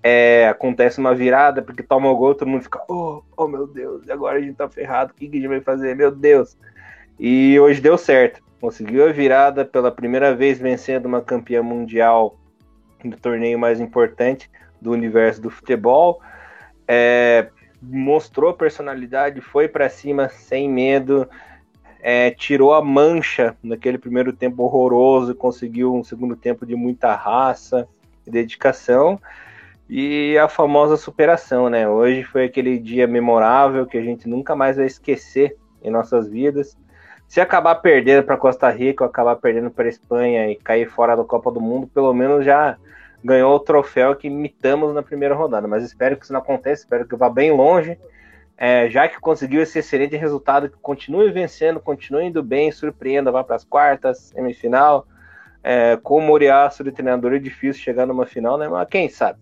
é, 0.00 0.46
acontece 0.48 1.00
uma 1.00 1.12
virada, 1.12 1.60
porque 1.60 1.82
toma 1.82 2.08
o 2.08 2.16
gol, 2.16 2.32
todo 2.32 2.48
mundo 2.48 2.62
fica, 2.62 2.80
oh, 2.88 3.22
oh 3.36 3.48
meu 3.48 3.66
Deus, 3.66 4.08
agora 4.08 4.38
a 4.38 4.40
gente 4.40 4.54
tá 4.54 4.68
ferrado, 4.68 5.10
o 5.10 5.14
que 5.14 5.26
a 5.26 5.28
gente 5.28 5.48
vai 5.48 5.60
fazer? 5.60 5.96
Meu 5.96 6.12
Deus. 6.12 6.56
E 7.18 7.58
hoje 7.58 7.80
deu 7.80 7.98
certo. 7.98 8.40
Conseguiu 8.60 9.08
a 9.08 9.12
virada 9.12 9.64
pela 9.64 9.90
primeira 9.90 10.32
vez 10.34 10.60
vencendo 10.60 11.06
uma 11.06 11.20
campeã 11.20 11.62
mundial 11.62 12.39
do 13.08 13.16
torneio 13.16 13.58
mais 13.58 13.80
importante 13.80 14.50
do 14.80 14.90
universo 14.90 15.40
do 15.40 15.50
futebol. 15.50 16.20
É, 16.86 17.48
mostrou 17.80 18.52
personalidade, 18.54 19.40
foi 19.40 19.68
para 19.68 19.88
cima 19.88 20.28
sem 20.28 20.68
medo, 20.68 21.28
é, 22.00 22.30
tirou 22.30 22.74
a 22.74 22.82
mancha 22.82 23.56
naquele 23.62 23.98
primeiro 23.98 24.32
tempo 24.32 24.62
horroroso, 24.62 25.34
conseguiu 25.34 25.94
um 25.94 26.02
segundo 26.02 26.36
tempo 26.36 26.66
de 26.66 26.74
muita 26.74 27.14
raça 27.14 27.88
e 28.26 28.30
dedicação. 28.30 29.20
E 29.88 30.38
a 30.38 30.48
famosa 30.48 30.96
superação, 30.96 31.68
né? 31.68 31.88
Hoje 31.88 32.22
foi 32.22 32.44
aquele 32.44 32.78
dia 32.78 33.06
memorável 33.08 33.86
que 33.86 33.98
a 33.98 34.02
gente 34.02 34.28
nunca 34.28 34.54
mais 34.54 34.76
vai 34.76 34.86
esquecer 34.86 35.56
em 35.82 35.90
nossas 35.90 36.28
vidas. 36.28 36.78
Se 37.30 37.40
acabar 37.40 37.76
perdendo 37.76 38.24
para 38.24 38.36
Costa 38.36 38.68
Rica 38.68 39.04
ou 39.04 39.08
acabar 39.08 39.36
perdendo 39.36 39.70
para 39.70 39.88
Espanha 39.88 40.50
e 40.50 40.56
cair 40.56 40.90
fora 40.90 41.16
da 41.16 41.22
Copa 41.22 41.48
do 41.52 41.60
Mundo, 41.60 41.86
pelo 41.86 42.12
menos 42.12 42.44
já 42.44 42.76
ganhou 43.22 43.54
o 43.54 43.60
troféu 43.60 44.16
que 44.16 44.26
imitamos 44.26 44.92
na 44.92 45.00
primeira 45.00 45.32
rodada. 45.32 45.68
Mas 45.68 45.84
espero 45.84 46.16
que 46.16 46.24
isso 46.24 46.32
não 46.32 46.40
aconteça, 46.40 46.82
espero 46.82 47.06
que 47.06 47.14
vá 47.14 47.30
bem 47.30 47.52
longe. 47.52 47.96
É, 48.58 48.90
já 48.90 49.06
que 49.06 49.20
conseguiu 49.20 49.62
esse 49.62 49.78
excelente 49.78 50.16
resultado, 50.16 50.68
que 50.68 50.76
continue 50.82 51.30
vencendo, 51.30 51.78
continue 51.78 52.24
indo 52.24 52.42
bem, 52.42 52.72
surpreenda, 52.72 53.30
vá 53.30 53.44
para 53.44 53.54
as 53.54 53.64
quartas, 53.64 54.32
semifinal. 54.34 55.06
É, 55.62 55.96
com 56.02 56.18
o 56.18 56.20
Moriaço 56.20 56.82
de 56.82 56.90
treinador 56.90 57.34
é 57.34 57.38
difícil 57.38 57.80
chegar 57.80 58.06
numa 58.06 58.26
final, 58.26 58.58
né? 58.58 58.66
Mas 58.66 58.88
quem 58.88 59.08
sabe? 59.08 59.38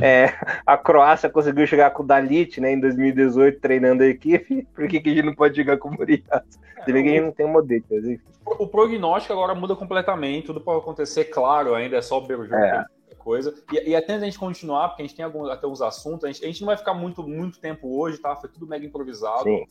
É, 0.00 0.34
a 0.66 0.76
Croácia 0.76 1.30
conseguiu 1.30 1.66
chegar 1.66 1.90
com 1.90 2.02
o 2.02 2.06
Dalit 2.06 2.60
né, 2.60 2.72
em 2.72 2.80
2018, 2.80 3.60
treinando 3.60 4.02
a 4.02 4.06
equipe. 4.06 4.66
Por 4.74 4.88
que, 4.88 5.00
que 5.00 5.10
a 5.10 5.14
gente 5.14 5.26
não 5.26 5.34
pode 5.34 5.56
chegar 5.56 5.78
com 5.78 5.88
o 5.88 5.92
Moriaço? 5.92 6.58
Se 6.84 6.92
bem 6.92 7.02
que 7.02 7.10
a 7.10 7.12
gente 7.12 7.24
não 7.24 7.32
tem 7.32 7.46
mas 7.50 8.04
enfim. 8.06 8.24
O 8.44 8.66
prognóstico 8.66 9.32
agora 9.32 9.54
muda 9.54 9.74
completamente, 9.74 10.46
tudo 10.46 10.60
pode 10.60 10.80
acontecer, 10.80 11.24
claro, 11.24 11.74
ainda 11.74 11.96
é 11.96 12.02
só 12.02 12.22
o 12.22 12.26
jogo. 12.26 12.54
É 12.54 12.84
coisa. 13.24 13.54
E, 13.72 13.90
e, 13.90 13.96
até 13.96 14.14
a 14.14 14.18
gente 14.20 14.38
continuar, 14.38 14.90
porque 14.90 15.02
a 15.02 15.06
gente 15.06 15.16
tem 15.16 15.24
alguns, 15.24 15.48
até 15.48 15.66
uns 15.66 15.80
assuntos, 15.80 16.24
a 16.24 16.28
gente, 16.28 16.44
a 16.44 16.46
gente, 16.46 16.60
não 16.60 16.66
vai 16.66 16.76
ficar 16.76 16.92
muito, 16.92 17.22
muito 17.26 17.58
tempo 17.58 17.98
hoje, 17.98 18.18
tá? 18.18 18.36
Foi 18.36 18.50
tudo 18.50 18.66
mega 18.66 18.84
improvisado. 18.84 19.44
Sim. 19.44 19.66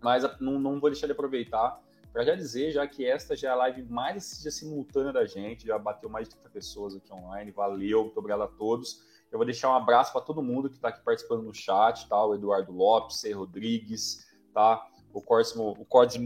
Mas 0.00 0.24
não, 0.40 0.58
não 0.58 0.78
vou 0.78 0.88
deixar 0.88 1.06
de 1.06 1.12
aproveitar 1.12 1.80
para 2.12 2.24
já 2.24 2.34
dizer, 2.34 2.72
já 2.72 2.86
que 2.86 3.06
esta 3.06 3.34
já 3.34 3.48
é 3.48 3.52
a 3.52 3.56
live 3.56 3.82
mais 3.84 4.24
simultânea 4.24 5.12
da 5.12 5.24
gente, 5.24 5.66
já 5.66 5.78
bateu 5.78 6.08
mais 6.08 6.28
de 6.28 6.34
30 6.36 6.50
pessoas 6.50 6.94
aqui 6.94 7.12
online. 7.12 7.50
Valeu, 7.50 8.04
muito 8.04 8.18
obrigado 8.18 8.42
a 8.42 8.48
todos. 8.48 9.02
Eu 9.32 9.38
vou 9.38 9.46
deixar 9.46 9.70
um 9.70 9.74
abraço 9.74 10.12
para 10.12 10.20
todo 10.20 10.42
mundo 10.42 10.68
que 10.68 10.76
está 10.76 10.88
aqui 10.88 11.02
participando 11.02 11.42
no 11.42 11.54
chat, 11.54 12.06
tá? 12.06 12.24
O 12.24 12.34
Eduardo 12.34 12.70
Lopes, 12.70 13.16
C. 13.16 13.32
Rodrigues, 13.32 14.30
tá? 14.52 14.86
o 15.12 15.20
cortes, 15.20 15.54
o 15.56 15.84
cortes 15.84 16.16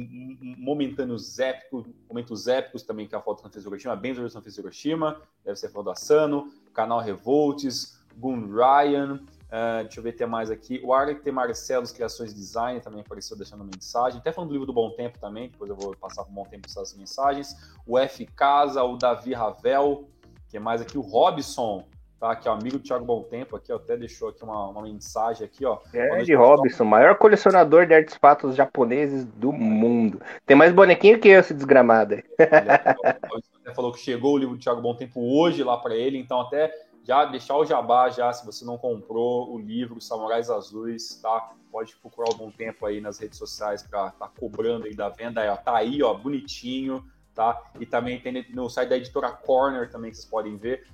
momentâneos 0.40 1.38
épicos, 1.38 1.85
momentos 2.09 2.47
épicos 2.47 2.83
também 2.83 3.07
que 3.07 3.14
a 3.14 3.21
foto 3.21 3.42
não 3.42 3.51
fez 3.51 3.64
Hiroshima, 3.64 3.97
bem 3.97 4.14
não 4.14 4.42
fez 4.42 4.57
Hiroshima, 4.57 5.21
deve 5.45 5.59
ser 5.59 5.69
foto 5.71 5.87
da 5.87 5.95
Sano, 5.95 6.53
canal 6.73 7.01
Revolts, 7.01 7.99
Gun 8.16 8.47
Ryan, 8.47 9.14
uh, 9.14 9.83
deixa 9.83 9.99
eu 9.99 10.03
ver 10.03 10.12
ter 10.12 10.27
mais 10.27 10.51
aqui, 10.51 10.81
o 10.85 11.14
tem 11.16 11.33
Marcelos 11.33 11.90
Criações 11.90 12.33
Design 12.33 12.81
também 12.81 13.01
apareceu 13.01 13.37
deixando 13.37 13.64
mensagem, 13.64 14.21
até 14.21 14.33
falando 14.33 14.51
do 14.51 14.53
livro 14.53 14.66
do 14.66 14.73
Bom 14.73 14.90
Tempo 14.92 15.19
também, 15.19 15.51
depois 15.51 15.69
eu 15.69 15.77
vou 15.77 15.97
passar 15.97 16.23
para 16.23 16.31
o 16.31 16.35
Bom 16.35 16.45
Tempo 16.45 16.66
essas 16.69 16.95
mensagens, 16.95 17.57
o 17.87 17.99
F 17.99 18.25
Casa, 18.27 18.83
o 18.85 18.97
Davi 18.97 19.35
Ravel, 19.35 20.09
que 20.49 20.57
é 20.57 20.61
mais 20.61 20.81
aqui, 20.81 20.97
o 20.97 21.03
Robson, 21.03 21.85
tá? 22.18 22.35
Que 22.35 22.48
é 22.48 22.50
amigo 22.50 22.79
do 22.79 22.85
Thiago 22.85 23.05
Bom 23.05 23.22
Tempo 23.22 23.57
aqui, 23.57 23.72
ó, 23.72 23.76
até 23.76 23.96
deixou 23.96 24.29
aqui 24.29 24.42
uma, 24.42 24.68
uma 24.68 24.83
mensagem 24.83 25.44
aqui, 25.44 25.64
ó. 25.64 25.79
É, 25.92 26.22
de 26.22 26.35
Robson, 26.35 26.85
maior 26.85 27.16
colecionador 27.16 27.87
de 27.87 27.94
artefatos 27.94 28.55
japoneses 28.55 29.24
do 29.24 29.52
mundo. 29.52 30.20
Tem 30.44 30.57
mais 30.57 30.72
bonequinho 30.72 31.18
que 31.18 31.29
eu, 31.29 31.40
esse 31.40 31.55
desgramado 31.55 32.16
até 33.66 33.74
falou 33.74 33.92
que 33.92 33.98
chegou 33.98 34.35
o 34.35 34.38
livro 34.38 34.55
do 34.55 34.61
Thiago 34.61 34.81
Bom 34.81 34.94
Tempo 34.94 35.20
hoje 35.20 35.64
lá 35.64 35.76
para 35.76 35.94
ele, 35.94 36.16
então 36.18 36.40
até 36.40 36.72
já 37.02 37.24
deixar 37.24 37.57
o 37.57 37.64
jabá 37.64 38.09
já, 38.11 38.33
se 38.33 38.44
você 38.46 38.64
não 38.64 38.79
comprou 38.79 39.52
o 39.52 39.59
livro 39.59 40.00
Samurais 40.00 40.50
Azuis, 40.50 41.20
tá? 41.22 41.52
Pode 41.70 41.94
procurar 41.96 42.31
o 42.31 42.37
Bom 42.37 42.50
Tempo 42.50 42.87
aí 42.87 43.00
nas 43.00 43.18
redes 43.18 43.38
sociais 43.38 43.83
para 43.83 44.11
tá 44.11 44.29
cobrando 44.29 44.87
aí 44.87 44.94
da 44.94 45.09
venda, 45.09 45.40
aí, 45.40 45.48
ó, 45.48 45.57
tá 45.57 45.76
aí, 45.76 46.02
ó, 46.02 46.14
bonitinho, 46.14 47.05
tá? 47.35 47.61
E 47.79 47.87
também 47.87 48.20
tem 48.20 48.46
no 48.50 48.68
site 48.68 48.88
da 48.88 48.96
editora 48.96 49.31
Corner 49.31 49.90
também 49.90 50.11
que 50.11 50.16
vocês 50.16 50.29
podem 50.29 50.57
ver. 50.57 50.87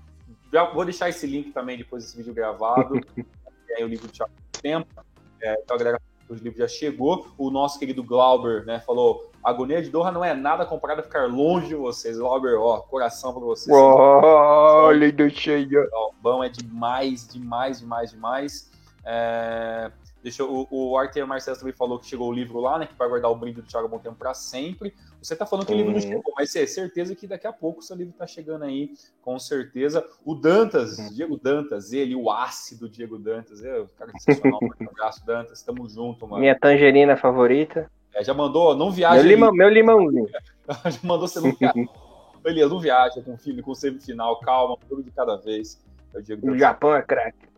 Vou 0.75 0.85
deixar 0.85 1.09
esse 1.09 1.27
link 1.27 1.53
também 1.53 1.79
depois 1.79 2.05
desse 2.05 2.17
vídeo 2.17 2.35
gravado. 2.35 3.01
é 3.71 3.85
o 3.85 3.89
livro 3.89 4.07
do 4.07 4.13
Thiago 4.13 4.33
Tempo. 4.61 5.05
É, 5.41 5.55
então 5.63 5.75
a 5.75 5.79
galera 5.79 6.01
o 6.29 6.35
livro 6.35 6.59
já 6.59 6.69
chegou. 6.69 7.27
O 7.37 7.51
nosso 7.51 7.79
querido 7.79 8.03
Glauber, 8.03 8.65
né, 8.65 8.81
falou: 8.81 9.31
agonia 9.43 9.83
de 9.83 9.91
Doha 9.91 10.11
não 10.11 10.25
é 10.25 10.35
nada 10.35 10.65
comparado 10.65 11.01
a 11.01 11.05
ficar 11.05 11.27
longe 11.27 11.69
de 11.69 11.75
vocês. 11.75 12.19
Glauber, 12.19 12.57
ó, 12.59 12.81
coração 12.81 13.33
para 13.33 13.43
vocês. 13.43 13.75
Olha, 13.77 15.13
do 15.13 15.29
cheio. 15.31 15.89
Bom, 16.21 16.43
é 16.43 16.49
demais, 16.49 17.29
demais, 17.29 17.81
demais, 17.81 18.11
demais. 18.11 18.71
É... 19.05 19.91
Deixa 20.23 20.45
o, 20.45 20.69
o 20.71 20.97
Arthur 20.97 21.27
Marcelo 21.27 21.59
também 21.59 21.73
falou 21.73 21.99
que 21.99 22.07
chegou 22.07 22.29
o 22.29 22.33
livro 22.33 22.61
lá, 22.61 22.79
né? 22.79 22.87
Que 22.87 22.95
vai 22.95 23.09
guardar 23.09 23.31
o 23.31 23.35
brinde 23.35 23.61
do 23.61 23.67
Thiago 23.67 23.89
Bom 23.89 23.99
Tempo 23.99 24.17
para 24.17 24.33
sempre. 24.35 24.95
Você 25.23 25.37
tá 25.37 25.47
falando 25.47 25.67
que 25.67 25.73
o 25.73 25.77
livro 25.77 25.93
não 25.93 26.01
uhum. 26.01 26.07
chegou, 26.07 26.35
mas 26.37 26.55
é 26.57 26.67
certeza 26.67 27.15
que 27.15 27.29
daqui 27.29 27.47
a 27.47 27.53
pouco 27.53 27.79
o 27.79 27.83
seu 27.83 27.97
livro 27.97 28.13
tá 28.13 28.27
chegando 28.27 28.65
aí, 28.65 28.91
com 29.21 29.39
certeza. 29.39 30.05
O 30.25 30.35
Dantas, 30.35 30.99
uhum. 30.99 31.09
Diego 31.11 31.39
Dantas, 31.41 31.93
ele, 31.93 32.17
o 32.17 32.31
ácido 32.31 32.89
Diego 32.89 33.19
Dantas, 33.19 33.65
é 33.65 33.79
o 33.79 33.87
cara 33.89 34.11
sensacional. 34.19 34.59
um 34.81 34.89
abraço, 34.89 35.25
Dantas, 35.25 35.63
tamo 35.63 35.89
junto, 35.89 36.27
mano. 36.27 36.41
Minha 36.41 36.59
tangerina 36.59 37.17
favorita. 37.17 37.89
É, 38.15 38.25
já 38.25 38.35
mandou, 38.35 38.77
não 38.77 38.91
viaja. 38.91 39.23
Meu, 39.23 39.31
limão, 39.31 39.53
meu 39.53 39.69
limãozinho. 39.69 40.29
já 40.69 40.99
mandou 41.05 41.29
você 41.29 41.41
não 41.41 41.53
viaja. 41.53 41.75
Elias, 42.45 42.71
não 42.71 42.81
viaja 42.81 43.23
com 43.23 43.39
filho, 43.39 43.63
com 43.63 43.73
semifinal, 43.73 44.41
calma, 44.41 44.77
tudo 44.89 45.05
de 45.05 45.13
cada 45.13 45.37
vez. 45.37 45.81
É 46.13 46.19
o, 46.19 46.51
o 46.51 46.59
Japão 46.59 46.95
é 46.97 47.01
craque 47.01 47.53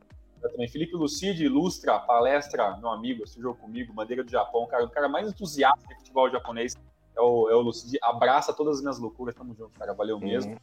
também. 0.49 0.69
Felipe 0.69 0.95
Lucide 0.95 1.45
ilustra, 1.45 1.99
palestra, 1.99 2.77
meu 2.77 2.91
amigo, 2.91 3.25
estudou 3.25 3.55
comigo, 3.55 3.93
Bandeira 3.93 4.23
do 4.23 4.31
Japão, 4.31 4.67
cara, 4.67 4.85
o 4.85 4.91
cara 4.91 5.09
mais 5.09 5.29
entusiasta 5.29 5.89
de 5.89 5.95
futebol 5.97 6.31
japonês 6.31 6.77
é 7.17 7.21
o, 7.21 7.49
é 7.51 7.55
o 7.55 7.61
Lucide. 7.61 7.99
Abraça 8.03 8.53
todas 8.53 8.77
as 8.77 8.83
minhas 8.83 8.99
loucuras, 8.99 9.35
tamo 9.35 9.55
junto, 9.55 9.71
cara, 9.79 9.93
valeu 9.93 10.19
mesmo. 10.19 10.57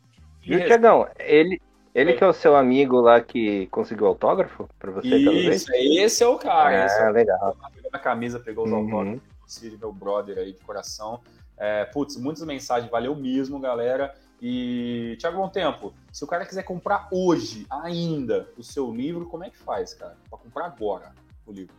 E, 0.43 0.54
e 0.54 0.56
o 0.56 0.66
Tiagão, 0.66 1.08
ele, 1.20 1.62
ele 1.93 2.14
que 2.14 2.24
é 2.24 2.28
o 2.28 2.34
seu 2.34 2.56
amigo 2.56 2.99
lá 2.99 3.22
que 3.22 3.68
conseguiu 3.68 4.08
autógrafo 4.08 4.70
pra 4.80 4.91
você? 4.91 5.08
Isso, 5.08 5.72
esse 5.74 6.24
é 6.24 6.28
o 6.28 6.38
cara. 6.38 6.84
Ah, 6.84 6.86
esse 6.86 7.02
é 7.02 7.10
o 7.10 7.12
legal. 7.12 7.58
Pegou 7.74 7.89
a 7.93 7.99
camisa, 7.99 8.39
pegou 8.39 8.66
os 8.66 8.72
uhum. 8.72 8.84
autógrafos, 8.84 9.22
Lucide, 9.41 9.78
meu 9.78 9.91
brother 9.91 10.38
aí 10.38 10.54
de 10.54 10.60
coração. 10.62 11.22
É, 11.58 11.86
putz, 11.86 12.18
muitas 12.18 12.43
mensagens, 12.43 12.89
valeu 12.89 13.16
mesmo, 13.16 13.60
galera. 13.60 14.16
E, 14.41 15.16
Thiago 15.20 15.38
Bom 15.38 15.49
Tempo, 15.49 15.93
se 16.12 16.24
o 16.24 16.28
cara 16.28 16.45
quiser 16.45 16.64
comprar 16.64 17.08
hoje 17.12 17.68
ainda 17.70 18.49
o 18.58 18.64
seu 18.64 18.91
livro, 18.91 19.28
como 19.28 19.43
é 19.43 19.52
que 19.52 19.58
faz, 19.58 19.93
cara? 19.93 20.18
Para 20.28 20.39
comprar 20.39 20.66
agora 20.66 21.14
o 21.45 21.52
livro. 21.52 21.76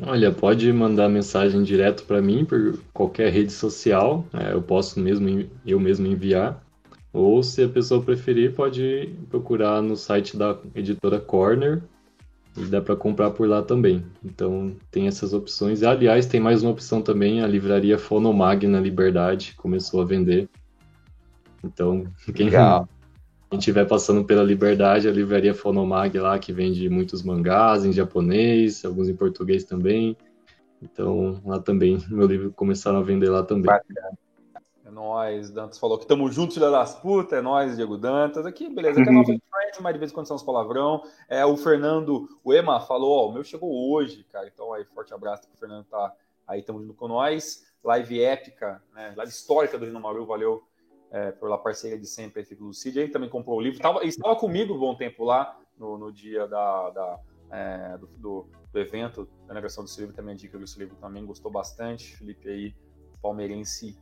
Olha, 0.00 0.32
pode 0.32 0.72
mandar 0.72 1.08
mensagem 1.08 1.62
direto 1.62 2.04
para 2.04 2.22
mim 2.22 2.44
por 2.44 2.78
qualquer 2.92 3.30
rede 3.30 3.52
social, 3.52 4.24
é, 4.32 4.52
eu 4.52 4.62
posso 4.62 4.98
mesmo 4.98 5.48
eu 5.66 5.78
mesmo 5.78 6.06
enviar. 6.06 6.62
Ou 7.12 7.42
se 7.42 7.62
a 7.62 7.68
pessoa 7.68 8.02
preferir, 8.02 8.54
pode 8.54 9.14
procurar 9.28 9.82
no 9.82 9.96
site 9.96 10.36
da 10.36 10.58
editora 10.74 11.20
Corner 11.20 11.82
e 12.56 12.64
dá 12.64 12.80
para 12.80 12.96
comprar 12.96 13.30
por 13.30 13.46
lá 13.46 13.62
também. 13.62 14.02
Então 14.24 14.74
tem 14.90 15.06
essas 15.06 15.34
opções. 15.34 15.82
Aliás, 15.82 16.24
tem 16.24 16.40
mais 16.40 16.62
uma 16.62 16.72
opção 16.72 17.02
também, 17.02 17.42
a 17.42 17.46
livraria 17.46 17.98
Fonomag 17.98 18.66
na 18.66 18.80
Liberdade 18.80 19.54
começou 19.56 20.00
a 20.00 20.04
vender. 20.04 20.48
Então, 21.62 22.04
quem. 22.34 22.48
Quem 23.52 23.58
estiver 23.58 23.86
passando 23.86 24.24
pela 24.24 24.42
Liberdade, 24.42 25.06
a 25.06 25.12
livraria 25.12 25.54
Fonomag 25.54 26.18
lá, 26.18 26.38
que 26.38 26.54
vende 26.54 26.88
muitos 26.88 27.22
mangás 27.22 27.84
em 27.84 27.92
japonês, 27.92 28.82
alguns 28.82 29.10
em 29.10 29.14
português 29.14 29.62
também. 29.62 30.16
Então, 30.80 31.38
lá 31.44 31.60
também, 31.60 32.02
meu 32.08 32.26
livro 32.26 32.50
começaram 32.50 33.00
a 33.00 33.02
vender 33.02 33.28
lá 33.28 33.42
também. 33.42 33.66
Bacana. 33.66 34.18
É 34.86 34.90
nóis, 34.90 35.50
Dantas 35.50 35.78
falou 35.78 35.98
que 35.98 36.04
estamos 36.04 36.34
juntos, 36.34 36.54
filha 36.54 36.70
das 36.70 36.94
putas, 36.94 37.40
é 37.40 37.42
nóis, 37.42 37.76
Diego 37.76 37.98
Dantas. 37.98 38.46
Aqui, 38.46 38.70
beleza, 38.70 39.02
aqui 39.02 39.10
é 39.10 39.12
nosso 39.12 39.26
friend, 39.26 39.82
mas 39.82 39.92
de 39.92 39.98
vez 39.98 40.10
em 40.10 40.14
quando 40.14 40.28
são 40.28 40.36
os 40.36 40.42
palavrão. 40.42 41.02
É, 41.28 41.44
o 41.44 41.54
Fernando, 41.54 42.26
o 42.42 42.54
Ema 42.54 42.80
falou, 42.80 43.18
ó, 43.18 43.28
o 43.28 43.34
meu 43.34 43.44
chegou 43.44 43.92
hoje, 43.92 44.24
cara. 44.32 44.50
Então, 44.50 44.72
aí, 44.72 44.86
forte 44.94 45.12
abraço 45.12 45.42
pro 45.42 45.58
Fernando, 45.60 45.84
tá 45.90 46.10
aí, 46.48 46.60
estamos 46.60 46.80
junto 46.80 46.94
com 46.94 47.06
nós. 47.06 47.66
Live 47.84 48.22
épica, 48.22 48.82
né? 48.94 49.12
Live 49.14 49.30
histórica 49.30 49.76
do 49.76 49.84
Rino 49.84 50.00
Maru, 50.00 50.24
valeu 50.24 50.62
é, 51.12 51.30
pela 51.30 51.58
parceria 51.58 51.98
de 51.98 52.06
sempre 52.06 52.40
aí, 52.40 52.56
do 52.56 52.72
Cid. 52.72 52.98
Ele 52.98 53.12
também 53.12 53.28
comprou 53.28 53.58
o 53.58 53.60
livro. 53.60 53.78
Tava, 53.78 54.04
estava 54.04 54.34
comigo 54.34 54.74
um 54.74 54.78
bom 54.78 54.94
tempo 54.94 55.24
lá, 55.24 55.58
no, 55.78 55.98
no 55.98 56.10
dia 56.10 56.48
da, 56.48 56.90
da 56.90 57.20
é, 57.50 57.98
do, 57.98 58.06
do, 58.16 58.46
do, 58.72 58.78
evento 58.78 59.28
da 59.46 59.52
negação 59.52 59.84
desse 59.84 60.00
livro. 60.00 60.16
Também 60.16 60.34
dica 60.34 60.58
desse 60.58 60.78
livro 60.78 60.96
também 60.96 61.24
gostou 61.24 61.52
bastante. 61.52 62.16
Felipe 62.16 62.48
aí, 62.48 62.74
palmeirense 63.20 63.96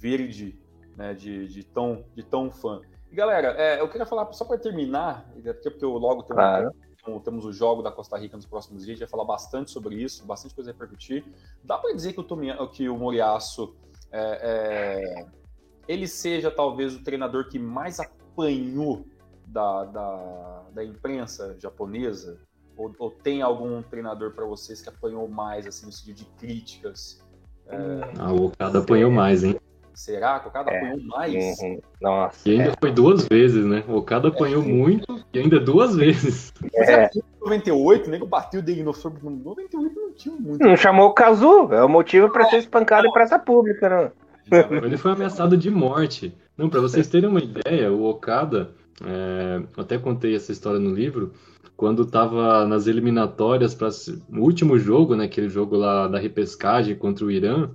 verde, 0.00 0.60
né, 0.96 1.14
de, 1.14 1.46
de, 1.46 1.62
tão, 1.62 2.04
de 2.12 2.24
tão 2.24 2.50
fã. 2.50 2.80
E 3.10 3.14
galera, 3.14 3.54
é, 3.56 3.80
eu 3.80 3.88
queria 3.88 4.04
falar, 4.04 4.32
só 4.32 4.44
para 4.44 4.58
terminar, 4.58 5.30
até 5.38 5.70
porque 5.70 5.84
eu 5.84 5.92
logo 5.92 6.24
tenho 6.24 6.34
claro. 6.34 6.72
um, 7.06 7.20
temos 7.20 7.44
o 7.44 7.52
jogo 7.52 7.82
da 7.82 7.92
Costa 7.92 8.18
Rica 8.18 8.36
nos 8.36 8.46
próximos 8.46 8.84
dias, 8.84 8.88
a 8.88 8.92
gente 8.94 9.00
vai 9.00 9.08
falar 9.08 9.24
bastante 9.24 9.70
sobre 9.70 9.94
isso, 9.94 10.26
bastante 10.26 10.54
coisa 10.56 10.70
a 10.70 10.72
repercutir. 10.72 11.24
Dá 11.62 11.78
para 11.78 11.94
dizer 11.94 12.14
que 12.14 12.20
o, 12.20 12.68
que 12.68 12.88
o 12.88 12.96
Moriaço 12.96 13.76
é, 14.10 15.26
é 15.28 15.41
ele 15.88 16.06
seja 16.06 16.50
talvez 16.50 16.94
o 16.94 17.02
treinador 17.02 17.48
que 17.48 17.58
mais 17.58 18.00
apanhou 18.00 19.04
da, 19.46 19.84
da, 19.84 20.62
da 20.74 20.84
imprensa 20.84 21.56
japonesa? 21.58 22.38
Ou, 22.76 22.94
ou, 22.98 23.10
tem 23.10 23.42
algum 23.42 23.82
treinador 23.82 24.32
para 24.32 24.46
vocês 24.46 24.80
que 24.80 24.88
apanhou 24.88 25.28
mais, 25.28 25.66
assim, 25.66 25.86
no 25.86 25.92
sentido 25.92 26.16
de 26.16 26.24
críticas? 26.38 27.22
É... 27.66 27.76
Ah, 28.18 28.32
o 28.32 28.46
Okada 28.46 28.78
apanhou 28.78 29.10
mais, 29.10 29.44
hein? 29.44 29.56
Será 29.94 30.40
que 30.40 30.46
o 30.46 30.48
Okada 30.48 30.70
é. 30.70 30.78
apanhou 30.78 31.06
mais? 31.06 31.60
Uhum. 31.60 31.80
Nossa. 32.00 32.48
E 32.48 32.52
ainda 32.52 32.70
é. 32.70 32.74
foi 32.80 32.90
duas 32.90 33.28
vezes, 33.28 33.64
né? 33.64 33.84
O 33.86 33.96
Okada 33.96 34.28
apanhou 34.28 34.62
é. 34.62 34.66
muito 34.66 35.22
e 35.32 35.38
ainda 35.38 35.60
duas 35.60 35.94
vezes. 35.94 36.52
É. 36.74 37.10
98, 37.40 38.08
nem 38.10 38.20
que 38.20 38.26
bateu 38.26 38.62
dele 38.62 38.82
no 38.82 38.92
98 38.92 40.00
não 40.00 40.12
tinha 40.12 40.34
muito. 40.34 40.64
Não 40.64 40.76
chamou 40.76 41.08
o 41.08 41.12
Kazu, 41.12 41.72
é 41.72 41.84
o 41.84 41.88
motivo 41.88 42.30
para 42.30 42.48
ser 42.48 42.58
espancado 42.58 43.06
em 43.06 43.12
praça 43.12 43.38
pública, 43.38 43.88
né? 43.88 44.12
Ele 44.84 44.96
foi 44.96 45.12
ameaçado 45.12 45.56
de 45.56 45.70
morte. 45.70 46.34
Não, 46.56 46.68
para 46.68 46.80
vocês 46.80 47.08
terem 47.08 47.28
uma 47.28 47.40
ideia, 47.40 47.90
o 47.90 48.04
Okada, 48.04 48.74
é, 49.04 49.62
até 49.76 49.98
contei 49.98 50.34
essa 50.34 50.52
história 50.52 50.78
no 50.78 50.94
livro, 50.94 51.32
quando 51.76 52.02
estava 52.02 52.66
nas 52.66 52.86
eliminatórias 52.86 53.74
para 53.74 53.88
o 54.30 54.40
último 54.40 54.78
jogo, 54.78 55.16
né, 55.16 55.24
aquele 55.24 55.48
jogo 55.48 55.76
lá 55.76 56.06
da 56.06 56.18
repescagem 56.18 56.94
contra 56.94 57.24
o 57.24 57.30
Irã, 57.30 57.70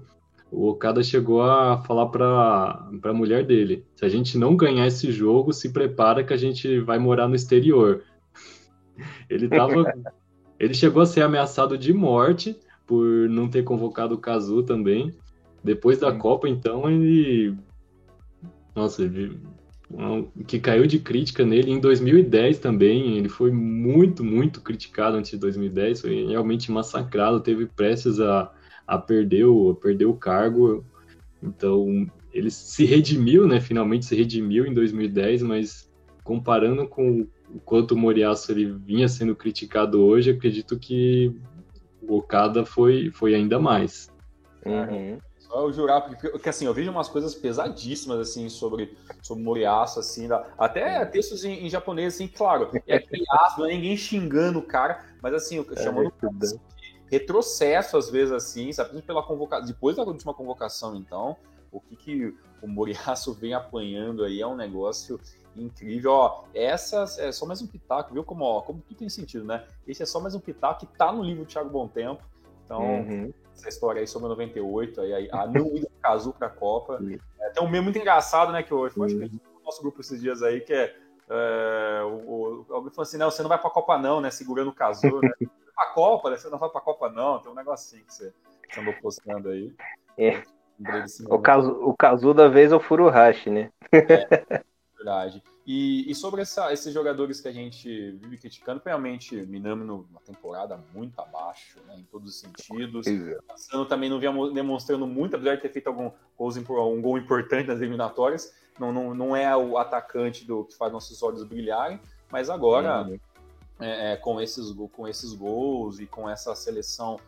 o 0.52 0.70
Okada 0.70 1.04
chegou 1.04 1.42
a 1.42 1.84
falar 1.84 2.08
para 2.08 2.90
a 3.04 3.14
mulher 3.14 3.46
dele: 3.46 3.86
se 3.96 4.06
a 4.06 4.10
gente 4.10 4.38
não 4.38 4.56
ganhar 4.56 4.88
esse 4.88 5.12
jogo, 5.12 5.52
se 5.52 5.74
prepara 5.74 6.24
que 6.24 6.34
a 6.34 6.38
gente 6.38 6.80
vai 6.80 6.98
morar 6.98 7.28
no 7.28 7.36
exterior. 7.36 8.04
Ele 9.30 9.48
tava, 9.48 9.94
ele 10.60 10.74
chegou 10.74 11.04
a 11.04 11.06
ser 11.06 11.22
ameaçado 11.22 11.78
de 11.78 11.94
morte 11.94 12.58
por 12.88 13.06
não 13.30 13.48
ter 13.48 13.64
convocado 13.64 14.16
o 14.16 14.18
Kazu 14.18 14.64
também. 14.64 15.14
Depois 15.64 16.00
da 16.00 16.12
Sim. 16.12 16.20
Copa, 16.20 16.48
então, 16.48 16.90
ele. 16.90 17.56
Nossa, 18.76 19.04
ele... 19.04 19.40
que 20.46 20.60
caiu 20.60 20.86
de 20.86 21.00
crítica 21.00 21.46
nele 21.46 21.72
em 21.72 21.80
2010 21.80 22.60
também. 22.60 23.18
Ele 23.18 23.30
foi 23.30 23.52
muito, 23.52 24.24
muito 24.24 24.62
criticado 24.62 25.18
antes 25.18 25.32
de 25.32 25.38
2010. 25.38 26.02
Foi 26.02 26.28
realmente 26.28 26.72
massacrado. 26.72 27.40
Teve 27.40 27.66
prestes 27.66 28.20
a, 28.20 28.52
a, 28.86 28.98
perder, 28.98 29.46
o, 29.46 29.72
a 29.72 29.76
perder 29.76 30.06
o 30.06 30.14
cargo. 30.14 30.86
Então, 31.42 32.08
ele 32.32 32.52
se 32.52 32.86
redimiu, 32.86 33.48
né? 33.48 33.60
Finalmente 33.60 34.06
se 34.06 34.16
redimiu 34.16 34.66
em 34.66 34.74
2010, 34.74 35.42
mas 35.42 35.92
comparando 36.24 36.88
com 36.88 37.28
o 37.50 37.60
quanto 37.60 37.94
o 37.94 37.98
Moriaço 37.98 38.52
ele 38.52 38.66
vinha 38.66 39.08
sendo 39.08 39.36
criticado 39.36 40.04
hoje, 40.04 40.32
acredito 40.32 40.78
que 40.78 41.34
o 42.02 42.18
Okada 42.18 42.66
foi, 42.66 43.12
foi 43.12 43.34
ainda 43.34 43.60
mais. 43.60 44.12
Uhum. 44.66 45.18
Eu 45.62 45.74
jurar, 45.74 46.02
porque, 46.02 46.30
porque, 46.30 46.50
assim, 46.50 46.66
eu 46.66 46.74
vejo 46.74 46.92
umas 46.92 47.08
coisas 47.08 47.34
pesadíssimas, 47.34 48.20
assim, 48.20 48.50
sobre, 48.50 48.98
sobre 49.22 49.44
Moriaço, 49.44 50.00
assim, 50.00 50.28
da, 50.28 50.46
até 50.58 51.06
textos 51.06 51.44
em, 51.44 51.66
em, 51.66 51.70
japonês, 51.70 52.16
assim, 52.16 52.28
claro, 52.28 52.70
é 52.86 52.98
aquele 52.98 53.24
aço, 53.30 53.60
não 53.60 53.68
é 53.68 53.74
ninguém 53.74 53.96
xingando 53.96 54.60
o 54.60 54.64
cara, 54.64 55.06
mas 55.22 55.34
assim, 55.34 55.66
é, 55.72 55.84
chamando 55.84 56.12
de 56.34 56.60
retrocesso, 57.10 57.98
às 57.98 58.10
vezes, 58.10 58.34
assim, 58.34 58.72
sabe, 58.72 59.02
pela 59.02 59.24
convocação, 59.24 59.66
depois 59.66 59.96
da 59.96 60.04
última 60.04 60.34
convocação, 60.34 60.96
então, 60.96 61.38
o 61.72 61.80
que 61.80 61.96
que 61.96 62.36
o 62.62 62.68
Moriaço 62.68 63.34
vem 63.34 63.54
apanhando 63.54 64.24
aí 64.24 64.42
é 64.42 64.48
um 64.48 64.56
negócio 64.56 65.20
incrível, 65.56 66.12
ó, 66.12 66.44
essas 66.54 67.18
é 67.18 67.32
só 67.32 67.46
mais 67.46 67.62
um 67.62 67.68
pitaco, 67.68 68.14
viu 68.14 68.24
como, 68.24 68.44
ó, 68.44 68.62
como 68.62 68.82
tudo 68.82 68.98
tem 68.98 69.10
sentido, 69.10 69.46
né? 69.46 69.66
Esse 69.88 70.04
é 70.04 70.06
só 70.06 70.20
mais 70.20 70.36
um 70.36 70.40
pitaco 70.40 70.86
que 70.86 70.98
tá 70.98 71.12
no 71.12 71.24
livro 71.24 71.46
do 71.46 71.48
Thiago 71.48 71.70
Bom 71.70 71.88
Tempo, 71.88 72.22
então... 72.64 72.82
Uhum 72.82 73.34
essa 73.58 73.70
história 73.70 74.00
aí 74.00 74.08
sobre 74.08 74.30
98, 74.30 75.02
aí, 75.02 75.30
a 75.32 75.48
não 75.48 75.68
ida 75.76 75.88
do 75.88 76.02
Cazu 76.02 76.34
para 76.34 76.48
a 76.48 76.52
Copa. 76.52 77.00
É, 77.40 77.50
tem 77.50 77.64
um 77.64 77.70
meme 77.70 77.86
muito 77.86 77.98
engraçado, 77.98 78.52
né, 78.52 78.64
que 78.64 78.72
eu 78.72 78.86
acho 78.86 78.96
que 78.96 79.02
no 79.02 79.64
nosso 79.64 79.82
grupo 79.82 80.00
esses 80.02 80.22
dias 80.22 80.44
aí, 80.44 80.62
que 80.62 80.74
é, 80.74 80.96
é 81.30 82.02
o, 82.04 82.66
o, 82.70 82.74
alguém 82.74 82.92
falou 82.92 83.04
assim, 83.04 83.18
não, 83.18 83.32
você 83.32 83.42
não 83.42 83.50
vai 83.50 83.58
para 83.58 83.68
a 83.68 83.74
Copa 83.74 83.98
não, 83.98 84.22
né, 84.22 84.30
segurando 84.30 84.70
o 84.70 84.74
Cazu, 84.74 85.20
né, 85.22 85.30
a 85.78 85.88
Copa, 85.88 86.30
né, 86.30 86.38
você 86.38 86.50
não 86.50 86.60
vai 86.60 86.70
para 86.70 86.80
a 86.80 86.84
Copa 86.84 87.10
não, 87.10 87.40
tem 87.40 87.52
um 87.52 87.56
negocinho 87.56 88.06
que 88.06 88.14
você, 88.14 88.34
você 88.70 88.80
andou 88.80 88.94
postando 89.02 89.50
aí. 89.50 89.74
É. 90.18 90.42
O 91.30 91.40
caso, 91.40 91.72
o 91.72 91.96
caso 91.98 92.34
da 92.36 92.48
vez 92.48 92.72
é 92.72 92.76
o 92.76 92.80
Furuhashi, 92.80 93.50
né? 93.50 93.72
É, 93.92 94.64
verdade. 94.96 95.42
E, 95.68 96.10
e 96.10 96.16
sobre 96.16 96.42
essa, 96.42 96.72
esses 96.72 96.94
jogadores 96.94 97.42
que 97.42 97.48
a 97.50 97.52
gente 97.52 98.12
vive 98.12 98.38
criticando, 98.38 98.82
realmente 98.86 99.36
Minami 99.36 99.84
numa 99.84 100.22
temporada 100.24 100.82
muito 100.94 101.20
abaixo, 101.20 101.78
né, 101.86 101.98
em 101.98 102.04
todos 102.04 102.30
os 102.30 102.40
sentidos. 102.40 103.06
Passando 103.46 103.86
também 103.86 104.10
não 104.10 104.18
vinha 104.18 104.32
demonstrando 104.54 105.06
muito, 105.06 105.36
apesar 105.36 105.56
de 105.56 105.64
ter 105.64 105.70
feito 105.70 105.88
algum 105.88 106.10
um 106.40 107.02
gol 107.02 107.18
importante 107.18 107.68
nas 107.68 107.82
eliminatórias. 107.82 108.56
Não, 108.80 108.94
não, 108.94 109.14
não 109.14 109.36
é 109.36 109.54
o 109.58 109.78
atacante 109.78 110.46
do 110.46 110.64
que 110.64 110.74
faz 110.74 110.94
nossos 110.94 111.22
olhos 111.22 111.44
brilharem, 111.44 112.00
mas 112.32 112.50
agora, 112.50 113.06
uhum. 113.06 113.20
é, 113.82 114.14
é, 114.14 114.16
com, 114.16 114.40
esses, 114.40 114.74
com 114.94 115.06
esses 115.06 115.34
gols 115.34 116.00
e 116.00 116.06
com 116.06 116.30
essa 116.30 116.56
seleção 116.56 117.20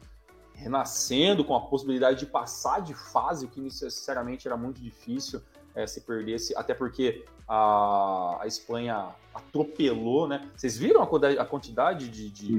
renascendo, 0.53 1.43
com 1.43 1.55
a 1.55 1.61
possibilidade 1.61 2.19
de 2.19 2.25
passar 2.25 2.81
de 2.81 2.93
fase, 2.93 3.45
o 3.45 3.49
que 3.49 3.59
necessariamente 3.59 4.47
era 4.47 4.55
muito 4.55 4.79
difícil 4.79 5.41
é, 5.76 5.88
se 5.88 6.01
perdesse, 6.01 6.55
até 6.55 6.74
porque 6.74 7.26
a, 7.47 8.39
a 8.41 8.47
Espanha 8.47 9.09
atropelou, 9.34 10.28
né? 10.28 10.49
Vocês 10.55 10.78
viram 10.78 11.01
a, 11.01 11.41
a 11.41 11.45
quantidade 11.45 12.09
de, 12.09 12.30
de 12.30 12.55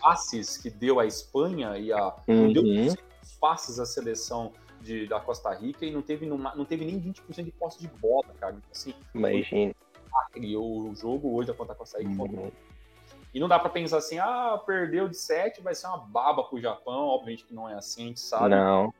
passes 0.00 0.56
que 0.56 0.70
deu 0.70 1.00
a 1.00 1.06
Espanha 1.06 1.76
e 1.78 1.92
a 1.92 2.14
uhum. 2.26 2.52
deu 2.52 2.62
passes 3.40 3.78
à 3.78 3.86
seleção 3.86 4.52
de, 4.80 5.06
da 5.06 5.20
Costa 5.20 5.52
Rica 5.54 5.84
e 5.84 5.90
não 5.90 6.02
teve, 6.02 6.26
numa, 6.26 6.54
não 6.54 6.64
teve 6.64 6.84
nem 6.84 7.00
20% 7.00 7.44
de 7.44 7.50
posse 7.52 7.78
de 7.80 7.88
bola, 7.88 8.28
cara. 8.38 8.54
Então, 8.54 8.70
assim, 8.70 8.94
Imagina. 9.14 9.74
Criou 10.32 10.90
o 10.90 10.94
jogo 10.94 11.34
hoje 11.34 11.52
da 11.52 11.74
Costa 11.74 11.98
Rica. 11.98 12.22
Uhum. 12.22 12.50
E 13.32 13.40
não 13.40 13.48
dá 13.48 13.58
para 13.58 13.70
pensar 13.70 13.98
assim, 13.98 14.18
ah, 14.18 14.60
perdeu 14.66 15.08
de 15.08 15.16
7, 15.16 15.60
vai 15.60 15.74
ser 15.74 15.86
uma 15.86 15.98
baba 15.98 16.44
pro 16.44 16.60
Japão. 16.60 17.08
Obviamente 17.08 17.44
que 17.44 17.54
não 17.54 17.68
é 17.68 17.74
assim, 17.74 18.04
a 18.04 18.06
gente 18.06 18.20
sabe. 18.20 18.48
Não. 18.50 18.92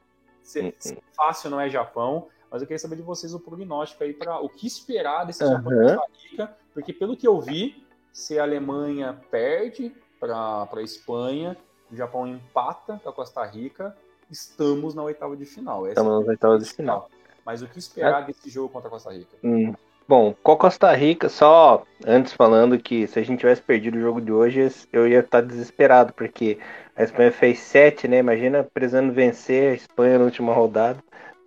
Ser, 0.42 0.74
ser 0.78 0.94
uhum. 0.94 1.00
fácil 1.14 1.50
não 1.50 1.60
é 1.60 1.68
Japão. 1.68 2.28
Mas 2.50 2.62
eu 2.62 2.68
queria 2.68 2.78
saber 2.78 2.96
de 2.96 3.02
vocês 3.02 3.34
o 3.34 3.40
prognóstico 3.40 4.04
aí 4.04 4.12
para 4.12 4.40
o 4.40 4.48
que 4.48 4.66
esperar 4.66 5.24
desse 5.24 5.44
uhum. 5.44 5.50
Japão 5.50 5.72
Costa 5.72 6.12
Rica, 6.22 6.56
porque 6.72 6.92
pelo 6.92 7.16
que 7.16 7.26
eu 7.26 7.40
vi, 7.40 7.84
se 8.12 8.38
a 8.38 8.42
Alemanha 8.42 9.20
perde 9.30 9.94
para 10.18 10.68
a 10.72 10.82
Espanha, 10.82 11.56
o 11.90 11.96
Japão 11.96 12.26
empata 12.26 13.00
com 13.02 13.08
a 13.10 13.12
Costa 13.12 13.44
Rica, 13.44 13.96
estamos 14.30 14.94
na 14.94 15.02
oitava 15.02 15.36
de 15.36 15.44
final. 15.44 15.86
Essa 15.86 16.00
estamos 16.00 16.24
na 16.24 16.30
oitava 16.30 16.58
de 16.58 16.64
final. 16.64 17.10
Mas 17.44 17.62
o 17.62 17.68
que 17.68 17.78
esperar 17.78 18.22
é. 18.22 18.26
desse 18.26 18.50
jogo 18.50 18.68
contra 18.68 18.88
a 18.88 18.90
Costa 18.90 19.12
Rica? 19.12 19.36
Hum. 19.42 19.72
Bom, 20.06 20.34
com 20.42 20.52
a 20.52 20.56
Costa 20.56 20.90
Rica, 20.94 21.28
só 21.28 21.84
antes 22.06 22.32
falando 22.32 22.78
que 22.78 23.06
se 23.06 23.18
a 23.18 23.22
gente 23.22 23.40
tivesse 23.40 23.60
perdido 23.60 23.98
o 23.98 24.00
jogo 24.00 24.22
de 24.22 24.32
hoje, 24.32 24.66
eu 24.90 25.06
ia 25.06 25.20
estar 25.20 25.42
desesperado, 25.42 26.14
porque 26.14 26.58
a 26.96 27.02
Espanha 27.02 27.30
fez 27.30 27.58
sete, 27.58 28.08
né? 28.08 28.18
Imagina 28.18 28.64
precisando 28.64 29.12
vencer 29.12 29.72
a 29.72 29.74
Espanha 29.74 30.18
na 30.18 30.24
última 30.24 30.54
rodada. 30.54 30.98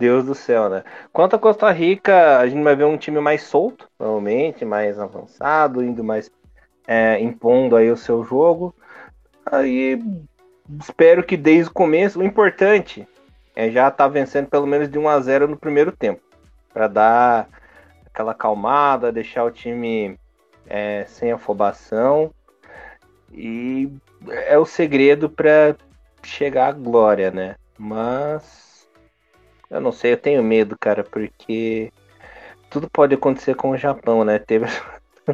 Deus 0.01 0.25
do 0.25 0.33
céu, 0.33 0.67
né? 0.67 0.83
Quanto 1.13 1.35
a 1.35 1.39
Costa 1.39 1.69
Rica, 1.69 2.39
a 2.39 2.47
gente 2.47 2.63
vai 2.63 2.75
ver 2.75 2.85
um 2.85 2.97
time 2.97 3.19
mais 3.19 3.43
solto, 3.43 3.87
provavelmente, 3.95 4.65
mais 4.65 4.99
avançado, 4.99 5.83
indo 5.83 6.03
mais 6.03 6.31
é, 6.87 7.19
impondo 7.19 7.75
aí 7.75 7.91
o 7.91 7.95
seu 7.95 8.23
jogo. 8.23 8.73
Aí 9.45 10.03
espero 10.79 11.23
que 11.23 11.37
desde 11.37 11.69
o 11.69 11.73
começo, 11.73 12.19
o 12.19 12.23
importante 12.23 13.07
é 13.55 13.69
já 13.69 13.89
estar 13.89 14.05
tá 14.05 14.07
vencendo 14.07 14.47
pelo 14.47 14.65
menos 14.65 14.89
de 14.89 14.97
1 14.97 15.07
a 15.07 15.19
0 15.19 15.47
no 15.47 15.55
primeiro 15.57 15.91
tempo, 15.91 16.21
para 16.73 16.87
dar 16.87 17.47
aquela 18.07 18.33
calmada, 18.33 19.11
deixar 19.11 19.43
o 19.43 19.51
time 19.51 20.17
é, 20.65 21.05
sem 21.07 21.31
afobação 21.31 22.33
e 23.31 23.87
é 24.47 24.57
o 24.57 24.65
segredo 24.65 25.29
para 25.29 25.75
chegar 26.23 26.69
à 26.69 26.71
glória, 26.71 27.29
né? 27.29 27.55
Mas 27.77 28.70
eu 29.71 29.79
não 29.79 29.91
sei, 29.91 30.13
eu 30.13 30.17
tenho 30.17 30.43
medo, 30.43 30.77
cara, 30.77 31.03
porque 31.03 31.91
tudo 32.69 32.89
pode 32.89 33.15
acontecer 33.15 33.55
com 33.55 33.71
o 33.71 33.77
Japão, 33.77 34.25
né? 34.25 34.37
Teve 34.45 34.65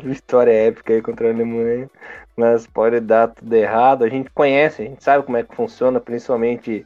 vitória 0.03 0.51
épica 0.51 0.93
aí 0.93 1.01
contra 1.01 1.27
a 1.27 1.31
Alemanha, 1.31 1.89
mas 2.35 2.67
pode 2.67 2.99
dar 2.99 3.29
tudo 3.29 3.53
errado. 3.53 4.03
A 4.03 4.09
gente 4.09 4.29
conhece, 4.29 4.83
a 4.83 4.85
gente 4.85 5.03
sabe 5.03 5.25
como 5.25 5.37
é 5.37 5.43
que 5.43 5.55
funciona, 5.55 5.99
principalmente 5.99 6.85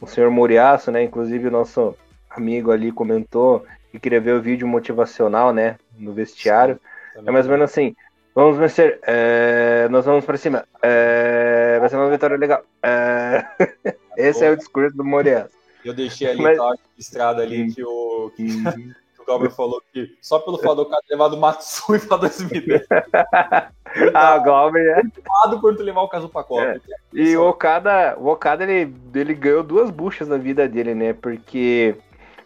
o 0.00 0.06
senhor 0.06 0.30
Muriaço, 0.30 0.90
né? 0.90 1.02
Inclusive 1.02 1.48
o 1.48 1.50
nosso 1.50 1.94
amigo 2.30 2.72
ali 2.72 2.90
comentou 2.90 3.64
que 3.90 4.00
queria 4.00 4.20
ver 4.20 4.32
o 4.32 4.42
vídeo 4.42 4.66
motivacional, 4.66 5.52
né? 5.52 5.76
No 5.98 6.12
vestiário. 6.12 6.80
É 7.16 7.30
mais 7.30 7.46
ou 7.46 7.52
menos 7.52 7.70
assim. 7.70 7.94
Vamos 8.34 8.56
vencer. 8.58 9.00
É, 9.02 9.88
nós 9.90 10.04
vamos 10.04 10.24
para 10.24 10.36
cima. 10.36 10.64
É, 10.82 11.78
vai 11.78 11.88
ser 11.88 11.96
uma 11.96 12.10
vitória 12.10 12.36
legal. 12.36 12.62
É, 12.82 13.44
esse 14.16 14.44
é 14.44 14.50
o 14.50 14.56
discurso 14.56 14.96
do 14.96 15.04
Morias. 15.04 15.50
Eu 15.86 15.94
deixei 15.94 16.28
ali 16.28 16.42
Mas... 16.42 16.58
estrada 16.98 17.42
ali 17.42 17.72
que 17.72 17.84
o, 17.84 18.32
que, 18.34 18.44
que 18.44 19.22
o 19.22 19.24
Galber 19.24 19.52
falou 19.52 19.80
que 19.92 20.16
só 20.20 20.40
pelo 20.40 20.58
fato 20.58 20.76
do 20.76 20.86
cara 20.86 21.00
ter 21.06 21.14
levado 21.14 21.34
o 21.34 21.40
Matsui 21.40 22.00
para 22.00 22.16
2010. 22.16 22.82
ah, 24.12 24.36
o 24.36 24.42
Galber 24.42 24.98
é. 24.98 25.56
por 25.60 25.76
tu 25.76 25.84
levar 25.84 26.02
o 26.02 26.08
caso 26.08 26.28
para 26.28 26.42
Copa. 26.42 26.64
É. 26.64 26.80
E 27.12 27.36
o 27.36 27.48
Okada, 27.48 28.16
o 28.18 28.26
Okada 28.26 28.64
ele, 28.64 28.92
ele 29.14 29.32
ganhou 29.32 29.62
duas 29.62 29.88
buchas 29.90 30.26
na 30.26 30.36
vida 30.36 30.68
dele, 30.68 30.92
né? 30.92 31.12
Porque 31.12 31.94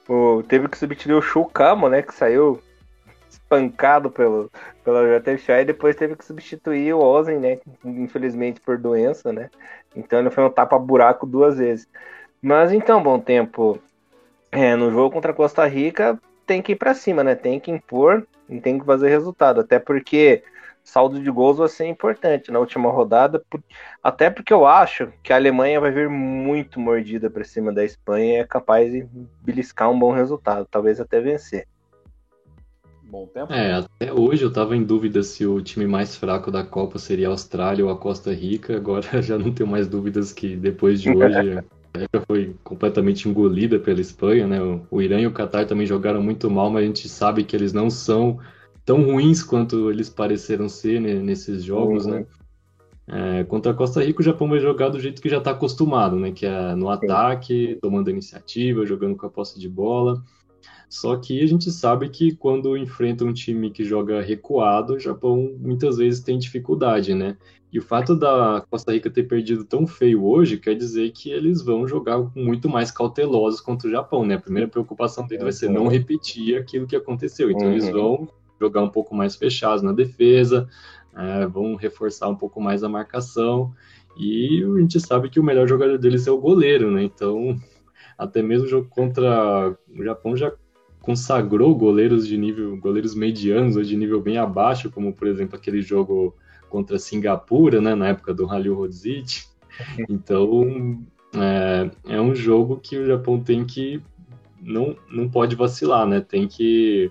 o, 0.07 0.43
teve 0.43 0.69
que 0.69 0.77
substituir 0.77 1.15
o 1.15 1.23
Shukamo, 1.23 1.89
né? 1.89 2.03
Que 2.03 2.15
saiu 2.15 2.61
espancado 3.31 4.11
pelo, 4.11 4.51
pela 4.85 5.19
JFA 5.19 5.63
e 5.63 5.65
depois 5.65 5.97
teve 5.97 6.15
que 6.15 6.25
substituir 6.27 6.93
o 6.93 7.01
Ozen, 7.01 7.39
né? 7.39 7.59
Infelizmente 7.83 8.61
por 8.61 8.77
doença, 8.77 9.33
né? 9.33 9.49
Então 9.97 10.19
ele 10.19 10.31
foi 10.31 10.45
um 10.45 10.51
tapa-buraco 10.51 11.25
duas 11.25 11.57
vezes. 11.57 11.89
Mas 12.43 12.73
então, 12.73 13.03
bom 13.03 13.19
tempo. 13.19 13.79
É, 14.53 14.75
no 14.75 14.91
jogo 14.91 15.15
contra 15.15 15.31
a 15.31 15.35
Costa 15.35 15.65
Rica 15.67 16.19
tem 16.47 16.61
que 16.61 16.73
ir 16.73 16.77
para 16.77 16.95
cima, 16.95 17.23
né? 17.23 17.35
Tem 17.35 17.61
que 17.61 17.71
impor 17.71 18.27
e 18.49 18.61
tem 18.61 18.79
que 18.79 18.85
fazer 18.85 19.09
resultado. 19.09 19.61
Até 19.61 19.79
porque 19.79 20.43
saldo 20.83 21.21
de 21.21 21.31
gols 21.31 21.59
vai 21.59 21.69
ser 21.69 21.87
importante 21.87 22.51
na 22.51 22.59
última 22.59 22.91
rodada, 22.91 23.43
até 24.03 24.31
porque 24.31 24.53
eu 24.53 24.67
acho 24.67 25.13
que 25.23 25.33
a 25.33 25.37
Alemanha 25.37 25.81
vai 25.81 25.91
vir 25.91 26.09
muito 26.09 26.81
mordida 26.81 27.31
para 27.31 27.45
cima 27.45 27.73
da 27.73 27.85
Espanha 27.85 28.33
e 28.33 28.37
é 28.37 28.45
capaz 28.45 28.91
de 28.91 29.07
beliscar 29.43 29.91
um 29.91 29.99
bom 29.99 30.11
resultado, 30.11 30.67
talvez 30.71 30.99
até 30.99 31.21
vencer. 31.21 31.67
Bom 33.05 33.27
tempo. 33.27 33.53
É, 33.53 33.75
até 33.75 34.13
hoje 34.13 34.45
eu 34.45 34.49
estava 34.49 34.77
em 34.77 34.85
dúvida 34.85 35.23
se 35.23 35.45
o 35.45 35.61
time 35.61 35.87
mais 35.87 36.17
fraco 36.17 36.51
da 36.51 36.63
Copa 36.63 36.97
seria 36.99 37.27
a 37.27 37.31
Austrália 37.33 37.85
ou 37.85 37.91
a 37.91 37.99
Costa 37.99 38.33
Rica. 38.33 38.77
Agora 38.77 39.03
já 39.21 39.37
não 39.37 39.53
tenho 39.53 39.69
mais 39.69 39.89
dúvidas 39.89 40.33
que 40.33 40.55
depois 40.55 41.03
de 41.03 41.11
hoje 41.11 41.61
a 41.95 42.21
foi 42.27 42.55
completamente 42.63 43.29
engolida 43.29 43.79
pela 43.79 44.01
Espanha, 44.01 44.47
né? 44.47 44.59
O 44.91 45.03
Irã 45.03 45.21
e 45.21 45.27
o 45.27 45.33
Qatar 45.33 45.67
também 45.67 45.87
jogaram 45.87 46.23
muito 46.23 46.51
mal, 46.51 46.71
mas 46.71 46.85
a 46.85 46.87
gente 46.87 47.09
sabe 47.09 47.45
que 47.45 47.57
eles 47.57 47.73
não 47.73 47.91
são 47.91 48.39
tão 48.85 49.03
ruins 49.03 49.43
quanto 49.43 49.91
eles 49.91 50.09
pareceram 50.09 50.69
ser 50.69 51.01
né, 51.01 51.15
nesses 51.15 51.65
jogos, 51.65 52.07
uhum. 52.07 52.13
né? 52.13 52.27
É, 53.13 53.45
contra 53.45 53.73
a 53.73 53.75
Costa 53.75 54.05
Rica, 54.05 54.21
o 54.21 54.25
Japão 54.25 54.49
vai 54.49 54.61
jogar 54.61 54.89
do 54.89 55.01
jeito 55.01 55.21
que 55.21 55.29
já 55.29 55.39
está 55.39 55.51
acostumado, 55.51 56.15
né? 56.15 56.31
Que 56.31 56.47
é 56.47 56.75
no 56.77 56.89
ataque, 56.89 57.77
tomando 57.83 58.07
a 58.07 58.13
iniciativa, 58.13 58.87
jogando 58.87 59.17
com 59.17 59.27
a 59.27 59.31
posse 59.31 59.59
de 59.59 59.69
bola. 59.69 60.23
Só 60.91 61.17
que 61.17 61.41
a 61.41 61.47
gente 61.47 61.71
sabe 61.71 62.09
que 62.09 62.35
quando 62.35 62.77
enfrenta 62.77 63.25
um 63.25 63.33
time 63.33 63.71
que 63.71 63.85
joga 63.85 64.21
recuado, 64.21 64.95
o 64.95 64.99
Japão 64.99 65.57
muitas 65.57 65.99
vezes 65.99 66.21
tem 66.21 66.37
dificuldade, 66.37 67.15
né? 67.15 67.37
E 67.73 67.79
o 67.79 67.83
fato 67.83 68.17
da 68.17 68.67
Costa 68.69 68.93
Rica 68.93 69.09
ter 69.09 69.23
perdido 69.23 69.65
tão 69.65 69.87
feio 69.87 70.25
hoje 70.25 70.59
quer 70.59 70.75
dizer 70.75 71.13
que 71.13 71.31
eles 71.31 71.63
vão 71.63 71.87
jogar 71.87 72.19
muito 72.35 72.69
mais 72.69 72.91
cautelosos 72.91 73.61
contra 73.61 73.87
o 73.87 73.91
Japão, 73.91 74.27
né? 74.27 74.35
A 74.35 74.41
primeira 74.41 74.67
preocupação 74.67 75.25
dele 75.25 75.45
vai 75.45 75.53
ser 75.53 75.71
não 75.71 75.87
repetir 75.87 76.59
aquilo 76.59 76.89
que 76.89 76.97
aconteceu. 76.97 77.53
Então 77.53 77.69
uhum. 77.69 77.73
eles 77.73 77.89
vão 77.89 78.29
jogar 78.61 78.83
um 78.83 78.91
pouco 78.91 79.15
mais 79.15 79.37
fechados 79.37 79.83
na 79.83 79.93
defesa, 79.93 80.69
é, 81.17 81.47
vão 81.47 81.77
reforçar 81.77 82.29
um 82.29 82.35
pouco 82.35 82.61
mais 82.61 82.83
a 82.83 82.89
marcação. 82.89 83.73
E 84.17 84.65
a 84.65 84.81
gente 84.81 84.99
sabe 84.99 85.31
que 85.31 85.39
o 85.39 85.45
melhor 85.45 85.69
jogador 85.69 85.99
deles 85.99 86.27
é 86.27 86.33
o 86.33 86.41
goleiro, 86.41 86.91
né? 86.91 87.05
Então, 87.05 87.57
até 88.19 88.43
mesmo 88.43 88.67
o 88.67 88.69
jogo 88.69 88.89
contra 88.91 89.73
o 89.97 90.03
Japão 90.03 90.37
já 90.37 90.53
consagrou 91.01 91.75
goleiros 91.75 92.27
de 92.27 92.37
nível, 92.37 92.77
goleiros 92.77 93.15
medianos 93.15 93.77
ou 93.77 93.83
de 93.83 93.97
nível 93.97 94.21
bem 94.21 94.39
abaixo, 94.39 94.91
como 94.91 95.13
por 95.13 95.27
exemplo 95.27 95.57
aquele 95.57 95.83
jogo 95.83 96.35
contra 96.69 96.99
Singapura, 96.99 97.81
né, 97.81 97.95
na 97.95 98.09
época 98.09 98.33
do 98.33 98.47
Halil 98.47 98.75
Rodzic. 98.75 99.45
Então, 100.09 101.03
é, 101.35 101.91
é 102.17 102.21
um 102.21 102.35
jogo 102.35 102.79
que 102.79 102.97
o 102.99 103.07
Japão 103.07 103.41
tem 103.41 103.65
que 103.65 104.03
não, 104.63 104.95
não 105.11 105.29
pode 105.29 105.57
vacilar, 105.57 106.07
né? 106.07 106.21
Tem 106.21 106.47
que. 106.47 107.11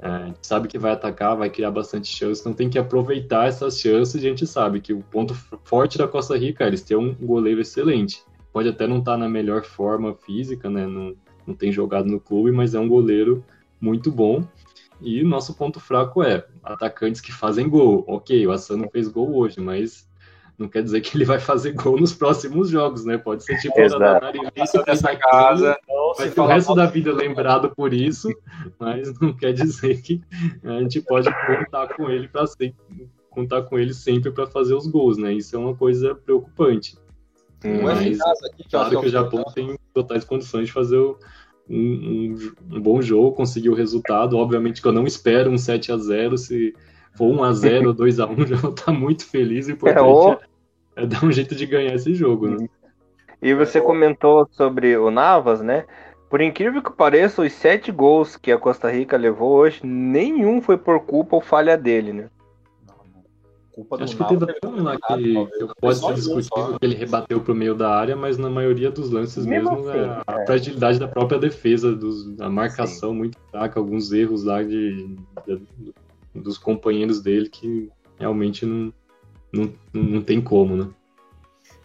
É, 0.00 0.32
sabe 0.40 0.68
que 0.68 0.78
vai 0.78 0.92
atacar, 0.92 1.36
vai 1.36 1.50
criar 1.50 1.70
bastante 1.70 2.06
chances, 2.06 2.40
então 2.40 2.52
tem 2.52 2.70
que 2.70 2.78
aproveitar 2.78 3.48
essas 3.48 3.78
chances. 3.80 4.14
A 4.14 4.20
gente 4.20 4.46
sabe 4.46 4.80
que 4.80 4.92
o 4.92 5.00
ponto 5.02 5.34
forte 5.64 5.98
da 5.98 6.06
Costa 6.06 6.36
Rica 6.36 6.64
é 6.64 6.68
eles 6.68 6.82
têm 6.82 6.96
um 6.96 7.12
goleiro 7.14 7.60
excelente. 7.60 8.22
Pode 8.52 8.68
até 8.68 8.86
não 8.86 8.98
estar 8.98 9.12
tá 9.12 9.18
na 9.18 9.28
melhor 9.28 9.64
forma 9.64 10.14
física, 10.14 10.70
né? 10.70 10.86
Não, 10.86 11.16
não 11.46 11.54
tem 11.54 11.72
jogado 11.72 12.06
no 12.06 12.20
clube, 12.20 12.50
mas 12.50 12.74
é 12.74 12.80
um 12.80 12.88
goleiro 12.88 13.44
muito 13.80 14.10
bom. 14.10 14.44
E 15.00 15.22
o 15.22 15.28
nosso 15.28 15.54
ponto 15.54 15.80
fraco 15.80 16.22
é 16.22 16.46
atacantes 16.62 17.20
que 17.20 17.32
fazem 17.32 17.68
gol. 17.68 18.04
Ok, 18.06 18.46
o 18.46 18.52
Assano 18.52 18.88
fez 18.90 19.08
gol 19.08 19.36
hoje, 19.36 19.60
mas 19.60 20.08
não 20.56 20.68
quer 20.68 20.82
dizer 20.82 21.00
que 21.00 21.16
ele 21.16 21.24
vai 21.24 21.40
fazer 21.40 21.72
gol 21.72 21.98
nos 21.98 22.14
próximos 22.14 22.70
jogos, 22.70 23.04
né? 23.04 23.18
Pode 23.18 23.44
ser 23.44 23.58
tipo 23.58 23.80
o 23.80 23.88
Danari 23.88 24.38
dessa 24.54 25.16
casa, 25.16 25.76
vai 26.16 26.30
ter 26.30 26.40
o 26.40 26.46
resto 26.46 26.74
da 26.74 26.86
vida 26.86 27.12
lembrado 27.12 27.74
por 27.74 27.92
isso, 27.92 28.28
mas 28.78 29.18
não 29.20 29.32
quer 29.32 29.52
dizer 29.52 30.00
que 30.00 30.22
a 30.62 30.80
gente 30.80 31.00
pode 31.00 31.28
contar 31.46 31.88
com 31.94 32.08
ele 32.08 32.28
para 32.28 32.44
contar 33.30 33.62
com 33.62 33.78
ele 33.78 33.92
sempre 33.92 34.30
para 34.30 34.46
fazer 34.46 34.74
os 34.74 34.86
gols, 34.86 35.18
né? 35.18 35.32
Isso 35.32 35.56
é 35.56 35.58
uma 35.58 35.74
coisa 35.74 36.14
preocupante. 36.14 36.96
Hum, 37.64 37.82
mas 37.82 38.20
aqui, 38.20 38.68
claro 38.70 39.00
que 39.00 39.06
o 39.06 39.10
Japão 39.10 39.42
tem 39.54 39.76
totais 39.94 40.24
condições 40.24 40.66
de 40.66 40.72
fazer 40.72 40.98
um, 40.98 41.14
um, 41.70 42.52
um, 42.72 42.80
bom 42.80 43.00
jogo, 43.00 43.32
conseguir 43.32 43.70
o 43.70 43.74
resultado. 43.74 44.36
Obviamente 44.36 44.82
que 44.82 44.88
eu 44.88 44.92
não 44.92 45.06
espero 45.06 45.50
um 45.50 45.56
7 45.56 45.92
a 45.92 45.96
0 45.96 46.36
se 46.36 46.74
for 47.16 47.26
1 47.26 47.44
a 47.44 47.52
0 47.52 47.88
ou 47.88 47.94
2 47.94 48.20
a 48.20 48.26
1 48.26 48.46
já 48.46 48.56
vou 48.56 48.72
estar 48.72 48.92
muito 48.92 49.24
feliz. 49.24 49.68
O 49.68 49.72
importante 49.72 49.98
é, 50.00 50.02
o... 50.02 50.38
é, 50.96 51.06
dar 51.06 51.24
um 51.24 51.32
jeito 51.32 51.54
de 51.54 51.64
ganhar 51.64 51.94
esse 51.94 52.12
jogo, 52.14 52.48
né? 52.48 52.68
E 53.40 53.54
você 53.54 53.80
comentou 53.80 54.48
sobre 54.52 54.96
o 54.96 55.10
Navas, 55.10 55.60
né? 55.60 55.84
Por 56.30 56.40
incrível 56.40 56.82
que 56.82 56.90
pareça, 56.90 57.42
os 57.42 57.52
sete 57.52 57.92
gols 57.92 58.36
que 58.36 58.50
a 58.50 58.58
Costa 58.58 58.90
Rica 58.90 59.16
levou 59.16 59.52
hoje, 59.52 59.80
nenhum 59.84 60.60
foi 60.60 60.76
por 60.76 61.00
culpa 61.00 61.36
ou 61.36 61.42
falha 61.42 61.76
dele, 61.76 62.12
né? 62.12 62.30
Culpa 63.74 64.02
Acho 64.02 64.16
que 64.16 64.24
teve 64.24 64.44
até 64.44 64.68
um 64.68 64.82
lá 64.82 64.96
que, 64.96 65.34
pode 65.80 65.98
ser 65.98 66.14
discutido 66.14 66.78
que 66.78 66.86
ele 66.86 66.94
rebateu 66.94 67.40
para 67.40 67.52
o 67.52 67.56
meio 67.56 67.74
da 67.74 67.90
área, 67.90 68.14
mas 68.14 68.38
na 68.38 68.48
maioria 68.48 68.90
dos 68.90 69.10
lances 69.10 69.44
mesmo, 69.44 69.72
mesmo 69.72 69.90
assim, 69.90 69.98
é 69.98 70.22
a 70.26 70.42
é. 70.42 70.46
fragilidade 70.46 70.98
da 70.98 71.08
própria 71.08 71.38
defesa, 71.38 71.94
dos, 71.94 72.38
a 72.40 72.48
marcação 72.48 73.10
Sim. 73.10 73.18
muito 73.18 73.38
fraca, 73.50 73.80
alguns 73.80 74.12
erros 74.12 74.44
lá 74.44 74.62
de, 74.62 75.16
de, 75.46 75.94
dos 76.34 76.56
companheiros 76.56 77.20
dele 77.20 77.48
que 77.48 77.90
realmente 78.18 78.64
não, 78.64 78.92
não, 79.52 79.72
não 79.92 80.22
tem 80.22 80.40
como, 80.40 80.76
né? 80.76 80.88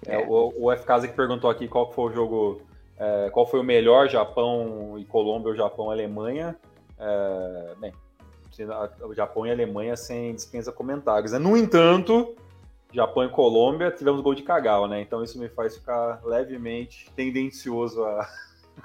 É, 0.05 0.17
o, 0.27 0.53
o 0.55 0.77
FKZ 0.77 1.07
que 1.07 1.15
perguntou 1.15 1.49
aqui 1.49 1.67
qual 1.67 1.91
foi 1.91 2.11
o 2.11 2.13
jogo, 2.13 2.61
é, 2.97 3.29
qual 3.31 3.47
foi 3.47 3.59
o 3.59 3.63
melhor 3.63 4.07
Japão 4.07 4.95
e 4.97 5.05
Colômbia 5.05 5.49
ou 5.49 5.55
Japão 5.55 5.89
e 5.89 5.93
Alemanha. 5.93 6.55
É, 6.97 7.73
bem, 7.79 7.93
o 9.01 9.13
Japão 9.13 9.45
e 9.45 9.51
Alemanha 9.51 9.95
sem 9.95 10.33
dispensa 10.33 10.71
comentários. 10.71 11.31
Né? 11.31 11.39
No 11.39 11.55
entanto, 11.55 12.35
Japão 12.91 13.23
e 13.23 13.29
Colômbia 13.29 13.91
tivemos 13.91 14.21
gol 14.21 14.33
de 14.33 14.43
Kagawa, 14.43 14.87
né? 14.87 15.01
Então 15.01 15.23
isso 15.23 15.39
me 15.39 15.47
faz 15.47 15.77
ficar 15.77 16.21
levemente 16.25 17.09
tendencioso 17.15 18.03
a. 18.03 18.27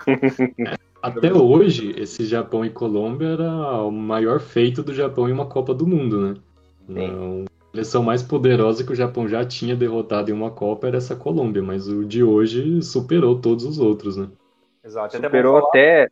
até 1.02 1.32
hoje, 1.32 1.94
esse 1.96 2.24
Japão 2.26 2.64
e 2.64 2.70
Colômbia 2.70 3.28
era 3.28 3.82
o 3.82 3.90
maior 3.90 4.40
feito 4.40 4.82
do 4.82 4.92
Japão 4.92 5.28
em 5.28 5.32
uma 5.32 5.46
Copa 5.46 5.72
do 5.72 5.86
Mundo, 5.86 6.20
né? 6.20 6.34
Não, 6.86 7.44
a 7.44 7.70
seleção 7.70 8.02
mais 8.02 8.22
poderosa 8.22 8.84
que 8.84 8.92
o 8.92 8.96
Japão 8.96 9.26
já 9.26 9.44
tinha 9.44 9.74
derrotado 9.74 10.30
em 10.30 10.34
uma 10.34 10.50
Copa 10.50 10.86
era 10.86 10.98
essa 10.98 11.16
Colômbia, 11.16 11.62
mas 11.62 11.88
o 11.88 12.04
de 12.04 12.22
hoje 12.22 12.82
superou 12.82 13.40
todos 13.40 13.64
os 13.64 13.78
outros, 13.78 14.16
né? 14.16 14.28
Exato. 14.84 15.16
Superou 15.16 15.56
até, 15.56 16.08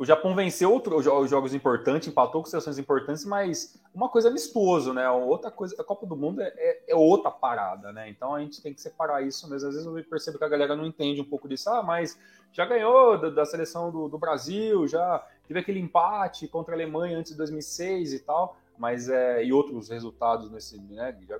o 0.00 0.04
Japão 0.06 0.34
venceu 0.34 0.72
outros 0.72 1.04
jogos 1.04 1.52
importantes, 1.52 2.08
empatou 2.08 2.42
com 2.42 2.48
seleções 2.48 2.78
importantes, 2.78 3.22
mas 3.26 3.78
uma 3.94 4.08
coisa 4.08 4.28
é 4.28 4.30
amistoso, 4.30 4.94
né? 4.94 5.06
Outra 5.10 5.50
coisa, 5.50 5.76
a 5.78 5.84
Copa 5.84 6.06
do 6.06 6.16
Mundo 6.16 6.40
é, 6.40 6.50
é, 6.56 6.84
é, 6.88 6.96
outra 6.96 7.30
parada, 7.30 7.92
né? 7.92 8.08
Então 8.08 8.34
a 8.34 8.40
gente 8.40 8.62
tem 8.62 8.72
que 8.72 8.80
separar 8.80 9.20
isso 9.20 9.46
mesmo. 9.50 9.68
Às 9.68 9.74
vezes 9.74 9.86
eu 9.86 10.02
percebo 10.08 10.38
que 10.38 10.44
a 10.44 10.48
galera 10.48 10.74
não 10.74 10.86
entende 10.86 11.20
um 11.20 11.24
pouco 11.26 11.46
disso. 11.46 11.68
Ah, 11.68 11.82
mas 11.82 12.18
já 12.50 12.64
ganhou 12.64 13.18
da, 13.18 13.28
da 13.28 13.44
seleção 13.44 13.90
do, 13.90 14.08
do, 14.08 14.16
Brasil, 14.16 14.88
já 14.88 15.22
teve 15.46 15.60
aquele 15.60 15.78
empate 15.78 16.48
contra 16.48 16.72
a 16.72 16.76
Alemanha 16.76 17.18
antes 17.18 17.32
de 17.32 17.36
2006 17.36 18.14
e 18.14 18.20
tal, 18.20 18.56
mas 18.78 19.10
é, 19.10 19.44
e 19.44 19.52
outros 19.52 19.90
resultados 19.90 20.50
nesse, 20.50 20.80
né? 20.80 21.14
Já 21.28 21.38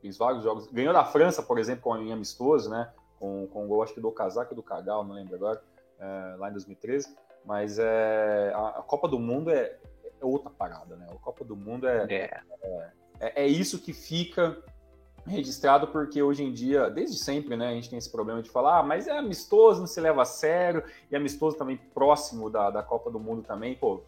fiz 0.00 0.18
vários 0.18 0.42
jogos. 0.42 0.66
Ganhou 0.66 0.92
da 0.92 1.04
França, 1.04 1.40
por 1.44 1.60
exemplo, 1.60 1.84
com 1.84 1.96
em 1.96 2.12
amistoso, 2.12 2.68
né? 2.68 2.90
Com, 3.20 3.46
com 3.46 3.66
o 3.66 3.68
gol, 3.68 3.84
acho 3.84 3.94
que 3.94 4.00
do 4.00 4.10
casaco 4.10 4.52
do 4.52 4.64
Cagal, 4.64 5.04
não 5.04 5.14
lembro 5.14 5.36
agora, 5.36 5.62
é, 6.00 6.34
lá 6.36 6.48
em 6.48 6.52
2013. 6.54 7.22
Mas 7.44 7.78
é, 7.78 8.52
a, 8.54 8.68
a 8.68 8.82
Copa 8.82 9.08
do 9.08 9.18
Mundo 9.18 9.50
é, 9.50 9.76
é, 10.04 10.24
outra 10.24 10.50
parada, 10.50 10.96
né? 10.96 11.06
A 11.10 11.14
Copa 11.16 11.44
do 11.44 11.56
Mundo 11.56 11.88
é, 11.88 12.06
é, 12.08 12.40
é, 13.20 13.44
é 13.44 13.46
isso 13.46 13.80
que 13.80 13.92
fica 13.92 14.56
registrado 15.26 15.86
porque 15.88 16.22
hoje 16.22 16.42
em 16.42 16.52
dia, 16.52 16.90
desde 16.90 17.16
sempre, 17.16 17.56
né, 17.56 17.68
a 17.68 17.74
gente 17.74 17.88
tem 17.88 17.98
esse 17.98 18.10
problema 18.10 18.42
de 18.42 18.50
falar, 18.50 18.78
ah, 18.78 18.82
mas 18.82 19.06
é 19.06 19.16
amistoso, 19.16 19.80
não 19.80 19.86
se 19.86 20.00
leva 20.00 20.22
a 20.22 20.24
sério, 20.24 20.82
e 21.10 21.16
amistoso 21.16 21.56
também 21.56 21.76
próximo 21.76 22.50
da, 22.50 22.70
da 22.70 22.82
Copa 22.82 23.10
do 23.10 23.20
Mundo 23.20 23.42
também, 23.42 23.76
pô, 23.76 24.02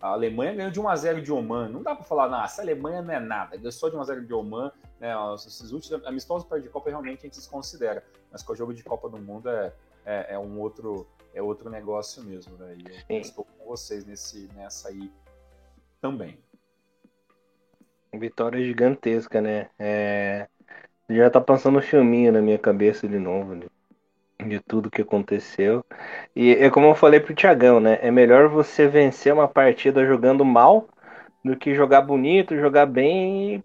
a 0.00 0.08
Alemanha 0.08 0.54
ganhou 0.54 0.70
de 0.70 0.80
1 0.80 0.88
a 0.88 0.96
0 0.96 1.22
de 1.22 1.32
Oman, 1.32 1.68
não 1.68 1.82
dá 1.82 1.94
para 1.94 2.04
falar, 2.04 2.28
não, 2.28 2.42
essa 2.42 2.62
Alemanha 2.62 3.02
não 3.02 3.12
é 3.12 3.20
nada, 3.20 3.56
ganhou 3.56 3.72
só 3.72 3.88
de 3.88 3.96
1 3.96 4.00
a 4.00 4.04
0 4.04 4.26
de 4.26 4.32
Oman, 4.32 4.72
né, 4.98 5.12
esses 5.34 5.70
últimos 5.70 6.04
amistosos 6.06 6.46
para 6.46 6.60
de 6.60 6.68
Copa 6.68 6.88
realmente 6.88 7.20
a 7.20 7.22
gente 7.22 7.36
desconsidera, 7.36 8.04
mas 8.30 8.42
com 8.42 8.52
o 8.52 8.56
jogo 8.56 8.72
de 8.72 8.82
Copa 8.82 9.08
do 9.08 9.18
Mundo 9.18 9.48
é, 9.50 9.72
é, 10.04 10.34
é 10.34 10.38
um 10.38 10.58
outro 10.60 11.06
é 11.34 11.42
outro 11.42 11.68
negócio 11.68 12.22
mesmo, 12.22 12.56
né? 12.56 12.76
E 13.08 13.14
eu 13.14 13.20
estou 13.20 13.44
com 13.44 13.66
vocês 13.66 14.04
nesse, 14.04 14.48
nessa 14.54 14.88
aí 14.88 15.10
também. 16.00 16.38
Vitória 18.14 18.64
gigantesca, 18.64 19.40
né? 19.40 19.68
É... 19.78 20.48
Já 21.10 21.28
tá 21.28 21.40
passando 21.40 21.78
um 21.78 21.82
filminho 21.82 22.32
na 22.32 22.40
minha 22.40 22.58
cabeça 22.58 23.06
de 23.08 23.18
novo, 23.18 23.54
né? 23.54 23.66
de 24.38 24.60
tudo 24.60 24.90
que 24.90 25.02
aconteceu. 25.02 25.84
E 26.34 26.52
é 26.52 26.70
como 26.70 26.86
eu 26.86 26.94
falei 26.94 27.20
pro 27.20 27.34
Tiagão, 27.34 27.80
né? 27.80 27.98
É 28.02 28.10
melhor 28.10 28.48
você 28.48 28.86
vencer 28.86 29.32
uma 29.32 29.48
partida 29.48 30.04
jogando 30.04 30.44
mal 30.44 30.88
do 31.44 31.56
que 31.56 31.74
jogar 31.74 32.02
bonito, 32.02 32.56
jogar 32.56 32.86
bem 32.86 33.56
e 33.56 33.64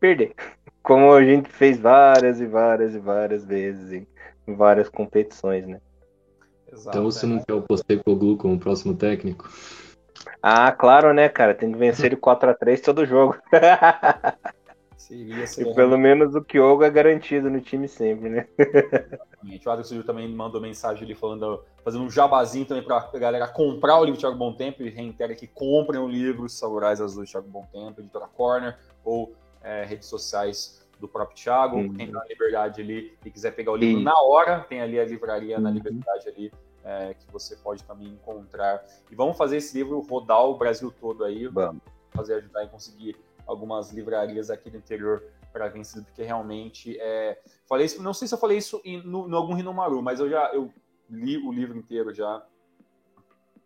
perder. 0.00 0.34
Como 0.82 1.12
a 1.12 1.22
gente 1.22 1.50
fez 1.50 1.78
várias 1.78 2.40
e 2.40 2.46
várias 2.46 2.94
e 2.94 2.98
várias 2.98 3.44
vezes 3.44 4.06
em 4.46 4.54
várias 4.54 4.88
competições, 4.88 5.66
né? 5.66 5.80
Exato, 6.72 6.96
então 6.96 7.04
você 7.04 7.26
é. 7.26 7.28
não 7.28 7.42
quer 7.42 7.54
o 7.54 7.62
Postecoglou 7.62 8.36
como 8.36 8.58
próximo 8.58 8.94
técnico? 8.94 9.50
Ah, 10.42 10.70
claro, 10.72 11.12
né, 11.12 11.28
cara? 11.28 11.54
Tem 11.54 11.72
que 11.72 11.78
vencer 11.78 12.06
ele 12.12 12.16
4x3 12.16 12.80
todo 12.80 13.06
jogo. 13.06 13.36
Seria, 14.96 15.46
seria 15.46 15.72
e 15.72 15.74
pelo 15.74 15.96
menos 15.96 16.34
o 16.34 16.42
Kyogo 16.42 16.84
é 16.84 16.90
garantido 16.90 17.50
no 17.50 17.60
time 17.60 17.88
sempre, 17.88 18.28
né? 18.28 18.48
Exatamente. 18.58 19.68
O 19.68 19.70
Adriano 19.70 20.04
também 20.04 20.28
mandou 20.28 20.60
mensagem 20.60 21.04
ali 21.04 21.14
falando, 21.14 21.64
fazendo 21.84 22.04
um 22.04 22.10
jabazinho 22.10 22.66
também 22.66 22.82
pra 22.82 23.10
galera 23.14 23.48
comprar 23.48 23.98
o 23.98 24.04
livro 24.04 24.20
Thiago 24.20 24.36
Bom 24.36 24.52
Tempo 24.52 24.82
e 24.82 24.90
reitera 24.90 25.34
que 25.34 25.46
comprem 25.46 26.00
o 26.00 26.08
livro 26.08 26.48
Samurais 26.48 27.00
Azuis 27.00 27.30
Thiago 27.30 27.48
Bom 27.48 27.66
Tempo, 27.72 28.00
editora 28.00 28.28
Corner 28.28 28.76
ou 29.04 29.32
é, 29.62 29.84
redes 29.84 30.08
sociais 30.08 30.86
do 30.98 31.08
próprio 31.08 31.36
Thiago, 31.36 31.76
uhum. 31.76 31.94
quem 31.94 32.10
tá 32.10 32.18
na 32.18 32.24
Liberdade 32.24 32.80
ali 32.80 33.16
e 33.24 33.30
quiser 33.30 33.52
pegar 33.52 33.72
o 33.72 33.76
livro 33.76 34.02
na 34.02 34.18
hora, 34.20 34.60
tem 34.60 34.80
ali 34.80 34.98
a 34.98 35.04
livraria 35.04 35.56
uhum. 35.56 35.62
na 35.62 35.70
Liberdade 35.70 36.28
ali, 36.28 36.52
é, 36.84 37.14
que 37.14 37.30
você 37.30 37.56
pode 37.56 37.84
também 37.84 38.08
encontrar. 38.08 38.84
E 39.10 39.14
vamos 39.14 39.36
fazer 39.36 39.58
esse 39.58 39.76
livro 39.76 40.00
rodar 40.00 40.44
o 40.44 40.56
Brasil 40.56 40.92
todo 41.00 41.24
aí, 41.24 41.46
vamos 41.46 41.80
fazer 42.10 42.34
ajudar 42.34 42.64
em 42.64 42.68
conseguir 42.68 43.16
algumas 43.46 43.92
livrarias 43.92 44.50
aqui 44.50 44.70
no 44.70 44.76
interior 44.76 45.22
para 45.52 45.68
vencer, 45.68 46.02
porque 46.04 46.22
realmente 46.22 46.98
é... 47.00 47.40
falei 47.66 47.86
isso, 47.86 48.02
não 48.02 48.12
sei 48.12 48.28
se 48.28 48.34
eu 48.34 48.38
falei 48.38 48.58
isso 48.58 48.80
em, 48.84 49.02
no, 49.02 49.26
no 49.26 49.36
algum 49.36 49.54
Rinomaru, 49.54 50.02
mas 50.02 50.20
eu 50.20 50.28
já 50.28 50.52
eu 50.52 50.72
li 51.08 51.38
o 51.38 51.50
livro 51.50 51.76
inteiro 51.76 52.12
já. 52.12 52.44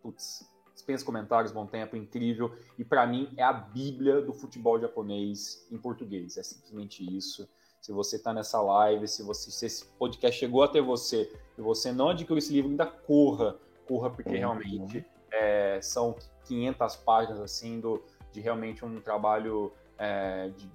Putz, 0.00 0.48
dispensa 0.82 1.04
comentários, 1.04 1.52
bom 1.52 1.64
tempo, 1.64 1.96
incrível. 1.96 2.52
E 2.76 2.84
para 2.84 3.06
mim 3.06 3.32
é 3.36 3.42
a 3.42 3.52
bíblia 3.52 4.20
do 4.20 4.32
futebol 4.32 4.80
japonês 4.80 5.66
em 5.70 5.78
português. 5.78 6.36
É 6.36 6.42
simplesmente 6.42 7.04
isso. 7.16 7.48
Se 7.80 7.92
você 7.92 8.16
está 8.16 8.32
nessa 8.32 8.60
live, 8.60 9.06
se, 9.06 9.22
você, 9.22 9.50
se 9.50 9.66
esse 9.66 9.84
podcast 9.98 10.38
chegou 10.38 10.62
até 10.62 10.80
você 10.80 11.32
e 11.56 11.60
você 11.60 11.92
não 11.92 12.08
adquiriu 12.10 12.38
esse 12.38 12.52
livro, 12.52 12.70
ainda 12.70 12.86
corra, 12.86 13.56
corra, 13.86 14.10
porque 14.10 14.30
uhum. 14.30 14.38
realmente 14.38 15.04
é, 15.30 15.80
são 15.80 16.16
500 16.46 16.96
páginas 16.96 17.40
assim 17.40 17.80
do, 17.80 18.02
de 18.32 18.40
realmente 18.40 18.84
um 18.84 19.00
trabalho 19.00 19.72
é, 19.98 20.50
de, 20.50 20.70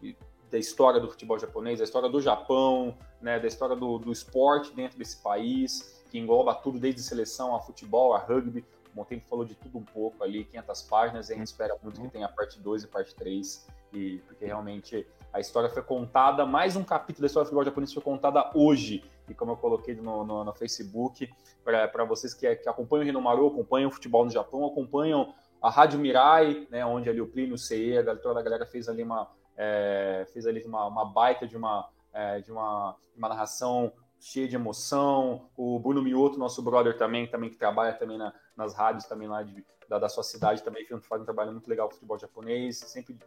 de, 0.00 0.16
da 0.50 0.58
história 0.58 1.00
do 1.00 1.08
futebol 1.08 1.38
japonês, 1.38 1.78
da 1.78 1.84
história 1.84 2.08
do 2.08 2.20
Japão, 2.20 2.96
né, 3.20 3.38
da 3.38 3.46
história 3.46 3.76
do, 3.76 3.98
do 3.98 4.12
esporte 4.12 4.74
dentro 4.74 4.98
desse 4.98 5.22
país, 5.22 6.02
que 6.10 6.18
engloba 6.18 6.54
tudo 6.54 6.78
desde 6.78 7.02
seleção 7.02 7.54
a 7.54 7.60
futebol, 7.60 8.12
a 8.12 8.18
rugby, 8.18 8.62
o 8.92 8.96
Montempo 8.96 9.26
falou 9.28 9.44
de 9.44 9.54
tudo 9.54 9.78
um 9.78 9.84
pouco 9.84 10.22
ali, 10.22 10.44
500 10.44 10.82
páginas, 10.82 11.30
e 11.30 11.32
a 11.32 11.36
gente 11.36 11.46
espera 11.46 11.76
muito 11.82 12.00
que 12.00 12.08
tenha 12.08 12.28
parte 12.28 12.60
2 12.60 12.84
e 12.84 12.86
parte 12.86 13.14
3, 13.14 13.66
e, 13.92 14.18
porque 14.26 14.44
realmente 14.44 15.06
a 15.32 15.40
história 15.40 15.68
foi 15.68 15.82
contada, 15.82 16.44
mais 16.44 16.76
um 16.76 16.84
capítulo 16.84 17.22
da 17.22 17.26
história 17.26 17.44
do 17.44 17.48
futebol 17.48 17.64
japonês 17.64 17.92
foi 17.92 18.02
contada 18.02 18.50
hoje, 18.54 19.02
e 19.28 19.34
como 19.34 19.52
eu 19.52 19.56
coloquei 19.56 19.94
no, 19.94 20.24
no, 20.24 20.44
no 20.44 20.52
Facebook, 20.52 21.30
para 21.64 22.04
vocês 22.04 22.34
que, 22.34 22.54
que 22.56 22.68
acompanham 22.68 23.02
o 23.02 23.06
Rinomaru, 23.06 23.46
acompanham 23.46 23.88
o 23.88 23.92
futebol 23.92 24.24
no 24.24 24.30
Japão, 24.30 24.66
acompanham 24.66 25.34
a 25.60 25.70
Rádio 25.70 25.98
Mirai, 25.98 26.66
né, 26.70 26.84
onde 26.84 27.08
ali 27.08 27.20
o 27.20 27.26
Plínio, 27.26 27.54
o 27.54 27.58
CE, 27.58 27.96
a 27.96 28.16
toda 28.16 28.40
a 28.40 28.42
galera 28.42 28.66
fez 28.66 28.88
ali 28.88 29.02
uma, 29.02 29.30
é, 29.56 30.26
fez 30.32 30.46
ali 30.46 30.62
uma, 30.64 30.86
uma 30.86 31.04
baita 31.04 31.46
de 31.46 31.56
uma, 31.56 31.88
é, 32.12 32.40
de 32.40 32.50
uma, 32.50 32.96
uma 33.16 33.28
narração 33.28 33.92
cheia 34.22 34.46
de 34.46 34.54
emoção. 34.54 35.48
O 35.56 35.78
Bruno 35.80 36.00
Mioto, 36.00 36.38
nosso 36.38 36.62
brother 36.62 36.96
também, 36.96 37.26
também 37.26 37.50
que 37.50 37.56
trabalha 37.56 37.92
também 37.92 38.16
na, 38.16 38.32
nas 38.56 38.72
rádios 38.74 39.04
também 39.04 39.28
lá 39.28 39.42
de, 39.42 39.64
da, 39.88 39.98
da, 39.98 40.08
sua 40.08 40.22
cidade 40.22 40.62
também, 40.62 40.86
faz 41.00 41.20
um 41.20 41.24
trabalho 41.24 41.52
muito 41.52 41.68
legal 41.68 41.88
com 41.88 41.94
futebol 41.94 42.18
japonês, 42.18 42.78
sempre 42.78 43.18